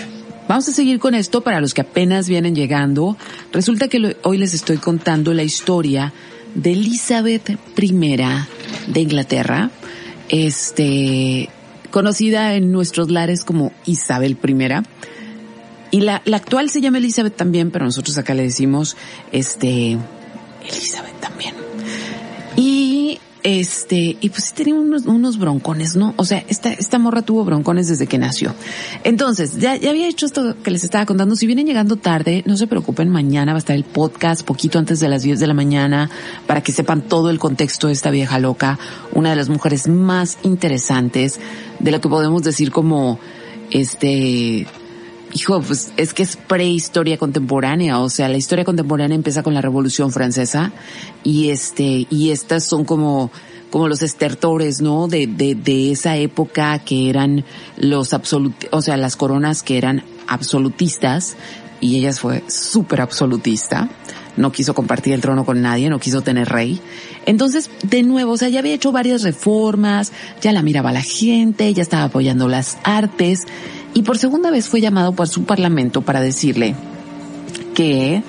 vamos 0.49 0.69
a 0.69 0.73
seguir 0.73 1.01
con 1.01 1.15
esto 1.15 1.41
para 1.41 1.61
los 1.61 1.75
que 1.75 1.81
apenas 1.81 2.29
vienen 2.29 2.55
llegando. 2.55 3.17
Resulta 3.53 3.89
que 3.89 4.17
hoy 4.23 4.39
les 4.39 4.55
estoy 4.55 4.77
contando 4.77 5.35
la 5.35 5.43
historia 5.43 6.13
de 6.55 6.73
Elizabeth 6.73 7.51
I 7.77 8.17
de 8.87 9.01
Inglaterra, 9.01 9.71
este, 10.29 11.51
conocida 11.91 12.55
en 12.55 12.71
nuestros 12.71 13.11
lares 13.11 13.45
como 13.45 13.73
Isabel 13.87 14.39
I. 14.47 14.96
Y 15.91 16.01
la, 16.01 16.23
la 16.25 16.39
actual 16.39 16.71
se 16.71 16.81
llama 16.81 16.99
Elizabeth 16.99 17.37
también, 17.37 17.71
pero 17.71 17.85
nosotros 17.85 18.17
acá 18.19 18.35
le 18.35 18.43
decimos, 18.43 18.97
este, 19.33 19.99
Elizabeth 20.69 21.21
también. 21.21 21.55
Y 22.57 23.19
este, 23.49 24.17
y 24.21 24.31
pues 24.31 24.47
sí 24.47 24.55
tenía 24.57 24.75
unos, 24.75 25.07
unos 25.07 25.39
broncones, 25.39 25.95
¿no? 25.95 26.15
O 26.17 26.25
sea, 26.25 26.43
esta, 26.49 26.73
esta 26.73 26.99
morra 26.99 27.23
tuvo 27.23 27.45
broncones 27.45 27.87
desde 27.87 28.09
que 28.09 28.19
nació. 28.19 28.53
Entonces, 29.05 29.59
ya, 29.59 29.77
ya 29.77 29.91
había 29.91 30.09
hecho 30.09 30.27
esto 30.27 30.57
que 30.65 30.73
les 30.73 30.83
estaba 30.83 31.07
contando. 31.07 31.37
Si 31.37 31.47
vienen 31.47 31.65
llegando 31.65 31.95
tarde, 31.95 32.43
no 32.45 32.57
se 32.57 32.67
preocupen, 32.67 33.09
mañana 33.09 33.53
va 33.53 33.59
a 33.59 33.61
estar 33.61 33.77
el 33.77 33.85
podcast 33.85 34.43
poquito 34.43 34.81
antes 34.81 34.99
de 34.99 35.09
las 35.09 35.23
10 35.23 35.39
de 35.39 35.47
la 35.47 35.55
mañana 35.55 36.11
para 36.49 36.61
que 36.61 36.73
sepan 36.73 37.03
todo 37.03 37.31
el 37.31 37.39
contexto 37.39 37.87
de 37.87 37.93
esta 37.93 38.11
vieja 38.11 38.41
loca, 38.41 38.81
una 39.15 39.31
de 39.31 39.37
las 39.37 39.49
mujeres 39.49 39.87
más 39.87 40.39
interesantes 40.43 41.39
de 41.79 41.93
lo 41.93 42.01
que 42.01 42.09
podemos 42.09 42.43
decir 42.43 42.73
como, 42.73 43.21
este, 43.71 44.67
Hijo, 45.37 45.61
pues 45.61 45.93
es 45.99 46.15
que 46.15 46.23
es 46.23 46.35
prehistoria 46.35 47.19
contemporánea, 47.19 48.01
o 48.01 48.09
sea, 48.09 48.27
la 48.31 48.39
historia 48.39 48.65
contemporánea 48.65 49.15
empieza 49.15 49.43
con 49.43 49.53
la 49.53 49.61
Revolución 49.61 50.11
Francesa 50.11 50.73
y 51.25 51.51
este, 51.51 52.07
y 52.09 52.31
estas 52.31 52.65
son 52.65 52.87
como, 52.87 53.31
como 53.69 53.87
los 53.87 54.01
estertores, 54.01 54.81
¿no? 54.81 55.09
De, 55.09 55.27
de, 55.27 55.55
de 55.55 55.93
esa 55.93 56.17
época 56.17 56.79
que 56.79 57.11
eran 57.11 57.45
los 57.77 58.15
absolut, 58.15 58.55
o 58.71 58.81
sea, 58.81 58.97
las 58.97 59.17
coronas 59.17 59.63
que 59.63 59.77
eran 59.77 60.05
absolutistas 60.27 61.37
y 61.83 61.99
ella 61.99 62.15
fue 62.15 62.43
súper 62.49 63.03
absolutista. 63.03 63.91
No 64.39 64.53
quiso 64.53 64.75
compartir 64.75 65.13
el 65.13 65.21
trono 65.21 65.45
con 65.45 65.61
nadie, 65.61 65.91
no 65.91 65.99
quiso 65.99 66.23
tener 66.23 66.49
rey. 66.49 66.81
Entonces, 67.27 67.71
de 67.83 68.03
nuevo, 68.03 68.33
o 68.33 68.37
sea, 68.39 68.49
ya 68.49 68.61
había 68.61 68.75
hecho 68.75 68.93
varias 68.93 69.23
reformas, 69.23 70.13
ya 70.41 70.53
la 70.53 70.63
miraba 70.63 70.93
la 70.93 71.03
gente, 71.03 71.73
ya 71.75 71.83
estaba 71.83 72.05
apoyando 72.05 72.49
las 72.49 72.79
artes 72.85 73.47
y 73.97 74.03
por 74.03 74.19
segunda 74.19 74.51
vez 74.51 74.69
fue 74.69 74.83
llamado 74.83 75.15
por 75.15 75.27
su 75.27 75.45
parlamento 75.45 76.03
para 76.03 76.21
decirle 76.21 76.75
que, 77.75 78.23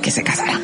que 0.00 0.10
se 0.10 0.22
casara. 0.22 0.58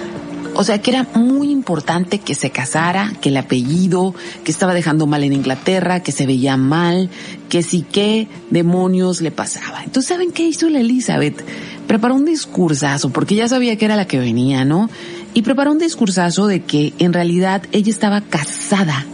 O 0.54 0.64
sea, 0.64 0.80
que 0.80 0.92
era 0.92 1.06
muy 1.14 1.50
importante 1.50 2.18
que 2.18 2.34
se 2.34 2.48
casara, 2.48 3.12
que 3.20 3.28
el 3.28 3.36
apellido, 3.36 4.14
que 4.44 4.50
estaba 4.50 4.72
dejando 4.72 5.06
mal 5.06 5.24
en 5.24 5.34
Inglaterra, 5.34 6.00
que 6.00 6.10
se 6.10 6.24
veía 6.24 6.56
mal, 6.56 7.10
que 7.50 7.62
sí 7.62 7.84
qué 7.92 8.28
demonios 8.48 9.20
le 9.20 9.30
pasaba. 9.30 9.84
Entonces, 9.84 10.08
¿saben 10.08 10.32
qué 10.32 10.44
hizo 10.44 10.70
la 10.70 10.80
Elizabeth? 10.80 11.44
Preparó 11.86 12.14
un 12.14 12.24
discursazo, 12.24 13.10
porque 13.10 13.34
ya 13.34 13.46
sabía 13.46 13.76
que 13.76 13.84
era 13.84 13.96
la 13.96 14.06
que 14.06 14.18
venía, 14.18 14.64
¿no? 14.64 14.88
Y 15.34 15.42
preparó 15.42 15.70
un 15.70 15.78
discursazo 15.78 16.46
de 16.46 16.62
que 16.62 16.94
en 16.98 17.12
realidad 17.12 17.64
ella 17.72 17.90
estaba 17.90 18.22
casada 18.22 19.04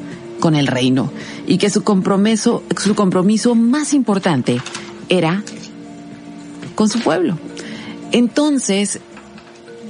con 0.40 0.54
el 0.54 0.66
reino 0.66 1.10
y 1.46 1.58
que 1.58 1.70
su 1.70 1.82
compromiso, 1.82 2.62
su 2.76 2.94
compromiso 2.94 3.54
más 3.54 3.92
importante 3.92 4.60
era 5.08 5.42
con 6.74 6.88
su 6.88 7.00
pueblo. 7.00 7.38
Entonces, 8.12 9.00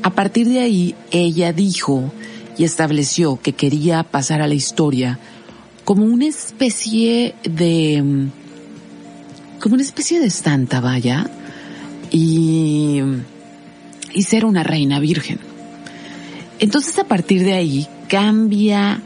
a 0.02 0.10
partir 0.10 0.48
de 0.48 0.60
ahí, 0.60 0.94
ella 1.10 1.52
dijo 1.52 2.12
y 2.56 2.64
estableció 2.64 3.38
que 3.40 3.52
quería 3.52 4.02
pasar 4.02 4.42
a 4.42 4.48
la 4.48 4.54
historia 4.54 5.18
como 5.84 6.04
una 6.04 6.26
especie 6.26 7.34
de, 7.44 8.28
como 9.60 9.74
una 9.74 9.82
especie 9.82 10.20
de 10.20 10.30
santa, 10.30 10.80
vaya, 10.80 11.30
y, 12.10 13.00
y 14.12 14.22
ser 14.22 14.44
una 14.44 14.62
reina 14.62 14.98
virgen. 14.98 15.38
Entonces, 16.58 16.98
a 16.98 17.04
partir 17.04 17.44
de 17.44 17.52
ahí, 17.52 17.86
cambia 18.08 19.00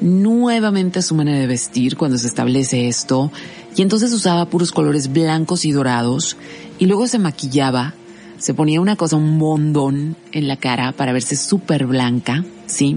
nuevamente 0.00 1.02
su 1.02 1.14
manera 1.14 1.38
de 1.38 1.46
vestir 1.46 1.96
cuando 1.96 2.18
se 2.18 2.26
establece 2.26 2.88
esto. 2.88 3.30
Y 3.76 3.82
entonces 3.82 4.12
usaba 4.12 4.46
puros 4.46 4.72
colores 4.72 5.12
blancos 5.12 5.64
y 5.64 5.72
dorados 5.72 6.36
y 6.78 6.86
luego 6.86 7.06
se 7.06 7.18
maquillaba, 7.18 7.94
se 8.38 8.54
ponía 8.54 8.80
una 8.80 8.96
cosa, 8.96 9.16
un 9.16 9.38
mondón 9.38 10.16
en 10.32 10.48
la 10.48 10.56
cara 10.56 10.92
para 10.92 11.12
verse 11.12 11.36
súper 11.36 11.86
blanca, 11.86 12.44
¿sí? 12.66 12.96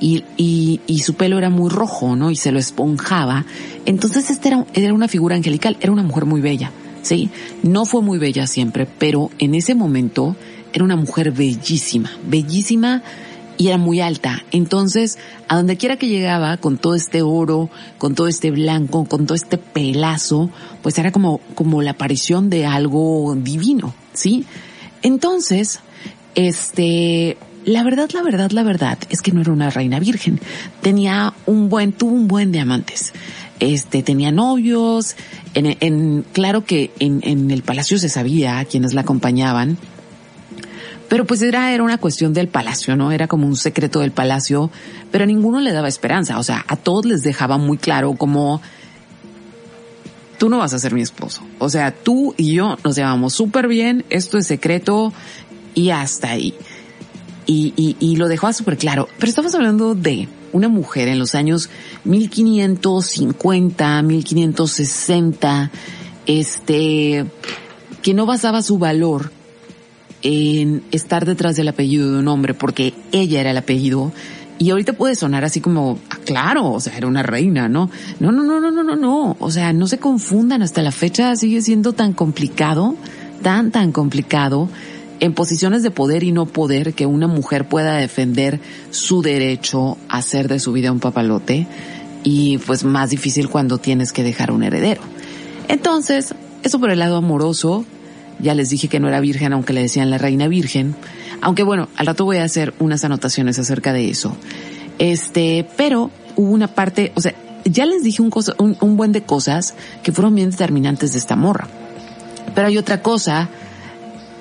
Y, 0.00 0.24
y, 0.36 0.80
y, 0.86 0.98
su 1.00 1.14
pelo 1.14 1.38
era 1.38 1.48
muy 1.48 1.70
rojo, 1.70 2.16
¿no? 2.16 2.32
Y 2.32 2.36
se 2.36 2.50
lo 2.50 2.58
esponjaba. 2.58 3.44
Entonces 3.86 4.30
esta 4.30 4.48
era, 4.48 4.66
era 4.74 4.92
una 4.92 5.06
figura 5.06 5.36
angelical, 5.36 5.76
era 5.80 5.92
una 5.92 6.02
mujer 6.02 6.24
muy 6.24 6.40
bella, 6.40 6.72
¿sí? 7.02 7.30
No 7.62 7.84
fue 7.84 8.02
muy 8.02 8.18
bella 8.18 8.48
siempre, 8.48 8.86
pero 8.98 9.30
en 9.38 9.54
ese 9.54 9.76
momento 9.76 10.34
era 10.72 10.84
una 10.84 10.96
mujer 10.96 11.30
bellísima, 11.30 12.10
bellísima 12.26 13.02
y 13.62 13.68
era 13.68 13.78
muy 13.78 14.00
alta. 14.00 14.42
Entonces, 14.50 15.18
a 15.46 15.54
donde 15.54 15.76
quiera 15.76 15.96
que 15.96 16.08
llegaba, 16.08 16.56
con 16.56 16.78
todo 16.78 16.96
este 16.96 17.22
oro, 17.22 17.70
con 17.96 18.16
todo 18.16 18.26
este 18.26 18.50
blanco, 18.50 19.04
con 19.04 19.24
todo 19.24 19.36
este 19.36 19.56
pelazo, 19.56 20.50
pues 20.82 20.98
era 20.98 21.12
como, 21.12 21.38
como 21.54 21.80
la 21.80 21.92
aparición 21.92 22.50
de 22.50 22.66
algo 22.66 23.36
divino, 23.38 23.94
¿sí? 24.14 24.46
Entonces, 25.02 25.78
este, 26.34 27.36
la 27.64 27.84
verdad, 27.84 28.10
la 28.12 28.22
verdad, 28.22 28.50
la 28.50 28.64
verdad 28.64 28.98
es 29.10 29.22
que 29.22 29.30
no 29.30 29.40
era 29.42 29.52
una 29.52 29.70
reina 29.70 30.00
virgen. 30.00 30.40
Tenía 30.80 31.32
un 31.46 31.68
buen, 31.68 31.92
tuvo 31.92 32.16
un 32.16 32.26
buen 32.26 32.50
de 32.50 32.58
amantes. 32.58 33.12
Este, 33.60 34.02
tenía 34.02 34.32
novios, 34.32 35.14
en, 35.54 35.76
en 35.78 36.24
claro 36.32 36.64
que 36.64 36.90
en, 36.98 37.20
en 37.22 37.52
el 37.52 37.62
palacio 37.62 37.96
se 38.00 38.08
sabía 38.08 38.64
quienes 38.64 38.92
la 38.92 39.02
acompañaban, 39.02 39.78
pero 41.12 41.26
pues 41.26 41.42
era, 41.42 41.70
era 41.74 41.82
una 41.82 41.98
cuestión 41.98 42.32
del 42.32 42.48
palacio, 42.48 42.96
¿no? 42.96 43.12
Era 43.12 43.28
como 43.28 43.46
un 43.46 43.54
secreto 43.54 44.00
del 44.00 44.12
palacio, 44.12 44.70
pero 45.10 45.24
a 45.24 45.26
ninguno 45.26 45.60
le 45.60 45.70
daba 45.70 45.86
esperanza. 45.86 46.38
O 46.38 46.42
sea, 46.42 46.64
a 46.66 46.76
todos 46.76 47.04
les 47.04 47.22
dejaba 47.22 47.58
muy 47.58 47.76
claro 47.76 48.14
como, 48.14 48.62
tú 50.38 50.48
no 50.48 50.56
vas 50.56 50.72
a 50.72 50.78
ser 50.78 50.94
mi 50.94 51.02
esposo. 51.02 51.42
O 51.58 51.68
sea, 51.68 51.90
tú 51.92 52.34
y 52.38 52.54
yo 52.54 52.78
nos 52.82 52.96
llevamos 52.96 53.34
súper 53.34 53.68
bien, 53.68 54.06
esto 54.08 54.38
es 54.38 54.46
secreto 54.46 55.12
y 55.74 55.90
hasta 55.90 56.30
ahí. 56.30 56.54
Y, 57.44 57.74
y, 57.76 57.94
y 58.00 58.16
lo 58.16 58.28
dejaba 58.28 58.54
súper 58.54 58.78
claro. 58.78 59.06
Pero 59.18 59.28
estamos 59.28 59.54
hablando 59.54 59.94
de 59.94 60.30
una 60.54 60.70
mujer 60.70 61.08
en 61.08 61.18
los 61.18 61.34
años 61.34 61.68
1550, 62.04 64.00
1560, 64.00 65.70
este, 66.24 67.26
que 68.00 68.14
no 68.14 68.24
basaba 68.24 68.62
su 68.62 68.78
valor 68.78 69.30
en 70.22 70.82
estar 70.92 71.24
detrás 71.24 71.56
del 71.56 71.68
apellido 71.68 72.12
de 72.12 72.18
un 72.18 72.28
hombre 72.28 72.54
porque 72.54 72.94
ella 73.12 73.40
era 73.40 73.50
el 73.50 73.56
apellido. 73.56 74.12
Y 74.58 74.70
ahorita 74.70 74.92
puede 74.92 75.16
sonar 75.16 75.44
así 75.44 75.60
como, 75.60 75.98
ah, 76.10 76.18
claro, 76.24 76.70
o 76.70 76.80
sea, 76.80 76.96
era 76.96 77.06
una 77.06 77.22
reina, 77.22 77.68
¿no? 77.68 77.90
No, 78.20 78.30
no, 78.30 78.44
no, 78.44 78.60
no, 78.60 78.70
no, 78.70 78.82
no, 78.84 78.96
no. 78.96 79.36
O 79.40 79.50
sea, 79.50 79.72
no 79.72 79.88
se 79.88 79.98
confundan, 79.98 80.62
hasta 80.62 80.82
la 80.82 80.92
fecha 80.92 81.34
sigue 81.34 81.62
siendo 81.62 81.92
tan 81.92 82.12
complicado, 82.12 82.94
tan, 83.42 83.72
tan 83.72 83.90
complicado 83.90 84.68
en 85.22 85.34
posiciones 85.34 85.84
de 85.84 85.92
poder 85.92 86.24
y 86.24 86.32
no 86.32 86.46
poder 86.46 86.94
que 86.94 87.06
una 87.06 87.28
mujer 87.28 87.68
pueda 87.68 87.96
defender 87.96 88.60
su 88.90 89.22
derecho 89.22 89.96
a 90.08 90.18
hacer 90.18 90.48
de 90.48 90.58
su 90.58 90.72
vida 90.72 90.90
un 90.90 90.98
papalote 90.98 91.68
y 92.24 92.58
pues 92.58 92.82
más 92.82 93.10
difícil 93.10 93.48
cuando 93.48 93.78
tienes 93.78 94.12
que 94.12 94.24
dejar 94.24 94.50
un 94.50 94.64
heredero. 94.64 95.00
Entonces, 95.68 96.34
eso 96.64 96.80
por 96.80 96.90
el 96.90 96.98
lado 96.98 97.16
amoroso, 97.16 97.84
ya 98.42 98.54
les 98.54 98.68
dije 98.70 98.88
que 98.88 99.00
no 99.00 99.08
era 99.08 99.20
virgen, 99.20 99.52
aunque 99.52 99.72
le 99.72 99.82
decían 99.82 100.10
la 100.10 100.18
reina 100.18 100.48
virgen. 100.48 100.94
Aunque 101.40 101.62
bueno, 101.62 101.88
al 101.96 102.06
rato 102.06 102.24
voy 102.24 102.38
a 102.38 102.44
hacer 102.44 102.74
unas 102.78 103.04
anotaciones 103.04 103.58
acerca 103.58 103.92
de 103.92 104.10
eso. 104.10 104.36
Este, 104.98 105.66
pero 105.76 106.10
hubo 106.36 106.50
una 106.50 106.68
parte, 106.68 107.12
o 107.14 107.20
sea, 107.20 107.34
ya 107.64 107.86
les 107.86 108.02
dije 108.02 108.20
un, 108.20 108.30
cosa, 108.30 108.54
un, 108.58 108.76
un 108.80 108.96
buen 108.96 109.12
de 109.12 109.22
cosas 109.22 109.74
que 110.02 110.12
fueron 110.12 110.34
bien 110.34 110.50
determinantes 110.50 111.12
de 111.12 111.18
esta 111.18 111.36
morra. 111.36 111.68
Pero 112.54 112.66
hay 112.66 112.76
otra 112.76 113.00
cosa, 113.00 113.48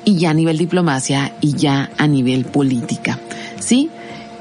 y 0.04 0.18
ya 0.18 0.32
a 0.32 0.34
nivel 0.34 0.58
diplomacia, 0.58 1.34
y 1.40 1.54
ya 1.54 1.92
a 1.98 2.08
nivel 2.08 2.46
política. 2.46 3.20
¿Sí? 3.60 3.90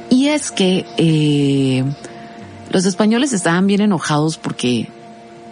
Y 0.08 0.28
es 0.28 0.50
que, 0.50 0.86
eh, 0.96 1.84
los 2.70 2.84
españoles 2.84 3.32
estaban 3.32 3.66
bien 3.66 3.80
enojados 3.80 4.38
porque 4.38 4.88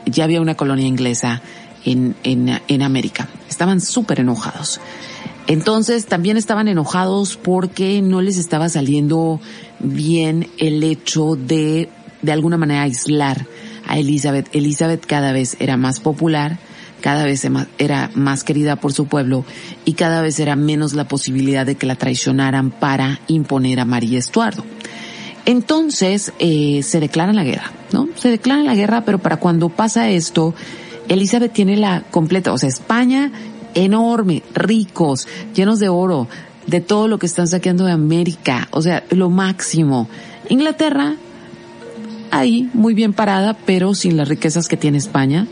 ya 0.06 0.24
había 0.24 0.40
una 0.40 0.54
colonia 0.54 0.86
inglesa 0.86 1.42
en, 1.84 2.14
en, 2.22 2.60
en 2.66 2.82
América. 2.82 3.28
Estaban 3.48 3.80
súper 3.80 4.20
enojados. 4.20 4.80
Entonces 5.46 6.06
también 6.06 6.36
estaban 6.36 6.68
enojados 6.68 7.36
porque 7.36 8.02
no 8.02 8.20
les 8.20 8.36
estaba 8.36 8.68
saliendo 8.68 9.40
bien 9.78 10.48
el 10.58 10.82
hecho 10.84 11.36
de, 11.36 11.88
de 12.20 12.32
alguna 12.32 12.58
manera, 12.58 12.82
aislar 12.82 13.46
a 13.86 13.98
Elizabeth. 13.98 14.54
Elizabeth 14.54 15.06
cada 15.06 15.32
vez 15.32 15.56
era 15.58 15.78
más 15.78 16.00
popular, 16.00 16.58
cada 17.00 17.24
vez 17.24 17.46
era 17.78 18.10
más 18.14 18.44
querida 18.44 18.76
por 18.76 18.92
su 18.92 19.06
pueblo 19.06 19.46
y 19.86 19.94
cada 19.94 20.20
vez 20.20 20.38
era 20.38 20.54
menos 20.54 20.92
la 20.92 21.08
posibilidad 21.08 21.64
de 21.64 21.76
que 21.76 21.86
la 21.86 21.94
traicionaran 21.94 22.70
para 22.70 23.20
imponer 23.28 23.80
a 23.80 23.86
María 23.86 24.18
Estuardo. 24.18 24.64
Entonces 25.46 26.34
eh, 26.40 26.82
se 26.82 27.00
declara 27.00 27.32
la 27.32 27.44
guerra, 27.44 27.72
¿no? 27.92 28.06
Se 28.16 28.28
declara 28.28 28.62
la 28.62 28.74
guerra, 28.74 29.06
pero 29.06 29.18
para 29.18 29.38
cuando 29.38 29.70
pasa 29.70 30.10
esto, 30.10 30.54
Elizabeth 31.08 31.52
tiene 31.52 31.76
la 31.76 32.02
completa, 32.10 32.52
o 32.52 32.58
sea, 32.58 32.68
España 32.68 33.32
enorme, 33.74 34.42
ricos, 34.54 35.28
llenos 35.54 35.78
de 35.78 35.88
oro, 35.88 36.28
de 36.66 36.80
todo 36.80 37.08
lo 37.08 37.18
que 37.18 37.26
están 37.26 37.48
saqueando 37.48 37.84
de 37.84 37.92
América, 37.92 38.68
o 38.72 38.82
sea, 38.82 39.04
lo 39.10 39.30
máximo. 39.30 40.08
Inglaterra, 40.48 41.14
ahí, 42.30 42.68
muy 42.74 42.94
bien 42.94 43.12
parada, 43.12 43.56
pero 43.66 43.94
sin 43.94 44.16
las 44.16 44.28
riquezas 44.28 44.68
que 44.68 44.76
tiene 44.76 44.98
España. 44.98 45.46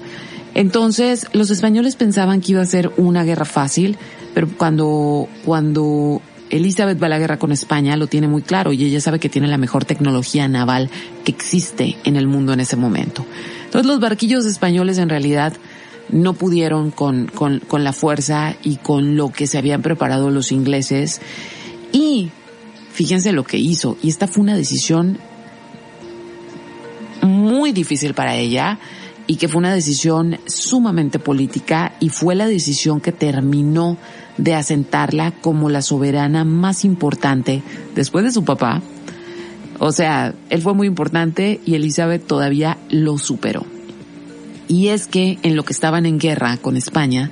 Entonces, 0.54 1.26
los 1.32 1.50
españoles 1.50 1.96
pensaban 1.96 2.40
que 2.40 2.52
iba 2.52 2.62
a 2.62 2.66
ser 2.66 2.90
una 2.96 3.24
guerra 3.24 3.44
fácil, 3.44 3.96
pero 4.34 4.48
cuando, 4.56 5.28
cuando 5.44 6.20
Elizabeth 6.50 7.02
va 7.02 7.06
a 7.06 7.10
la 7.10 7.18
guerra 7.18 7.38
con 7.38 7.52
España, 7.52 7.96
lo 7.96 8.06
tiene 8.06 8.28
muy 8.28 8.42
claro 8.42 8.72
y 8.72 8.84
ella 8.84 9.00
sabe 9.00 9.18
que 9.18 9.28
tiene 9.28 9.48
la 9.48 9.58
mejor 9.58 9.84
tecnología 9.84 10.48
naval 10.48 10.90
que 11.24 11.32
existe 11.32 11.96
en 12.04 12.16
el 12.16 12.26
mundo 12.26 12.52
en 12.52 12.60
ese 12.60 12.76
momento. 12.76 13.24
Entonces 13.66 13.86
los 13.86 14.00
barquillos 14.00 14.46
españoles 14.46 14.98
en 14.98 15.08
realidad 15.08 15.52
no 16.08 16.32
pudieron 16.32 16.90
con, 16.90 17.26
con, 17.26 17.60
con 17.60 17.84
la 17.84 17.92
fuerza 17.92 18.56
y 18.62 18.76
con 18.76 19.16
lo 19.16 19.30
que 19.30 19.46
se 19.46 19.58
habían 19.58 19.82
preparado 19.82 20.30
los 20.30 20.52
ingleses. 20.52 21.20
Y 21.92 22.30
fíjense 22.92 23.32
lo 23.32 23.44
que 23.44 23.58
hizo. 23.58 23.96
Y 24.02 24.08
esta 24.08 24.26
fue 24.26 24.42
una 24.42 24.56
decisión 24.56 25.18
muy 27.22 27.72
difícil 27.72 28.14
para 28.14 28.36
ella 28.36 28.78
y 29.26 29.36
que 29.36 29.48
fue 29.48 29.58
una 29.58 29.74
decisión 29.74 30.38
sumamente 30.46 31.18
política 31.18 31.94
y 32.00 32.10
fue 32.10 32.34
la 32.34 32.46
decisión 32.46 33.00
que 33.00 33.12
terminó 33.12 33.96
de 34.38 34.54
asentarla 34.54 35.32
como 35.32 35.68
la 35.68 35.82
soberana 35.82 36.44
más 36.44 36.84
importante 36.84 37.62
después 37.94 38.24
de 38.24 38.32
su 38.32 38.44
papá. 38.44 38.82
O 39.78 39.92
sea, 39.92 40.34
él 40.50 40.62
fue 40.62 40.74
muy 40.74 40.86
importante 40.86 41.60
y 41.64 41.74
Elizabeth 41.74 42.26
todavía 42.26 42.78
lo 42.88 43.18
superó. 43.18 43.64
Y 44.68 44.88
es 44.88 45.06
que 45.06 45.38
en 45.42 45.56
lo 45.56 45.64
que 45.64 45.72
estaban 45.72 46.06
en 46.06 46.18
guerra 46.18 46.56
con 46.56 46.76
España, 46.76 47.30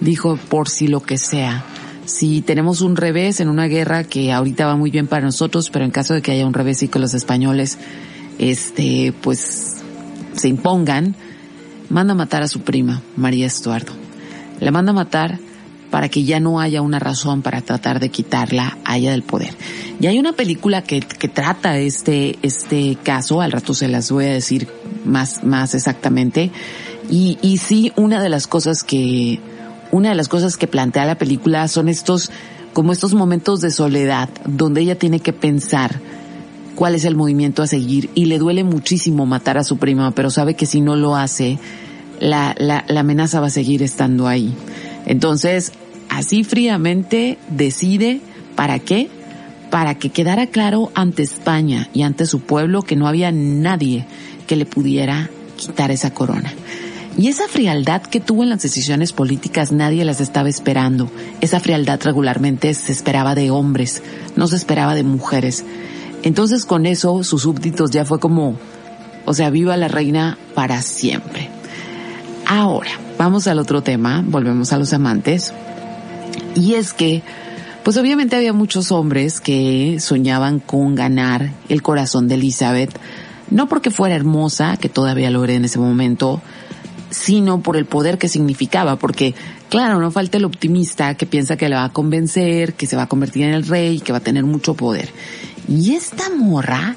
dijo 0.00 0.36
por 0.48 0.68
si 0.68 0.86
lo 0.86 1.00
que 1.00 1.18
sea, 1.18 1.64
si 2.04 2.40
tenemos 2.40 2.80
un 2.80 2.96
revés 2.96 3.40
en 3.40 3.48
una 3.48 3.66
guerra 3.66 4.04
que 4.04 4.32
ahorita 4.32 4.66
va 4.66 4.76
muy 4.76 4.90
bien 4.90 5.06
para 5.06 5.26
nosotros, 5.26 5.70
pero 5.70 5.84
en 5.84 5.90
caso 5.90 6.14
de 6.14 6.22
que 6.22 6.32
haya 6.32 6.46
un 6.46 6.54
revés 6.54 6.82
y 6.82 6.88
que 6.88 6.98
los 6.98 7.14
españoles, 7.14 7.78
este, 8.38 9.12
pues, 9.20 9.76
se 10.32 10.48
impongan, 10.48 11.14
manda 11.90 12.14
matar 12.14 12.42
a 12.42 12.48
su 12.48 12.60
prima, 12.60 13.02
María 13.16 13.46
Estuardo. 13.46 13.92
La 14.58 14.70
manda 14.70 14.92
matar 14.92 15.38
para 15.90 16.08
que 16.08 16.24
ya 16.24 16.40
no 16.40 16.60
haya 16.60 16.82
una 16.82 16.98
razón 16.98 17.42
para 17.42 17.60
tratar 17.62 18.00
de 18.00 18.10
quitarla 18.10 18.78
a 18.84 18.98
ella 18.98 19.10
del 19.10 19.22
poder. 19.22 19.54
Y 20.00 20.06
hay 20.06 20.18
una 20.18 20.32
película 20.32 20.82
que, 20.82 21.00
que 21.00 21.28
trata 21.28 21.78
este, 21.78 22.38
este 22.42 22.96
caso, 23.02 23.40
al 23.40 23.52
rato 23.52 23.74
se 23.74 23.88
las 23.88 24.10
voy 24.10 24.26
a 24.26 24.32
decir 24.32 24.68
más, 25.04 25.44
más 25.44 25.74
exactamente. 25.74 26.50
Y, 27.10 27.38
y 27.42 27.58
sí, 27.58 27.92
una 27.96 28.22
de 28.22 28.28
las 28.28 28.46
cosas 28.46 28.84
que, 28.84 29.40
una 29.90 30.10
de 30.10 30.14
las 30.14 30.28
cosas 30.28 30.56
que 30.56 30.66
plantea 30.66 31.06
la 31.06 31.16
película 31.16 31.66
son 31.68 31.88
estos, 31.88 32.30
como 32.72 32.92
estos 32.92 33.14
momentos 33.14 33.60
de 33.60 33.70
soledad, 33.70 34.28
donde 34.44 34.82
ella 34.82 34.98
tiene 34.98 35.20
que 35.20 35.32
pensar 35.32 36.00
cuál 36.74 36.94
es 36.94 37.04
el 37.04 37.16
movimiento 37.16 37.62
a 37.62 37.66
seguir 37.66 38.10
y 38.14 38.26
le 38.26 38.38
duele 38.38 38.62
muchísimo 38.62 39.26
matar 39.26 39.58
a 39.58 39.64
su 39.64 39.78
prima, 39.78 40.12
pero 40.12 40.30
sabe 40.30 40.54
que 40.54 40.66
si 40.66 40.80
no 40.80 40.94
lo 40.94 41.16
hace, 41.16 41.58
la, 42.20 42.54
la, 42.58 42.84
la 42.86 43.00
amenaza 43.00 43.40
va 43.40 43.48
a 43.48 43.50
seguir 43.50 43.82
estando 43.82 44.28
ahí. 44.28 44.54
Entonces, 45.08 45.72
así 46.08 46.44
fríamente 46.44 47.38
decide, 47.48 48.20
¿para 48.54 48.78
qué? 48.78 49.08
Para 49.70 49.96
que 49.96 50.10
quedara 50.10 50.46
claro 50.46 50.92
ante 50.94 51.22
España 51.22 51.88
y 51.92 52.02
ante 52.02 52.26
su 52.26 52.40
pueblo 52.40 52.82
que 52.82 52.94
no 52.94 53.08
había 53.08 53.32
nadie 53.32 54.06
que 54.46 54.54
le 54.54 54.66
pudiera 54.66 55.30
quitar 55.56 55.90
esa 55.90 56.14
corona. 56.14 56.52
Y 57.16 57.26
esa 57.26 57.48
frialdad 57.48 58.02
que 58.02 58.20
tuvo 58.20 58.44
en 58.44 58.50
las 58.50 58.62
decisiones 58.62 59.12
políticas 59.12 59.72
nadie 59.72 60.04
las 60.04 60.20
estaba 60.20 60.48
esperando. 60.48 61.10
Esa 61.40 61.58
frialdad 61.58 62.00
regularmente 62.00 62.72
se 62.74 62.92
esperaba 62.92 63.34
de 63.34 63.50
hombres, 63.50 64.02
no 64.36 64.46
se 64.46 64.54
esperaba 64.54 64.94
de 64.94 65.02
mujeres. 65.02 65.64
Entonces 66.22 66.64
con 66.64 66.86
eso 66.86 67.24
sus 67.24 67.42
súbditos 67.42 67.90
ya 67.90 68.04
fue 68.04 68.20
como, 68.20 68.56
o 69.24 69.34
sea, 69.34 69.50
viva 69.50 69.76
la 69.76 69.88
reina 69.88 70.38
para 70.54 70.80
siempre. 70.82 71.57
Ahora, 72.50 72.90
vamos 73.18 73.46
al 73.46 73.58
otro 73.58 73.82
tema, 73.82 74.24
volvemos 74.26 74.72
a 74.72 74.78
los 74.78 74.94
amantes. 74.94 75.52
Y 76.54 76.74
es 76.74 76.94
que, 76.94 77.22
pues 77.84 77.98
obviamente 77.98 78.36
había 78.36 78.54
muchos 78.54 78.90
hombres 78.90 79.42
que 79.42 79.98
soñaban 80.00 80.58
con 80.58 80.94
ganar 80.94 81.52
el 81.68 81.82
corazón 81.82 82.26
de 82.26 82.36
Elizabeth, 82.36 82.98
no 83.50 83.68
porque 83.68 83.90
fuera 83.90 84.14
hermosa, 84.14 84.78
que 84.78 84.88
todavía 84.88 85.30
lo 85.30 85.44
era 85.44 85.52
en 85.52 85.66
ese 85.66 85.78
momento, 85.78 86.40
sino 87.10 87.60
por 87.60 87.76
el 87.76 87.84
poder 87.84 88.16
que 88.16 88.28
significaba, 88.28 88.96
porque 88.96 89.34
claro, 89.68 90.00
no 90.00 90.10
falta 90.10 90.38
el 90.38 90.46
optimista 90.46 91.14
que 91.16 91.26
piensa 91.26 91.58
que 91.58 91.68
le 91.68 91.76
va 91.76 91.84
a 91.84 91.92
convencer, 91.92 92.72
que 92.72 92.86
se 92.86 92.96
va 92.96 93.02
a 93.02 93.08
convertir 93.08 93.44
en 93.44 93.52
el 93.52 93.66
rey, 93.66 94.00
que 94.00 94.12
va 94.12 94.18
a 94.18 94.22
tener 94.22 94.44
mucho 94.44 94.72
poder. 94.72 95.10
Y 95.68 95.96
esta 95.96 96.30
morra, 96.30 96.96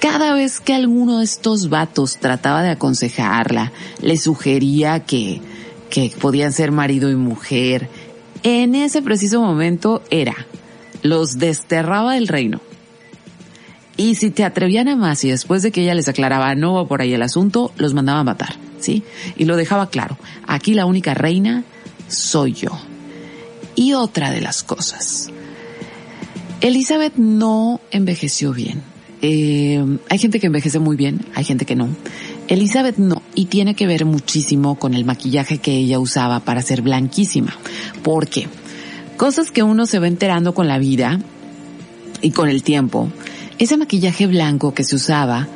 cada 0.00 0.32
vez 0.32 0.60
que 0.60 0.74
alguno 0.74 1.18
de 1.18 1.24
estos 1.24 1.68
vatos 1.68 2.16
trataba 2.16 2.62
de 2.62 2.70
aconsejarla, 2.70 3.70
le 4.00 4.16
sugería 4.16 5.00
que, 5.00 5.42
que 5.90 6.10
podían 6.18 6.52
ser 6.52 6.72
marido 6.72 7.10
y 7.10 7.16
mujer, 7.16 7.88
en 8.42 8.74
ese 8.74 9.02
preciso 9.02 9.42
momento 9.42 10.02
era, 10.10 10.34
los 11.02 11.38
desterraba 11.38 12.14
del 12.14 12.28
reino. 12.28 12.60
Y 13.98 14.14
si 14.14 14.30
te 14.30 14.44
atrevían 14.44 14.88
a 14.88 14.96
más 14.96 15.22
y 15.24 15.28
después 15.28 15.62
de 15.62 15.70
que 15.70 15.82
ella 15.82 15.94
les 15.94 16.08
aclaraba 16.08 16.54
no 16.54 16.74
va 16.74 16.88
por 16.88 17.02
ahí 17.02 17.12
el 17.12 17.22
asunto, 17.22 17.70
los 17.76 17.92
mandaba 17.92 18.20
a 18.20 18.24
matar, 18.24 18.54
¿sí? 18.78 19.02
Y 19.36 19.44
lo 19.44 19.56
dejaba 19.56 19.90
claro, 19.90 20.16
aquí 20.46 20.72
la 20.72 20.86
única 20.86 21.12
reina 21.12 21.64
soy 22.08 22.54
yo. 22.54 22.70
Y 23.74 23.92
otra 23.92 24.30
de 24.30 24.40
las 24.40 24.62
cosas, 24.62 25.28
Elizabeth 26.62 27.16
no 27.16 27.82
envejeció 27.90 28.54
bien. 28.54 28.89
Eh, 29.22 29.98
hay 30.08 30.18
gente 30.18 30.40
que 30.40 30.46
envejece 30.46 30.78
muy 30.78 30.96
bien, 30.96 31.20
hay 31.34 31.44
gente 31.44 31.66
que 31.66 31.76
no. 31.76 31.88
Elizabeth 32.48 32.96
no, 32.96 33.22
y 33.34 33.46
tiene 33.46 33.74
que 33.74 33.86
ver 33.86 34.04
muchísimo 34.04 34.76
con 34.76 34.94
el 34.94 35.04
maquillaje 35.04 35.58
que 35.58 35.72
ella 35.72 35.98
usaba 35.98 36.40
para 36.40 36.62
ser 36.62 36.82
blanquísima. 36.82 37.56
¿Por 38.02 38.28
qué? 38.28 38.48
Cosas 39.16 39.50
que 39.50 39.62
uno 39.62 39.86
se 39.86 39.98
va 39.98 40.08
enterando 40.08 40.54
con 40.54 40.66
la 40.66 40.78
vida 40.78 41.20
y 42.22 42.30
con 42.30 42.48
el 42.48 42.62
tiempo. 42.62 43.10
Ese 43.58 43.76
maquillaje 43.76 44.26
blanco 44.26 44.72
que 44.72 44.84
se 44.84 44.96
usaba, 44.96 45.46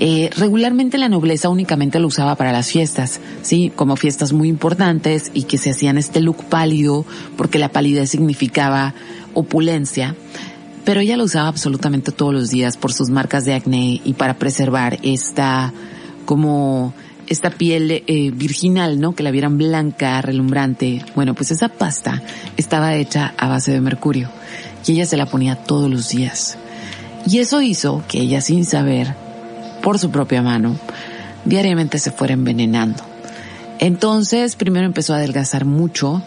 eh, 0.00 0.30
regularmente 0.36 0.98
la 0.98 1.08
nobleza 1.08 1.48
únicamente 1.48 2.00
lo 2.00 2.08
usaba 2.08 2.34
para 2.34 2.50
las 2.50 2.68
fiestas, 2.68 3.20
sí, 3.42 3.70
como 3.74 3.94
fiestas 3.94 4.32
muy 4.32 4.48
importantes 4.48 5.30
y 5.34 5.44
que 5.44 5.56
se 5.56 5.70
hacían 5.70 5.98
este 5.98 6.20
look 6.20 6.44
pálido 6.48 7.06
porque 7.36 7.60
la 7.60 7.68
palidez 7.68 8.10
significaba 8.10 8.94
opulencia 9.34 10.16
pero 10.84 11.00
ella 11.00 11.16
lo 11.16 11.24
usaba 11.24 11.48
absolutamente 11.48 12.12
todos 12.12 12.32
los 12.32 12.50
días 12.50 12.76
por 12.76 12.92
sus 12.92 13.10
marcas 13.10 13.44
de 13.44 13.54
acné 13.54 14.00
y 14.04 14.12
para 14.14 14.34
preservar 14.34 14.98
esta 15.02 15.72
como 16.26 16.94
esta 17.26 17.50
piel 17.50 17.90
eh, 18.06 18.30
virginal, 18.34 19.00
¿no? 19.00 19.14
Que 19.14 19.22
la 19.22 19.30
vieran 19.30 19.56
blanca, 19.56 20.20
relumbrante. 20.20 21.04
Bueno, 21.14 21.34
pues 21.34 21.50
esa 21.50 21.68
pasta 21.68 22.22
estaba 22.56 22.94
hecha 22.94 23.34
a 23.38 23.48
base 23.48 23.72
de 23.72 23.80
mercurio 23.80 24.28
y 24.86 24.92
ella 24.92 25.06
se 25.06 25.16
la 25.16 25.26
ponía 25.26 25.56
todos 25.56 25.90
los 25.90 26.10
días. 26.10 26.58
Y 27.26 27.38
eso 27.38 27.62
hizo 27.62 28.02
que 28.06 28.20
ella 28.20 28.42
sin 28.42 28.66
saber, 28.66 29.14
por 29.82 29.98
su 29.98 30.10
propia 30.10 30.42
mano, 30.42 30.76
diariamente 31.46 31.98
se 31.98 32.10
fuera 32.10 32.34
envenenando. 32.34 33.02
Entonces, 33.78 34.56
primero 34.56 34.86
empezó 34.86 35.14
a 35.14 35.16
adelgazar 35.16 35.64
mucho 35.64 36.22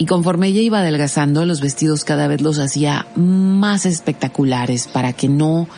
y 0.00 0.06
conforme 0.06 0.46
ella 0.46 0.62
iba 0.62 0.78
adelgazando, 0.78 1.44
los 1.44 1.60
vestidos 1.60 2.04
cada 2.04 2.26
vez 2.26 2.40
los 2.40 2.58
hacía 2.58 3.06
más 3.16 3.84
espectaculares 3.84 4.88
para 4.88 5.12
que 5.12 5.28
no, 5.28 5.68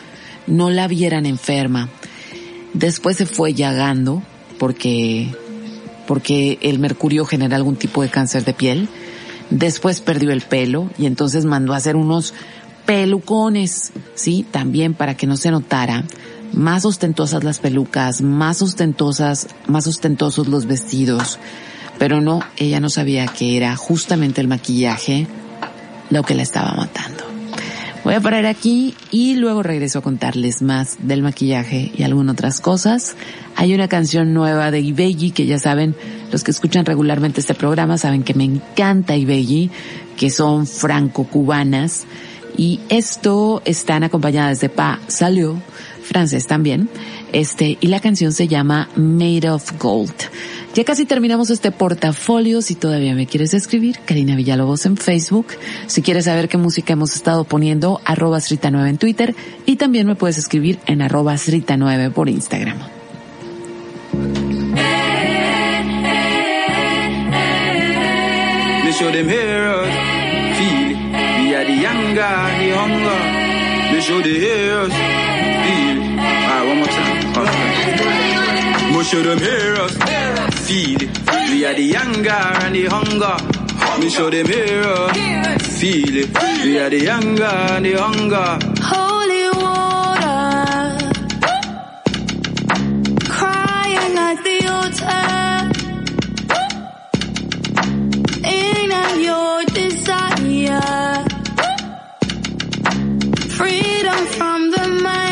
no 0.47 0.69
la 0.69 0.87
vieran 0.87 1.25
enferma. 1.25 1.89
Después 2.73 3.17
se 3.17 3.25
fue 3.25 3.53
llagando 3.53 4.23
porque, 4.59 5.27
porque 6.07 6.57
el 6.61 6.79
mercurio 6.79 7.25
genera 7.25 7.57
algún 7.57 7.75
tipo 7.75 8.01
de 8.01 8.07
cáncer 8.07 8.45
de 8.45 8.53
piel. 8.53 8.87
Después 9.49 9.99
perdió 9.99 10.31
el 10.31 10.39
pelo 10.39 10.89
y 10.97 11.05
entonces 11.05 11.43
mandó 11.43 11.73
a 11.73 11.77
hacer 11.77 11.97
unos 11.97 12.33
pelucones, 12.85 13.91
sí, 14.15 14.45
también 14.49 14.93
para 14.93 15.17
que 15.17 15.27
no 15.27 15.35
se 15.35 15.51
notara. 15.51 16.05
Más 16.53 16.85
ostentosas 16.85 17.43
las 17.43 17.59
pelucas, 17.59 18.21
más 18.21 18.61
ostentosas, 18.61 19.49
más 19.67 19.85
ostentosos 19.85 20.47
los 20.47 20.65
vestidos. 20.65 21.39
Pero 21.99 22.21
no, 22.21 22.41
ella 22.57 22.79
no 22.79 22.89
sabía 22.89 23.27
que 23.27 23.57
era 23.57 23.75
justamente 23.75 24.41
el 24.41 24.47
maquillaje 24.47 25.27
lo 26.09 26.23
que 26.23 26.35
la 26.35 26.43
estaba 26.43 26.73
matando. 26.73 27.23
Voy 28.03 28.15
a 28.15 28.21
parar 28.21 28.45
aquí 28.45 28.95
y 29.11 29.35
luego 29.35 29.63
regreso 29.63 29.99
a 29.99 30.01
contarles 30.01 30.61
más 30.61 30.97
del 30.99 31.21
maquillaje 31.21 31.89
y 31.95 32.03
algunas 32.03 32.33
otras 32.33 32.59
cosas. 32.59 33.15
Hay 33.55 33.73
una 33.73 33.87
canción 33.87 34.33
nueva 34.33 34.71
de 34.71 34.81
Ibelli 34.81 35.31
que 35.31 35.45
ya 35.45 35.57
saben, 35.57 35.95
los 36.29 36.43
que 36.43 36.51
escuchan 36.51 36.85
regularmente 36.85 37.39
este 37.39 37.53
programa 37.53 37.97
saben 37.97 38.23
que 38.23 38.33
me 38.33 38.43
encanta 38.43 39.15
Ibelli, 39.15 39.71
que 40.17 40.29
son 40.29 40.67
franco-cubanas. 40.67 42.03
Y 42.57 42.81
esto 42.89 43.61
están 43.63 44.03
acompañadas 44.03 44.59
de 44.59 44.67
Pa 44.67 44.99
Salió, 45.07 45.55
francés 46.03 46.45
también. 46.45 46.89
Este, 47.31 47.77
y 47.79 47.87
la 47.87 48.01
canción 48.01 48.33
se 48.33 48.49
llama 48.49 48.89
Made 48.97 49.49
of 49.49 49.71
Gold. 49.79 50.13
Ya 50.73 50.83
casi 50.83 51.05
terminamos 51.05 51.51
este 51.51 51.71
portafolio. 51.71 52.63
Si 52.63 52.73
todavía 52.73 53.13
me 53.13 53.27
quieres 53.27 53.53
escribir, 53.53 53.99
Karina 54.05 54.35
Villalobos 54.35 54.87
en 54.87 54.97
Facebook. 54.97 55.47
Si 55.85 56.01
quieres 56.01 56.25
saber 56.25 56.49
qué 56.49 56.57
música 56.57 56.93
hemos 56.93 57.15
estado 57.15 57.43
poniendo, 57.43 58.01
arroba 58.05 58.39
Srita9 58.39 58.89
en 58.89 58.97
Twitter. 58.97 59.35
Y 59.67 59.75
también 59.75 60.07
me 60.07 60.15
puedes 60.15 60.39
escribir 60.39 60.79
en 60.87 61.03
arroba 61.03 61.35
Srita9 61.35 62.11
por 62.11 62.27
Instagram. 62.27 62.79
Feel 80.73 81.01
it. 81.03 81.11
We 81.51 81.65
are 81.65 81.75
the 81.75 81.83
younger 81.83 82.31
and 82.31 82.75
the 82.75 82.85
hunger. 82.95 83.37
Me 83.99 84.09
show 84.09 84.29
them 84.29 84.47
heroes, 84.47 85.11
feel 85.79 86.15
it. 86.23 86.29
We 86.63 86.79
are 86.79 86.89
the 86.89 86.99
younger 87.11 87.43
and 87.73 87.85
the 87.85 87.93
hunger. 88.05 88.59
Holy 88.91 89.45
water, 89.63 91.11
crying 93.37 94.17
at 94.27 94.37
the 94.47 94.57
altar. 94.77 95.25
In 98.57 98.89
of 99.03 99.15
your 99.29 99.55
desire, 99.79 101.25
freedom 103.57 104.21
from 104.37 104.59
the 104.71 104.83
Maya, 105.03 105.22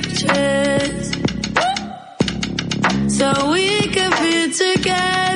pictures 0.00 1.10
so 3.08 3.52
we 3.52 3.88
can 3.88 4.10
be 4.22 4.52
together. 4.52 5.31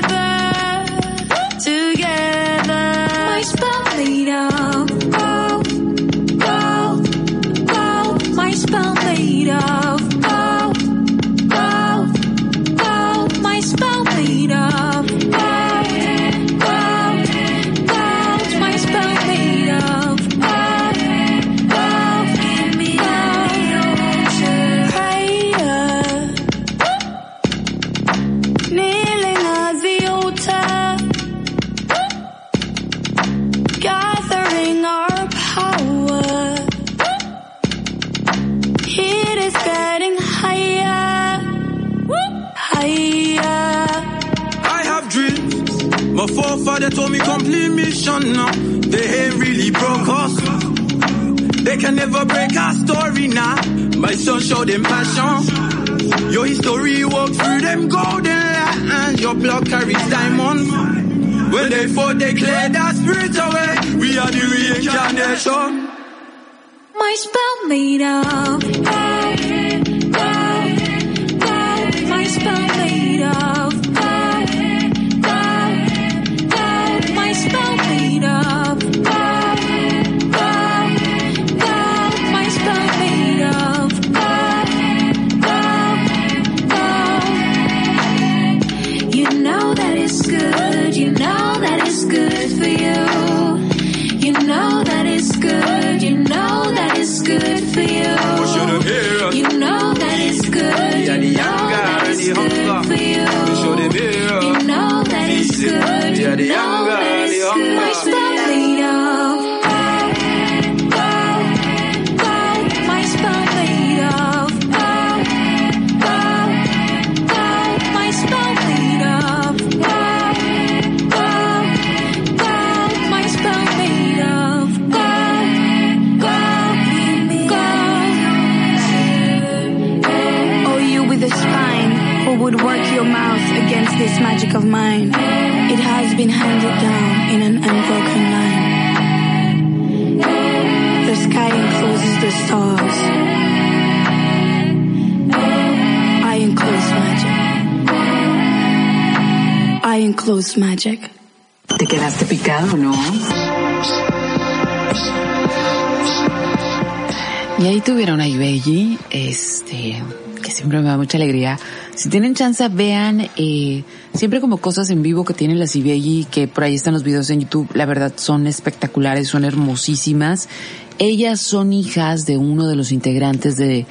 Y 157.59 157.67
ahí 157.67 157.81
tuvieron 157.81 158.21
a 158.21 158.29
Ibelli, 158.29 158.99
este, 159.11 160.03
que 160.43 160.51
siempre 160.51 160.79
me 160.81 160.89
da 160.89 160.99
mucha 160.99 161.17
alegría. 161.17 161.59
Si 161.95 162.11
tienen 162.11 162.35
chance, 162.35 162.69
vean, 162.69 163.31
eh, 163.37 163.83
siempre 164.13 164.43
como 164.43 164.59
cosas 164.59 164.91
en 164.91 165.03
vivo 165.03 165.25
que 165.25 165.33
tienen 165.33 165.59
las 165.59 165.75
Ibelli, 165.75 166.27
que 166.31 166.49
por 166.49 166.65
ahí 166.65 166.75
están 166.75 166.93
los 166.93 167.03
videos 167.03 167.31
en 167.31 167.41
YouTube, 167.41 167.71
la 167.73 167.87
verdad 167.87 168.13
son 168.17 168.47
espectaculares, 168.47 169.29
son 169.29 169.47
hermosísimas. 169.47 170.51
Ellas 170.99 171.41
son 171.41 171.73
hijas 171.73 172.27
de 172.27 172.37
uno 172.37 172.67
de 172.67 172.77
los 172.77 172.93
integrantes 172.93 173.57
de 173.57 173.87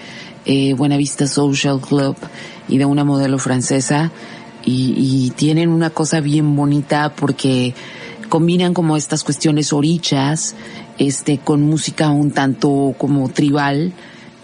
eh, 0.46 0.74
Buenavista 0.76 1.26
Social 1.26 1.82
Club 1.82 2.16
y 2.68 2.78
de 2.78 2.86
una 2.86 3.04
modelo 3.04 3.40
francesa 3.40 4.12
y, 4.64 4.94
y 4.96 5.32
tienen 5.32 5.70
una 5.70 5.90
cosa 5.90 6.20
bien 6.20 6.56
bonita 6.56 7.16
porque 7.16 7.74
combinan 8.30 8.74
como 8.74 8.98
estas 8.98 9.24
cuestiones 9.24 9.74
orichas, 9.74 10.56
este, 10.98 11.38
con 11.38 11.62
música 11.62 12.10
un 12.10 12.32
tanto 12.32 12.96
como 12.98 13.30
tribal, 13.30 13.94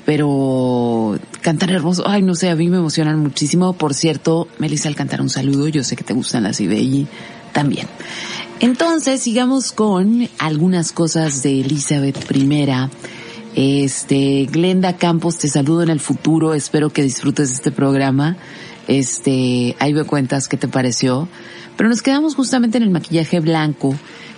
pero 0.06 1.18
cantan 1.42 1.70
hermoso. 1.70 2.04
Ay, 2.08 2.22
no 2.22 2.36
sé, 2.36 2.50
a 2.50 2.56
mí 2.56 2.70
me 2.70 2.78
emocionan 2.78 3.20
muchísimo. 3.20 3.74
Por 3.74 3.94
cierto, 3.94 4.48
Melissa, 4.60 4.90
al 4.90 4.96
cantar 4.96 5.22
un 5.22 5.30
saludo, 5.30 5.68
yo 5.68 5.84
sé 5.84 5.96
que 5.96 6.04
te 6.04 6.14
gustan 6.14 6.44
las 6.44 6.60
Ibelli 6.60 7.08
también. 7.54 7.88
Entonces, 8.60 9.22
sigamos 9.22 9.72
con 9.72 10.30
algunas 10.38 10.92
cosas 10.92 11.42
de 11.44 11.62
Elizabeth 11.62 12.32
I. 12.32 12.90
Este, 13.56 14.48
Glenda 14.50 14.98
Campos, 14.98 15.40
te 15.40 15.48
saludo 15.48 15.84
en 15.84 15.90
el 15.90 16.00
futuro. 16.00 16.54
Espero 16.54 16.92
que 16.92 17.02
disfrutes 17.04 17.52
este 17.52 17.72
programa. 17.72 18.38
Este, 18.88 19.76
ahí 19.80 19.94
me 19.94 20.04
cuentas 20.04 20.48
qué 20.48 20.58
te 20.58 20.68
pareció. 20.68 21.28
Pero 21.76 21.90
nos 21.90 22.02
quedamos 22.02 22.36
justamente 22.36 22.78
en 22.78 22.84
el 22.84 22.92
maquillaje 22.92 23.40
blanco, 23.40 23.96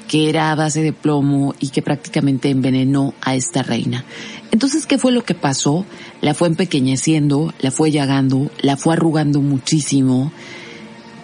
que 0.08 0.30
era 0.30 0.52
a 0.52 0.56
base 0.56 0.82
de 0.82 0.94
plomo 0.94 1.56
y 1.60 1.70
que 1.70 1.82
prácticamente 1.82 2.50
envenenó 2.50 3.14
a 3.22 3.36
esta 3.36 3.64
reina. 3.64 4.06
Entonces, 4.52 4.86
¿qué 4.86 4.98
fue 4.98 5.12
lo 5.12 5.24
que 5.24 5.34
pasó? 5.34 5.86
La 6.22 6.34
fue 6.34 6.48
empequeñeciendo, 6.48 7.54
la 7.60 7.72
fue 7.72 7.92
llagando, 7.92 8.52
la 8.62 8.78
fue 8.78 8.94
arrugando 8.94 9.42
muchísimo, 9.42 10.32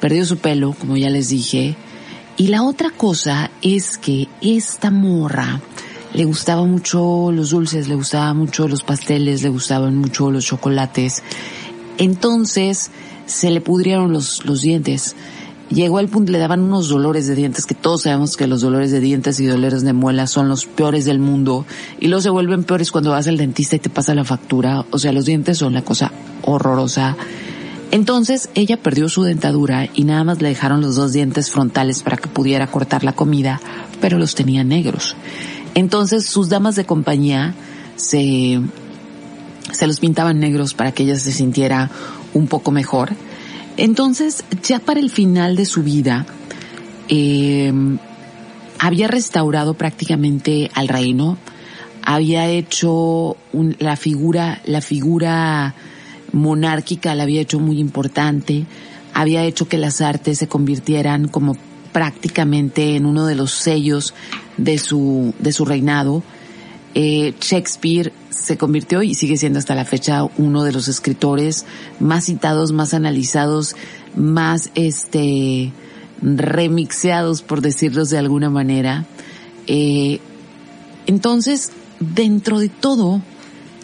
perdió 0.01 0.25
su 0.25 0.37
pelo, 0.37 0.73
como 0.73 0.97
ya 0.97 1.09
les 1.09 1.29
dije. 1.29 1.75
Y 2.37 2.47
la 2.47 2.63
otra 2.63 2.89
cosa 2.89 3.51
es 3.61 3.97
que 3.97 4.27
esta 4.41 4.91
morra 4.91 5.61
le 6.13 6.25
gustaba 6.25 6.63
mucho 6.65 7.31
los 7.31 7.51
dulces, 7.51 7.87
le 7.87 7.95
gustaba 7.95 8.33
mucho 8.33 8.67
los 8.67 8.83
pasteles, 8.83 9.43
le 9.43 9.49
gustaban 9.49 9.95
mucho 9.97 10.31
los 10.31 10.45
chocolates. 10.45 11.21
Entonces, 11.97 12.89
se 13.25 13.51
le 13.51 13.61
pudrieron 13.61 14.11
los, 14.11 14.43
los 14.45 14.61
dientes 14.61 15.15
llegó 15.69 15.97
al 15.99 16.07
punto, 16.07 16.31
le 16.31 16.39
daban 16.39 16.61
unos 16.61 16.89
dolores 16.89 17.27
de 17.27 17.35
dientes, 17.35 17.65
que 17.65 17.75
todos 17.75 18.03
sabemos 18.03 18.37
que 18.37 18.47
los 18.47 18.61
dolores 18.61 18.91
de 18.91 18.99
dientes 18.99 19.39
y 19.39 19.45
dolores 19.45 19.83
de 19.83 19.93
muela 19.93 20.27
son 20.27 20.49
los 20.49 20.65
peores 20.65 21.05
del 21.05 21.19
mundo, 21.19 21.65
y 21.99 22.07
luego 22.07 22.21
se 22.21 22.29
vuelven 22.29 22.63
peores 22.63 22.91
cuando 22.91 23.11
vas 23.11 23.27
al 23.27 23.37
dentista 23.37 23.75
y 23.75 23.79
te 23.79 23.89
pasa 23.89 24.15
la 24.15 24.23
factura, 24.23 24.85
o 24.91 24.99
sea, 24.99 25.11
los 25.11 25.25
dientes 25.25 25.57
son 25.57 25.73
la 25.73 25.83
cosa 25.83 26.11
horrorosa. 26.43 27.15
Entonces 27.91 28.49
ella 28.53 28.77
perdió 28.77 29.09
su 29.09 29.23
dentadura 29.23 29.89
y 29.95 30.03
nada 30.03 30.23
más 30.23 30.41
le 30.41 30.49
dejaron 30.49 30.81
los 30.81 30.95
dos 30.95 31.11
dientes 31.11 31.49
frontales 31.49 32.03
para 32.03 32.17
que 32.17 32.27
pudiera 32.27 32.67
cortar 32.67 33.03
la 33.03 33.13
comida, 33.13 33.59
pero 33.99 34.19
los 34.19 34.35
tenía 34.35 34.63
negros. 34.63 35.15
Entonces 35.73 36.27
sus 36.27 36.49
damas 36.49 36.75
de 36.75 36.85
compañía 36.85 37.55
se, 37.95 38.61
se 39.71 39.87
los 39.87 39.99
pintaban 39.99 40.39
negros 40.39 40.75
para 40.75 40.91
que 40.91 41.03
ella 41.03 41.17
se 41.17 41.31
sintiera 41.31 41.89
un 42.33 42.47
poco 42.47 42.71
mejor. 42.71 43.09
Entonces, 43.79 44.43
ya 44.61 44.79
para 44.79 44.99
el 44.99 45.09
final 45.09 45.55
de 45.55 45.65
su 45.65 45.83
vida, 45.83 46.25
eh, 47.07 47.71
había 48.77 49.07
restaurado 49.07 49.73
prácticamente 49.73 50.69
al 50.73 50.89
reino, 50.89 51.37
había 52.03 52.47
hecho 52.47 53.37
un- 53.53 53.75
la 53.79 53.95
figura, 53.95 54.61
la 54.65 54.81
figura 54.81 55.75
monárquica 56.33 57.15
la 57.15 57.23
había 57.23 57.41
hecho 57.41 57.59
muy 57.59 57.79
importante, 57.79 58.65
había 59.13 59.43
hecho 59.45 59.67
que 59.67 59.77
las 59.77 60.01
artes 60.01 60.37
se 60.39 60.47
convirtieran 60.47 61.29
como 61.29 61.55
prácticamente 61.93 62.95
en 62.95 63.05
uno 63.05 63.25
de 63.25 63.35
los 63.35 63.51
sellos 63.51 64.13
de 64.57 64.77
su, 64.77 65.33
de 65.39 65.51
su 65.51 65.65
reinado. 65.65 66.21
Eh, 66.95 67.33
Shakespeare 67.39 68.11
se 68.29 68.57
convirtió 68.57 69.03
y 69.03 69.13
sigue 69.13 69.37
siendo 69.37 69.59
hasta 69.59 69.75
la 69.75 69.85
fecha 69.85 70.23
uno 70.37 70.63
de 70.63 70.71
los 70.71 70.87
escritores 70.87 71.65
más 71.99 72.25
citados, 72.25 72.71
más 72.71 72.93
analizados, 72.93 73.75
más 74.15 74.71
este 74.75 75.71
remixeados, 76.21 77.41
por 77.41 77.61
decirlos 77.61 78.09
de 78.09 78.17
alguna 78.17 78.49
manera. 78.49 79.05
Eh, 79.67 80.19
entonces, 81.05 81.71
dentro 81.99 82.59
de 82.59 82.69
todo, 82.69 83.21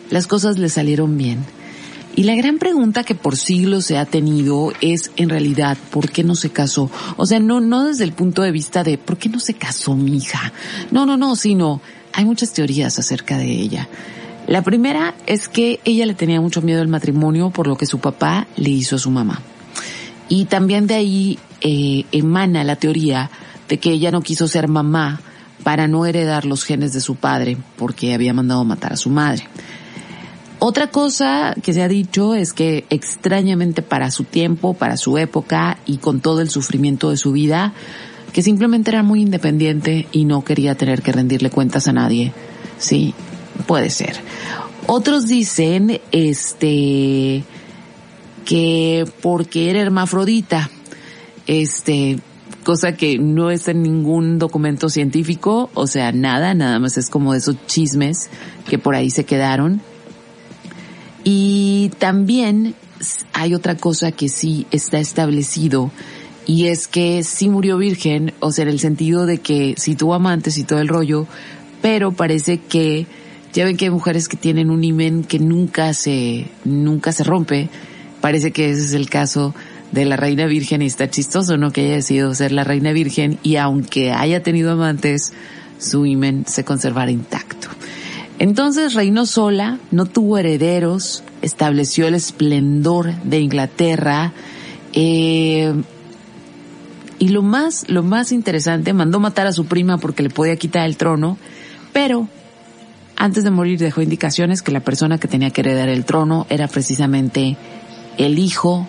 las 0.09 0.27
cosas 0.27 0.57
le 0.57 0.69
salieron 0.69 1.17
bien. 1.17 1.39
Y 2.17 2.23
la 2.23 2.35
gran 2.35 2.59
pregunta 2.59 3.03
que 3.03 3.13
por 3.13 3.35
siglos 3.35 3.85
se 3.85 3.97
ha 3.97 4.05
tenido 4.05 4.71
es, 4.79 5.11
en 5.17 5.29
realidad, 5.29 5.77
¿por 5.91 6.09
qué 6.09 6.23
no 6.23 6.35
se 6.35 6.49
casó? 6.49 6.89
O 7.17 7.25
sea, 7.25 7.39
no, 7.39 7.59
no 7.59 7.83
desde 7.83 8.05
el 8.05 8.13
punto 8.13 8.41
de 8.41 8.51
vista 8.51 8.83
de, 8.83 8.97
¿por 8.97 9.17
qué 9.17 9.27
no 9.27 9.39
se 9.39 9.53
casó 9.53 9.95
mi 9.95 10.17
hija? 10.17 10.53
No, 10.91 11.05
no, 11.05 11.17
no, 11.17 11.35
sino, 11.35 11.81
hay 12.15 12.25
muchas 12.25 12.53
teorías 12.53 12.97
acerca 12.97 13.37
de 13.37 13.51
ella. 13.51 13.89
La 14.47 14.61
primera 14.61 15.15
es 15.25 15.49
que 15.49 15.79
ella 15.83 16.05
le 16.05 16.13
tenía 16.13 16.39
mucho 16.39 16.61
miedo 16.61 16.81
al 16.81 16.87
matrimonio 16.87 17.49
por 17.49 17.67
lo 17.67 17.75
que 17.75 17.85
su 17.85 17.99
papá 17.99 18.47
le 18.55 18.69
hizo 18.69 18.95
a 18.95 18.99
su 18.99 19.11
mamá. 19.11 19.41
Y 20.29 20.45
también 20.45 20.87
de 20.87 20.95
ahí 20.95 21.39
eh, 21.61 22.05
emana 22.11 22.63
la 22.63 22.77
teoría 22.77 23.29
de 23.67 23.79
que 23.79 23.91
ella 23.91 24.11
no 24.11 24.21
quiso 24.21 24.47
ser 24.47 24.67
mamá 24.67 25.19
para 25.63 25.87
no 25.87 26.05
heredar 26.05 26.45
los 26.45 26.63
genes 26.63 26.93
de 26.93 27.01
su 27.01 27.15
padre, 27.15 27.57
porque 27.75 28.13
había 28.13 28.33
mandado 28.33 28.63
matar 28.63 28.93
a 28.93 28.97
su 28.97 29.09
madre. 29.09 29.47
Otra 30.59 30.87
cosa 30.87 31.55
que 31.61 31.73
se 31.73 31.83
ha 31.83 31.87
dicho 31.87 32.33
es 32.33 32.53
que 32.53 32.85
extrañamente 32.89 33.81
para 33.81 34.09
su 34.09 34.23
tiempo, 34.23 34.73
para 34.73 34.95
su 34.95 35.17
época 35.17 35.79
y 35.85 35.97
con 35.97 36.21
todo 36.21 36.41
el 36.41 36.49
sufrimiento 36.49 37.09
de 37.09 37.17
su 37.17 37.31
vida, 37.31 37.73
que 38.35 38.41
simplemente 38.41 38.91
era 38.91 39.01
muy 39.01 39.21
independiente 39.21 40.09
y 40.11 40.25
no 40.25 40.43
quería 40.43 40.75
tener 40.75 41.01
que 41.01 41.13
rendirle 41.13 41.49
cuentas 41.49 41.87
a 41.87 41.93
nadie. 41.93 42.33
Sí, 42.77 43.13
puede 43.65 43.89
ser. 43.89 44.17
Otros 44.87 45.25
dicen, 45.27 46.01
este, 46.11 47.45
que 48.43 49.05
porque 49.21 49.69
era 49.69 49.79
hermafrodita, 49.79 50.69
este, 51.47 52.19
cosa 52.65 52.97
que 52.97 53.17
no 53.19 53.51
está 53.51 53.71
en 53.71 53.83
ningún 53.83 54.37
documento 54.37 54.89
científico, 54.89 55.69
o 55.73 55.87
sea, 55.87 56.11
nada, 56.11 56.53
nada 56.53 56.77
más 56.77 56.97
es 56.97 57.09
como 57.09 57.35
esos 57.35 57.55
chismes 57.67 58.29
que 58.67 58.77
por 58.77 58.95
ahí 58.95 59.11
se 59.11 59.23
quedaron. 59.23 59.79
Y 61.23 61.89
también 61.99 62.75
hay 63.31 63.53
otra 63.53 63.77
cosa 63.77 64.11
que 64.11 64.27
sí 64.27 64.67
está 64.71 64.99
establecido 64.99 65.89
y 66.45 66.67
es 66.67 66.87
que 66.87 67.23
sí 67.23 67.49
murió 67.49 67.77
virgen, 67.77 68.33
o 68.39 68.51
sea, 68.51 68.63
en 68.63 68.69
el 68.69 68.79
sentido 68.79 69.25
de 69.25 69.39
que 69.39 69.75
sí 69.77 69.95
tuvo 69.95 70.13
amantes 70.13 70.57
y 70.57 70.63
todo 70.63 70.79
el 70.79 70.87
rollo, 70.87 71.27
pero 71.81 72.11
parece 72.11 72.59
que 72.59 73.07
ya 73.53 73.65
ven 73.65 73.77
que 73.77 73.85
hay 73.85 73.91
mujeres 73.91 74.27
que 74.27 74.37
tienen 74.37 74.69
un 74.69 74.83
imen 74.83 75.23
que 75.23 75.39
nunca 75.39 75.93
se 75.93 76.47
nunca 76.65 77.11
se 77.11 77.23
rompe. 77.23 77.69
Parece 78.21 78.51
que 78.51 78.69
ese 78.69 78.81
es 78.81 78.93
el 78.93 79.09
caso 79.09 79.55
de 79.91 80.05
la 80.05 80.17
reina 80.17 80.45
virgen 80.45 80.81
y 80.81 80.87
está 80.87 81.09
chistoso, 81.09 81.57
¿no? 81.57 81.71
Que 81.71 81.85
haya 81.85 81.95
decidido 81.95 82.33
ser 82.33 82.51
la 82.51 82.63
reina 82.63 82.91
virgen 82.91 83.37
y 83.43 83.55
aunque 83.55 84.11
haya 84.11 84.43
tenido 84.43 84.71
amantes, 84.71 85.31
su 85.79 86.05
imen 86.05 86.45
se 86.47 86.63
conservara 86.63 87.11
intacto. 87.11 87.69
Entonces 88.39 88.93
reinó 88.93 89.25
sola, 89.25 89.79
no 89.91 90.05
tuvo 90.05 90.37
herederos, 90.37 91.23
estableció 91.41 92.07
el 92.07 92.15
esplendor 92.15 93.13
de 93.23 93.39
Inglaterra, 93.39 94.33
eh, 94.91 95.73
y 97.19 97.29
lo 97.29 97.41
más, 97.41 97.89
lo 97.89 98.03
más 98.03 98.31
interesante, 98.31 98.93
mandó 98.93 99.19
matar 99.19 99.47
a 99.47 99.53
su 99.53 99.65
prima 99.65 99.97
porque 99.97 100.23
le 100.23 100.29
podía 100.29 100.55
quitar 100.57 100.85
el 100.85 100.97
trono, 100.97 101.37
pero 101.93 102.27
antes 103.15 103.43
de 103.43 103.51
morir 103.51 103.79
dejó 103.79 104.01
indicaciones 104.01 104.61
que 104.61 104.71
la 104.71 104.81
persona 104.81 105.17
que 105.17 105.27
tenía 105.27 105.49
que 105.51 105.61
heredar 105.61 105.89
el 105.89 106.05
trono 106.05 106.45
era 106.49 106.67
precisamente 106.67 107.57
el 108.17 108.39
hijo 108.39 108.87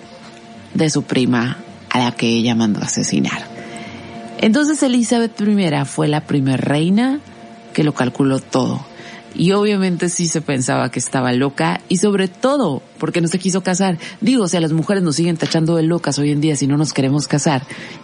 de 0.74 0.90
su 0.90 1.04
prima 1.04 1.58
a 1.90 1.98
la 1.98 2.12
que 2.12 2.28
ella 2.28 2.54
mandó 2.54 2.80
asesinar. 2.80 3.46
Entonces 4.38 4.82
Elizabeth 4.82 5.40
I 5.40 5.84
fue 5.84 6.08
la 6.08 6.22
primera 6.22 6.56
reina 6.56 7.20
que 7.72 7.84
lo 7.84 7.94
calculó 7.94 8.40
todo. 8.40 8.84
Y 9.34 9.52
obviamente 9.52 10.08
sí 10.08 10.26
se 10.26 10.40
pensaba 10.40 10.90
que 10.90 10.98
estaba 10.98 11.32
loca 11.32 11.80
y 11.88 11.98
sobre 11.98 12.28
todo 12.28 12.82
porque 12.98 13.20
no 13.20 13.28
se 13.28 13.38
quiso 13.38 13.62
casar. 13.62 13.98
Digo, 14.20 14.44
o 14.44 14.48
sea, 14.48 14.60
las 14.60 14.72
mujeres 14.72 15.02
nos 15.02 15.16
siguen 15.16 15.36
tachando 15.36 15.76
de 15.76 15.82
locas 15.82 16.18
hoy 16.18 16.30
en 16.30 16.40
día 16.40 16.56
si 16.56 16.66
no 16.66 16.76
nos 16.76 16.92
queremos 16.92 17.26
casar. 17.26 17.62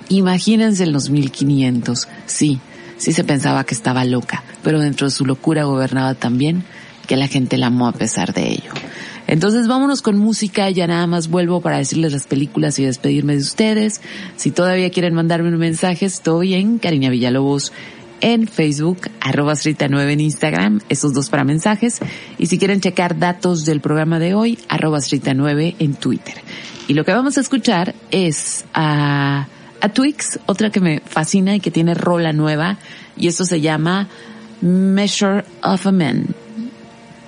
Imagínense 0.08 0.84
en 0.84 0.92
los 0.92 1.10
1500. 1.10 2.08
Sí, 2.26 2.60
sí 2.96 3.12
se 3.12 3.24
pensaba 3.24 3.64
que 3.64 3.74
estaba 3.74 4.04
loca, 4.04 4.42
pero 4.62 4.80
dentro 4.80 5.06
de 5.06 5.10
su 5.10 5.24
locura 5.24 5.64
gobernaba 5.64 6.14
también 6.14 6.64
que 7.06 7.16
la 7.16 7.28
gente 7.28 7.58
la 7.58 7.66
amó 7.66 7.88
a 7.88 7.92
pesar 7.92 8.32
de 8.32 8.50
ello. 8.50 8.72
Entonces 9.26 9.66
vámonos 9.66 10.02
con 10.02 10.18
música, 10.18 10.68
ya 10.70 10.86
nada 10.86 11.06
más 11.06 11.28
vuelvo 11.28 11.60
para 11.60 11.78
decirles 11.78 12.12
las 12.12 12.26
películas 12.26 12.78
y 12.78 12.84
despedirme 12.84 13.34
de 13.34 13.40
ustedes. 13.40 14.00
Si 14.36 14.50
todavía 14.50 14.90
quieren 14.90 15.14
mandarme 15.14 15.48
un 15.48 15.58
mensaje, 15.58 16.06
estoy 16.06 16.54
en 16.54 16.78
Cariña 16.78 17.10
Villalobos 17.10 17.72
en 18.22 18.48
Facebook, 18.48 19.10
arroba 19.20 19.54
9 19.54 20.12
en 20.12 20.20
Instagram, 20.20 20.80
esos 20.88 21.12
dos 21.12 21.28
para 21.28 21.44
mensajes. 21.44 21.98
Y 22.38 22.46
si 22.46 22.58
quieren 22.58 22.80
checar 22.80 23.18
datos 23.18 23.66
del 23.66 23.80
programa 23.80 24.18
de 24.18 24.34
hoy, 24.34 24.58
arroba 24.68 25.00
9 25.00 25.76
en 25.78 25.94
Twitter. 25.94 26.34
Y 26.88 26.94
lo 26.94 27.04
que 27.04 27.12
vamos 27.12 27.36
a 27.36 27.40
escuchar 27.40 27.94
es 28.10 28.64
a, 28.72 29.46
a 29.80 29.88
Twix, 29.90 30.38
otra 30.46 30.70
que 30.70 30.80
me 30.80 31.00
fascina 31.00 31.54
y 31.54 31.60
que 31.60 31.70
tiene 31.70 31.94
rola 31.94 32.32
nueva, 32.32 32.78
y 33.16 33.26
esto 33.26 33.44
se 33.44 33.60
llama 33.60 34.08
Measure 34.60 35.44
of 35.62 35.86
a 35.86 35.92
Man. 35.92 36.34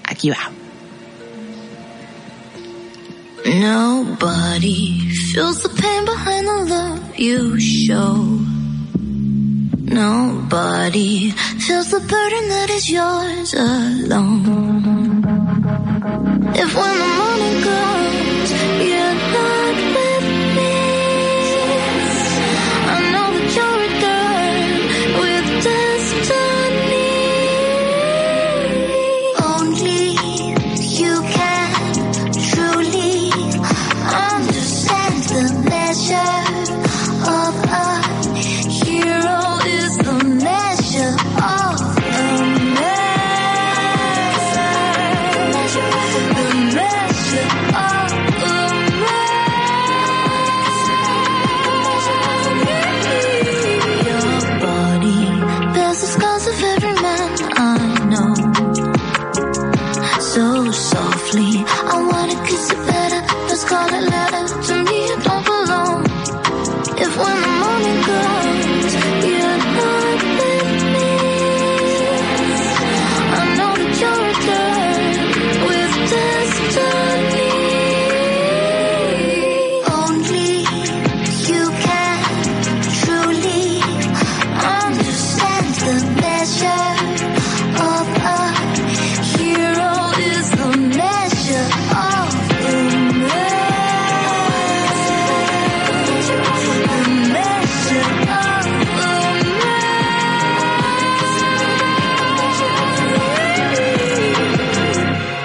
Aquí 0.04 0.30
va. 0.30 0.50
Nobody 3.44 5.00
feels 5.32 5.62
the 5.62 5.68
pain 5.68 6.04
behind 6.06 6.46
the 6.46 6.64
love 6.64 7.18
you 7.18 7.58
show. 7.58 8.53
Nobody 9.86 11.30
feels 11.30 11.90
the 11.90 12.00
burden 12.00 12.48
that 12.48 12.70
is 12.70 12.90
yours 12.90 13.52
alone. 13.52 15.22
If 16.56 16.74
when 16.74 16.98
the 16.98 17.08
morning 17.20 17.62
comes, 17.62 18.03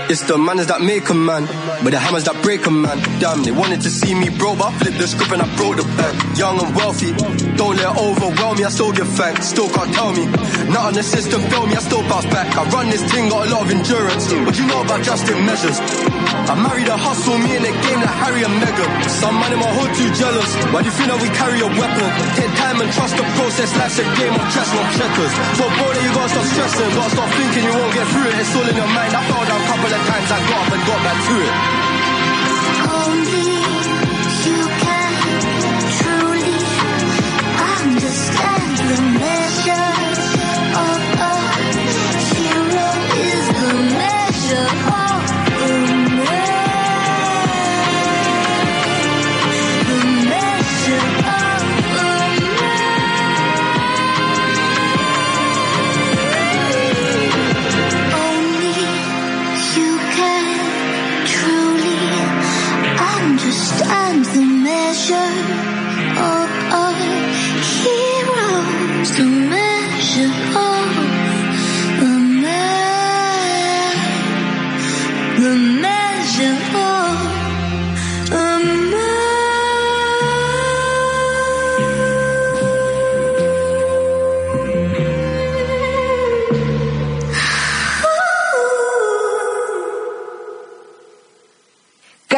It's 0.10 0.24
the 0.24 0.40
manners 0.40 0.66
that 0.74 0.82
make 0.82 1.08
a 1.10 1.14
man, 1.14 1.46
but 1.86 1.94
the 1.94 2.00
hammers 2.00 2.24
that 2.24 2.42
break 2.42 2.66
a 2.66 2.72
man. 2.72 2.98
Damn, 3.22 3.44
they 3.44 3.52
wanted 3.52 3.82
to 3.82 3.92
see 3.92 4.16
me 4.16 4.30
broke, 4.30 4.58
but 4.58 4.74
I 4.74 4.78
flipped 4.80 4.98
the 4.98 5.06
script 5.06 5.32
and 5.34 5.42
I 5.44 5.46
broke 5.56 5.78
the 5.78 5.86
bank. 5.86 6.18
Young 6.34 6.58
and 6.58 6.74
wealthy, 6.74 7.14
don't 7.54 7.78
let 7.78 7.94
it 7.94 8.02
overwhelm 8.02 8.58
me, 8.58 8.66
I 8.66 8.74
still 8.74 8.92
give 8.92 9.08
thanks. 9.14 9.54
Still 9.54 9.70
can't 9.70 9.94
tell 9.94 10.10
me, 10.12 10.26
not 10.74 10.90
on 10.90 10.94
the 10.98 11.04
system, 11.04 11.42
fail 11.54 11.68
me, 11.68 11.78
I 11.78 11.82
still 11.86 12.02
bounce 12.10 12.26
back. 12.34 12.50
I 12.58 12.66
run 12.74 12.90
this 12.90 13.06
thing, 13.06 13.30
got 13.30 13.46
a 13.46 13.54
lot 13.54 13.62
of 13.62 13.70
endurance. 13.70 14.34
What 14.34 14.58
you 14.58 14.66
know 14.66 14.82
about 14.82 15.06
drastic 15.06 15.38
measures? 15.46 15.78
I 16.50 16.58
married 16.58 16.90
a 16.90 16.98
hustle, 16.98 17.38
me 17.38 17.54
in 17.54 17.62
the 17.62 17.70
game 17.70 18.02
like 18.02 18.18
Harry 18.26 18.42
and 18.42 18.58
Meghan. 18.58 18.90
Some 19.06 19.38
man 19.38 19.54
in 19.54 19.62
my 19.62 19.70
hood 19.70 19.94
too 19.94 20.10
jealous. 20.18 20.50
Why 20.74 20.82
do 20.82 20.90
you 20.90 20.96
feel 20.98 21.06
that 21.14 21.22
we 21.22 21.30
carry 21.30 21.62
a 21.62 21.70
weapon? 21.70 22.10
Take 22.42 22.50
time 22.58 22.82
and 22.82 22.90
trust 22.90 23.14
the 23.14 23.26
process, 23.38 23.70
life's 23.78 24.02
a 24.02 24.06
game 24.18 24.34
of 24.34 24.42
chess, 24.50 24.66
not 24.74 24.90
checkers. 24.98 25.30
So 25.62 25.70
that 25.70 26.02
you 26.02 26.10
gotta 26.10 26.34
stop 26.34 26.50
stressing, 26.50 26.90
gotta 26.98 27.14
stop 27.14 27.30
thinking 27.38 27.70
you 27.70 27.74
won't 27.78 27.94
get 27.94 28.10
through 28.10 28.34
it. 28.34 28.42
It's 28.42 28.50
all 28.58 28.66
in 28.66 28.74
your 28.82 28.90
mind. 28.98 29.14
I 29.14 29.22
fell 29.30 29.46
down 29.46 29.62
a 29.62 29.68
couple 29.70 29.94
of 29.94 30.02
times, 30.10 30.30
I 30.34 30.40
got 30.50 30.58
up 30.58 30.74
and 30.74 30.84
got 30.90 31.00
back 31.06 31.20
to 31.22 31.36
it. 31.38 31.54
Only 32.98 33.46
you 34.42 34.60
can 34.74 35.14
truly 36.02 36.58
understand 37.78 38.74
the 38.90 38.98
measure 39.22 40.39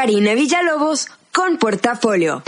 Karina 0.01 0.33
Villalobos 0.33 1.09
con 1.31 1.57
Portafolio. 1.59 2.41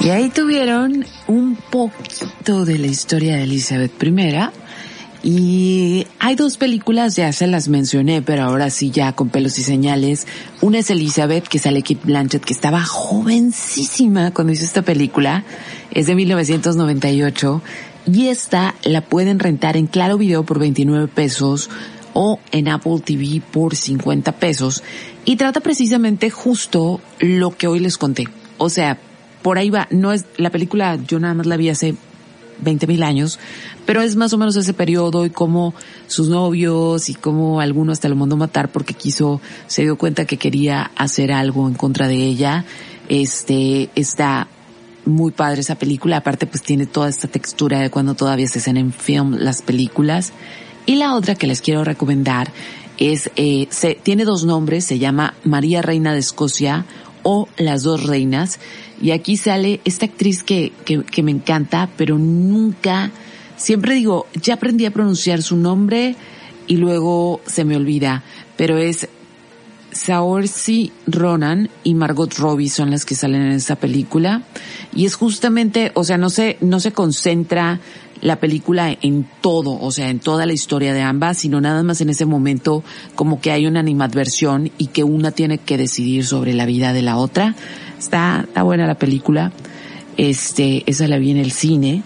Y 0.00 0.08
ahí 0.08 0.30
tuvieron 0.30 1.04
un 1.26 1.56
poquito 1.56 2.64
de 2.64 2.78
la 2.78 2.86
historia 2.86 3.36
de 3.36 3.42
Elizabeth 3.42 4.02
I. 4.02 4.48
Y 5.22 6.06
hay 6.18 6.34
dos 6.34 6.56
películas, 6.56 7.14
ya 7.14 7.30
se 7.34 7.46
las 7.46 7.68
mencioné, 7.68 8.22
pero 8.22 8.44
ahora 8.44 8.70
sí 8.70 8.90
ya 8.90 9.12
con 9.12 9.28
pelos 9.28 9.58
y 9.58 9.64
señales. 9.64 10.26
Una 10.62 10.78
es 10.78 10.88
Elizabeth, 10.88 11.46
que 11.46 11.58
sale 11.58 11.82
Kate 11.82 12.00
Blanchett, 12.02 12.42
que 12.42 12.54
estaba 12.54 12.82
jovencísima 12.82 14.30
cuando 14.30 14.54
hizo 14.54 14.64
esta 14.64 14.80
película. 14.80 15.44
Es 15.90 16.06
de 16.06 16.14
1998. 16.14 17.62
Y 18.10 18.28
esta 18.28 18.74
la 18.84 19.02
pueden 19.02 19.40
rentar 19.40 19.76
en 19.76 19.88
Claro 19.88 20.16
Video 20.16 20.44
por 20.44 20.58
29 20.58 21.06
pesos 21.08 21.68
o 22.14 22.38
en 22.52 22.68
Apple 22.68 23.00
TV 23.04 23.42
por 23.50 23.76
50 23.76 24.32
pesos. 24.32 24.82
Y 25.24 25.36
trata 25.36 25.60
precisamente 25.60 26.30
justo 26.30 27.00
lo 27.18 27.50
que 27.56 27.66
hoy 27.66 27.80
les 27.80 27.98
conté. 27.98 28.28
O 28.58 28.68
sea, 28.68 28.98
por 29.42 29.58
ahí 29.58 29.70
va. 29.70 29.86
No 29.90 30.12
es, 30.12 30.26
la 30.36 30.50
película 30.50 30.98
yo 31.06 31.18
nada 31.18 31.34
más 31.34 31.46
la 31.46 31.56
vi 31.56 31.68
hace 31.68 31.94
20 32.62 32.86
mil 32.86 33.02
años, 33.02 33.38
pero 33.86 34.02
es 34.02 34.16
más 34.16 34.32
o 34.32 34.38
menos 34.38 34.56
ese 34.56 34.74
periodo 34.74 35.24
y 35.24 35.30
cómo 35.30 35.74
sus 36.06 36.28
novios 36.28 37.08
y 37.08 37.14
cómo 37.14 37.60
alguno 37.60 37.92
hasta 37.92 38.08
lo 38.08 38.16
mandó 38.16 38.36
matar 38.36 38.70
porque 38.70 38.94
quiso, 38.94 39.40
se 39.66 39.82
dio 39.82 39.96
cuenta 39.96 40.26
que 40.26 40.36
quería 40.36 40.90
hacer 40.96 41.32
algo 41.32 41.68
en 41.68 41.74
contra 41.74 42.08
de 42.08 42.16
ella. 42.16 42.64
Este, 43.08 43.90
está 43.94 44.48
muy 45.06 45.32
padre 45.32 45.62
esa 45.62 45.76
película, 45.76 46.18
aparte 46.18 46.46
pues 46.46 46.62
tiene 46.62 46.86
toda 46.86 47.08
esta 47.08 47.28
textura 47.28 47.80
de 47.80 47.90
cuando 47.90 48.14
todavía 48.14 48.46
se 48.46 48.58
hacen 48.58 48.76
en 48.76 48.92
film 48.92 49.36
las 49.38 49.62
películas. 49.62 50.32
Y 50.90 50.96
la 50.96 51.14
otra 51.14 51.36
que 51.36 51.46
les 51.46 51.60
quiero 51.60 51.84
recomendar 51.84 52.50
es, 52.98 53.30
eh, 53.36 53.68
se, 53.70 53.94
tiene 53.94 54.24
dos 54.24 54.44
nombres, 54.44 54.84
se 54.84 54.98
llama 54.98 55.34
María 55.44 55.82
Reina 55.82 56.12
de 56.12 56.18
Escocia 56.18 56.84
o 57.22 57.46
Las 57.58 57.84
dos 57.84 58.08
Reinas. 58.08 58.58
Y 59.00 59.12
aquí 59.12 59.36
sale 59.36 59.80
esta 59.84 60.06
actriz 60.06 60.42
que, 60.42 60.72
que, 60.84 61.04
que 61.04 61.22
me 61.22 61.30
encanta, 61.30 61.88
pero 61.96 62.18
nunca, 62.18 63.12
siempre 63.56 63.94
digo, 63.94 64.26
ya 64.34 64.54
aprendí 64.54 64.84
a 64.84 64.90
pronunciar 64.90 65.42
su 65.42 65.54
nombre 65.54 66.16
y 66.66 66.78
luego 66.78 67.40
se 67.46 67.64
me 67.64 67.76
olvida, 67.76 68.24
pero 68.56 68.76
es 68.76 69.06
Saoirse 69.92 70.90
Ronan 71.06 71.70
y 71.84 71.94
Margot 71.94 72.34
Robbie 72.34 72.68
son 72.68 72.90
las 72.90 73.04
que 73.04 73.14
salen 73.14 73.42
en 73.42 73.52
esa 73.52 73.76
película 73.76 74.42
y 74.92 75.06
es 75.06 75.14
justamente, 75.14 75.92
o 75.94 76.02
sea, 76.02 76.18
no 76.18 76.30
se 76.30 76.58
no 76.60 76.80
se 76.80 76.92
concentra 76.92 77.80
la 78.20 78.36
película 78.36 78.96
en 79.00 79.26
todo, 79.40 79.78
o 79.80 79.90
sea, 79.92 80.10
en 80.10 80.18
toda 80.18 80.46
la 80.46 80.52
historia 80.52 80.92
de 80.92 81.02
ambas, 81.02 81.38
sino 81.38 81.60
nada 81.60 81.82
más 81.82 82.00
en 82.00 82.10
ese 82.10 82.26
momento 82.26 82.84
como 83.14 83.40
que 83.40 83.50
hay 83.50 83.66
una 83.66 83.80
animadversión 83.80 84.70
y 84.78 84.88
que 84.88 85.04
una 85.04 85.30
tiene 85.30 85.58
que 85.58 85.78
decidir 85.78 86.24
sobre 86.24 86.52
la 86.52 86.66
vida 86.66 86.92
de 86.92 87.02
la 87.02 87.16
otra. 87.16 87.54
Está, 87.98 88.44
está 88.46 88.62
buena 88.62 88.86
la 88.86 88.96
película. 88.96 89.52
Este, 90.16 90.82
esa 90.86 91.08
la 91.08 91.18
vi 91.18 91.30
en 91.30 91.38
el 91.38 91.52
cine. 91.52 92.02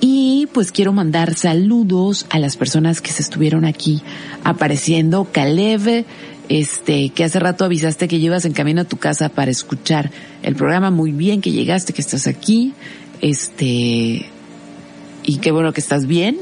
Y 0.00 0.46
pues 0.52 0.70
quiero 0.70 0.92
mandar 0.92 1.34
saludos 1.34 2.26
a 2.30 2.38
las 2.38 2.56
personas 2.56 3.00
que 3.00 3.10
se 3.10 3.22
estuvieron 3.22 3.64
aquí 3.64 4.00
apareciendo. 4.44 5.26
Caleb, 5.32 6.04
este, 6.48 7.08
que 7.10 7.24
hace 7.24 7.40
rato 7.40 7.64
avisaste 7.64 8.06
que 8.06 8.20
llevas 8.20 8.44
en 8.44 8.52
camino 8.52 8.82
a 8.82 8.84
tu 8.84 8.96
casa 8.96 9.28
para 9.28 9.50
escuchar 9.50 10.12
el 10.44 10.54
programa. 10.54 10.92
Muy 10.92 11.10
bien 11.10 11.40
que 11.40 11.50
llegaste, 11.50 11.92
que 11.92 12.00
estás 12.00 12.28
aquí. 12.28 12.74
Este, 13.20 14.30
y 15.28 15.36
qué 15.36 15.50
bueno 15.52 15.74
que 15.74 15.80
estás 15.82 16.06
bien. 16.06 16.38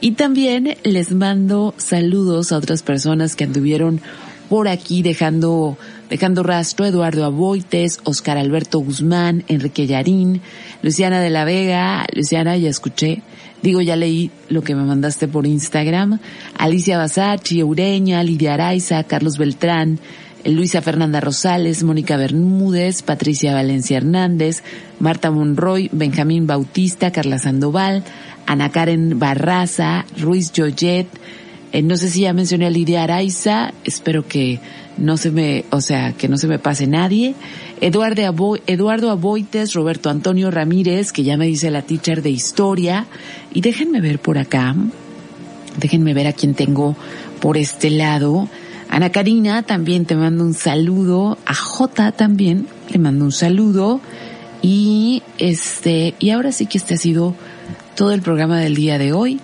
Y 0.00 0.12
también 0.12 0.76
les 0.84 1.12
mando 1.12 1.74
saludos 1.76 2.52
a 2.52 2.56
otras 2.56 2.82
personas 2.82 3.34
que 3.34 3.44
anduvieron 3.44 4.00
por 4.48 4.68
aquí 4.68 5.02
dejando, 5.02 5.76
dejando 6.08 6.44
rastro, 6.44 6.86
Eduardo 6.86 7.24
Aboites, 7.24 7.98
Oscar 8.04 8.38
Alberto 8.38 8.78
Guzmán, 8.78 9.42
Enrique 9.48 9.88
Yarín, 9.88 10.40
Luciana 10.82 11.20
de 11.20 11.30
la 11.30 11.44
Vega, 11.44 12.06
Luciana, 12.14 12.56
ya 12.56 12.70
escuché, 12.70 13.22
digo, 13.60 13.80
ya 13.80 13.96
leí 13.96 14.30
lo 14.48 14.62
que 14.62 14.76
me 14.76 14.84
mandaste 14.84 15.26
por 15.26 15.44
Instagram, 15.44 16.20
Alicia 16.56 16.98
Basachi, 16.98 17.64
Ureña, 17.64 18.22
Lidia 18.22 18.54
Araiza, 18.54 19.02
Carlos 19.02 19.36
Beltrán, 19.36 19.98
Luisa 20.44 20.82
Fernanda 20.82 21.20
Rosales, 21.20 21.82
Mónica 21.84 22.16
Bermúdez, 22.16 23.02
Patricia 23.02 23.54
Valencia 23.54 23.96
Hernández, 23.96 24.62
Marta 24.98 25.30
Monroy, 25.30 25.88
Benjamín 25.92 26.46
Bautista, 26.46 27.12
Carla 27.12 27.38
Sandoval, 27.38 28.04
Ana 28.46 28.70
Karen 28.70 29.18
Barraza, 29.18 30.04
Ruiz 30.18 30.52
Joyet, 30.54 31.06
eh, 31.72 31.80
no 31.80 31.96
sé 31.96 32.10
si 32.10 32.20
ya 32.22 32.34
mencioné 32.34 32.66
a 32.66 32.70
Lidia 32.70 33.02
Araiza, 33.02 33.72
espero 33.84 34.28
que 34.28 34.60
no 34.98 35.16
se 35.16 35.30
me, 35.30 35.64
o 35.70 35.80
sea, 35.80 36.12
que 36.12 36.28
no 36.28 36.36
se 36.36 36.46
me 36.46 36.58
pase 36.58 36.86
nadie. 36.86 37.34
Eduardo, 37.80 38.26
Abo 38.26 38.58
Eduardo 38.66 39.10
Aboites, 39.10 39.72
Roberto 39.72 40.10
Antonio 40.10 40.50
Ramírez, 40.50 41.12
que 41.12 41.22
ya 41.22 41.38
me 41.38 41.46
dice 41.46 41.70
la 41.70 41.80
teacher 41.80 42.20
de 42.20 42.28
historia. 42.28 43.06
Y 43.54 43.62
déjenme 43.62 44.02
ver 44.02 44.18
por 44.18 44.36
acá, 44.36 44.74
déjenme 45.78 46.12
ver 46.12 46.26
a 46.26 46.34
quién 46.34 46.54
tengo 46.54 46.94
por 47.40 47.56
este 47.56 47.88
lado. 47.88 48.48
Ana 48.92 49.10
Karina, 49.10 49.62
también 49.62 50.04
te 50.04 50.14
mando 50.14 50.44
un 50.44 50.52
saludo. 50.52 51.38
A 51.46 51.54
J 51.54 52.12
también 52.12 52.68
le 52.90 52.98
mando 52.98 53.24
un 53.24 53.32
saludo. 53.32 54.02
Y 54.60 55.22
este, 55.38 56.14
y 56.18 56.28
ahora 56.28 56.52
sí 56.52 56.66
que 56.66 56.76
este 56.76 56.94
ha 56.94 56.98
sido 56.98 57.34
todo 57.96 58.12
el 58.12 58.20
programa 58.20 58.60
del 58.60 58.74
día 58.74 58.98
de 58.98 59.14
hoy. 59.14 59.40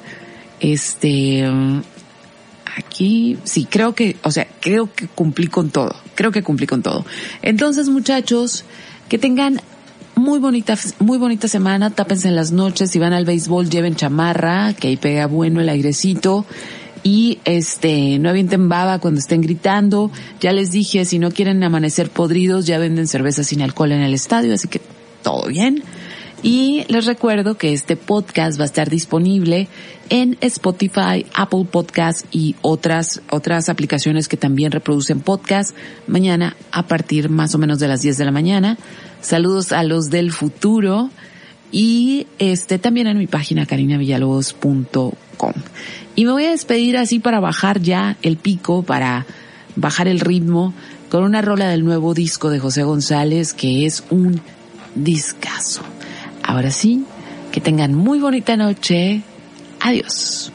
Este, 0.61 1.51
aquí, 2.77 3.39
sí, 3.45 3.65
creo 3.65 3.95
que, 3.95 4.17
o 4.23 4.31
sea, 4.31 4.47
creo 4.61 4.93
que 4.93 5.07
cumplí 5.09 5.47
con 5.47 5.71
todo. 5.71 5.97
Creo 6.15 6.31
que 6.31 6.43
cumplí 6.43 6.67
con 6.67 6.83
todo. 6.83 7.07
Entonces, 7.41 7.89
muchachos, 7.89 8.67
que 9.09 9.17
tengan 9.17 9.63
muy 10.15 10.41
bonita, 10.41 10.77
muy 10.99 11.17
bonita 11.17 11.49
semana. 11.49 11.89
Tápense 11.89 12.29
en 12.29 12.37
las 12.37 12.53
noches. 12.53 12.91
Si 12.91 12.99
van 12.99 13.15
al 13.15 13.25
béisbol, 13.25 13.71
lleven 13.71 13.97
chamarra, 13.97 14.75
que 14.75 14.89
ahí 14.89 14.99
pega 14.99 15.25
bueno 15.25 15.63
el 15.63 15.71
airecito 15.71 16.45
y 17.03 17.39
este 17.45 18.19
no 18.19 18.31
avienten 18.31 18.69
baba 18.69 18.99
cuando 18.99 19.21
estén 19.21 19.41
gritando. 19.41 20.11
Ya 20.41 20.53
les 20.53 20.71
dije, 20.71 21.05
si 21.05 21.19
no 21.19 21.31
quieren 21.31 21.63
amanecer 21.63 22.11
podridos, 22.11 22.67
ya 22.67 22.79
venden 22.79 23.09
cerveza 23.09 23.45
sin 23.45 23.63
alcohol 23.63 23.93
en 23.93 24.03
el 24.03 24.15
estadio, 24.15 24.55
así 24.55 24.69
que 24.69 24.81
todo 25.23 25.47
bien. 25.49 25.83
Y 26.43 26.85
les 26.89 27.07
recuerdo 27.07 27.57
que 27.57 27.73
este 27.73 27.97
podcast 27.97 28.59
va 28.59 28.63
a 28.63 28.67
estar 28.67 28.89
disponible 28.89 29.69
en 30.09 30.39
Spotify, 30.41 31.27
Apple 31.35 31.67
Podcast 31.71 32.27
y 32.31 32.55
otras, 32.63 33.23
otras 33.31 33.69
aplicaciones 33.69 34.29
que 34.29 34.37
también 34.37 34.71
reproducen 34.71 35.21
podcast 35.21 35.75
mañana 36.07 36.57
a 36.71 36.87
partir 36.87 37.29
más 37.29 37.55
o 37.55 37.59
menos 37.59 37.81
de 37.81 37.89
las 37.89 38.03
10 38.03 38.19
de 38.19 38.25
la 38.25 38.31
mañana. 38.31 38.79
Saludos 39.21 39.73
a 39.73 39.83
los 39.83 40.11
del 40.11 40.31
futuro 40.31 41.11
y 41.73 42.29
este 42.39 42.79
también 42.79 43.09
en 43.09 43.19
mi 43.19 43.27
página 43.27 43.67
carinavillalobos.com. 43.67 45.53
Y 46.19 46.25
me 46.25 46.33
voy 46.33 46.47
a 46.47 46.51
despedir 46.51 46.97
así 46.97 47.21
para 47.21 47.39
bajar 47.39 47.81
ya 47.81 48.17
el 48.23 48.39
pico, 48.39 48.83
para 48.83 49.25
bajar 49.77 50.09
el 50.09 50.19
ritmo, 50.19 50.75
con 51.11 51.23
una 51.23 51.43
rola 51.43 51.69
del 51.69 51.85
nuevo 51.85 52.13
disco 52.13 52.51
de 52.51 52.59
José 52.59 52.83
González, 52.83 53.55
que 53.55 53.87
es 53.87 54.03
un 54.11 54.41
discazo. 54.97 55.83
Ahora 56.43 56.73
sí, 56.73 57.05
que 57.53 57.61
tengan 57.61 57.95
muy 57.95 58.19
bonita 58.19 58.57
noche. 58.57 59.23
Adiós. 59.79 60.51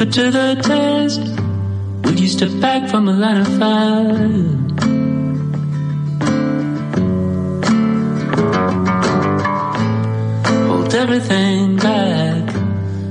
Put 0.00 0.14
to 0.14 0.30
the 0.30 0.54
test, 0.62 1.20
would 2.04 2.18
you 2.18 2.26
step 2.26 2.48
back 2.58 2.88
from 2.88 3.06
a 3.06 3.12
line 3.12 3.36
of 3.36 3.48
fire? 3.58 4.16
Hold 10.68 10.94
everything 10.94 11.76
back, 11.76 12.54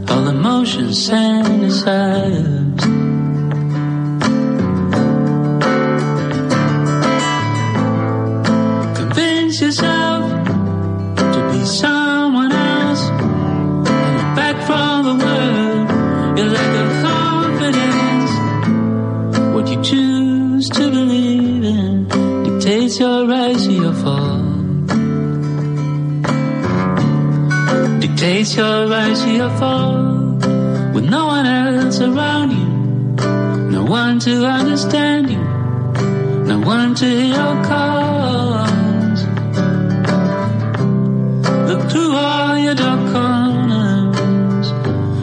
all 0.10 0.28
emotions 0.30 1.08
and 1.12 1.62
desires. 1.62 2.59
Rise 29.50 29.58
or 29.58 29.58
your 29.58 29.58
fall. 29.58 30.94
With 30.94 31.10
no 31.10 31.26
one 31.28 31.46
else 31.46 32.02
around 32.02 32.52
you. 32.52 32.68
No 33.72 33.84
one 33.86 34.20
to 34.20 34.46
understand 34.46 35.30
you. 35.30 35.38
No 36.46 36.60
one 36.60 36.96
to 36.96 37.06
hear 37.06 37.26
your 37.26 37.64
calls. 37.64 39.24
Look 41.70 41.90
through 41.92 42.16
all 42.16 42.58
your 42.58 42.76
dark 42.76 43.12
corners 43.14 44.72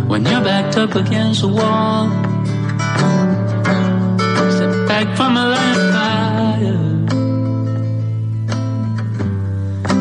when 0.09 0.25
you're 0.25 0.43
backed 0.43 0.77
up 0.77 0.95
against 0.95 1.41
the 1.43 1.49
wall. 1.49 2.11
Step 4.53 4.89
back 4.89 5.17
from 5.17 5.37
a 5.37 5.49
line 5.49 5.77
of 5.77 5.93
fire. 5.95 6.83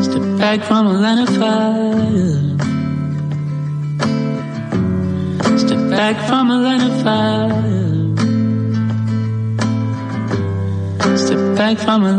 Step 0.02 0.38
back 0.38 0.62
from 0.64 0.86
a 0.86 0.92
line 0.92 1.18
of 1.18 1.28
fire. 1.36 2.35
Back. 6.06 7.48
Step 11.18 11.56
back 11.56 11.78
from 11.78 12.04
a 12.04 12.16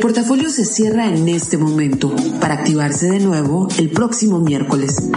portafolio 0.00 0.50
se 0.50 0.64
cierra 0.64 1.06
en 1.06 1.28
este 1.28 1.58
momento 1.58 2.14
para 2.40 2.54
activarse 2.54 3.10
de 3.10 3.20
nuevo 3.20 3.68
el 3.78 3.90
próximo 3.90 4.38
miércoles. 4.38 5.10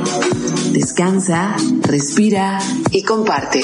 Descansa, 0.71 1.55
respira 1.84 2.59
y 2.91 3.03
comparte. 3.03 3.63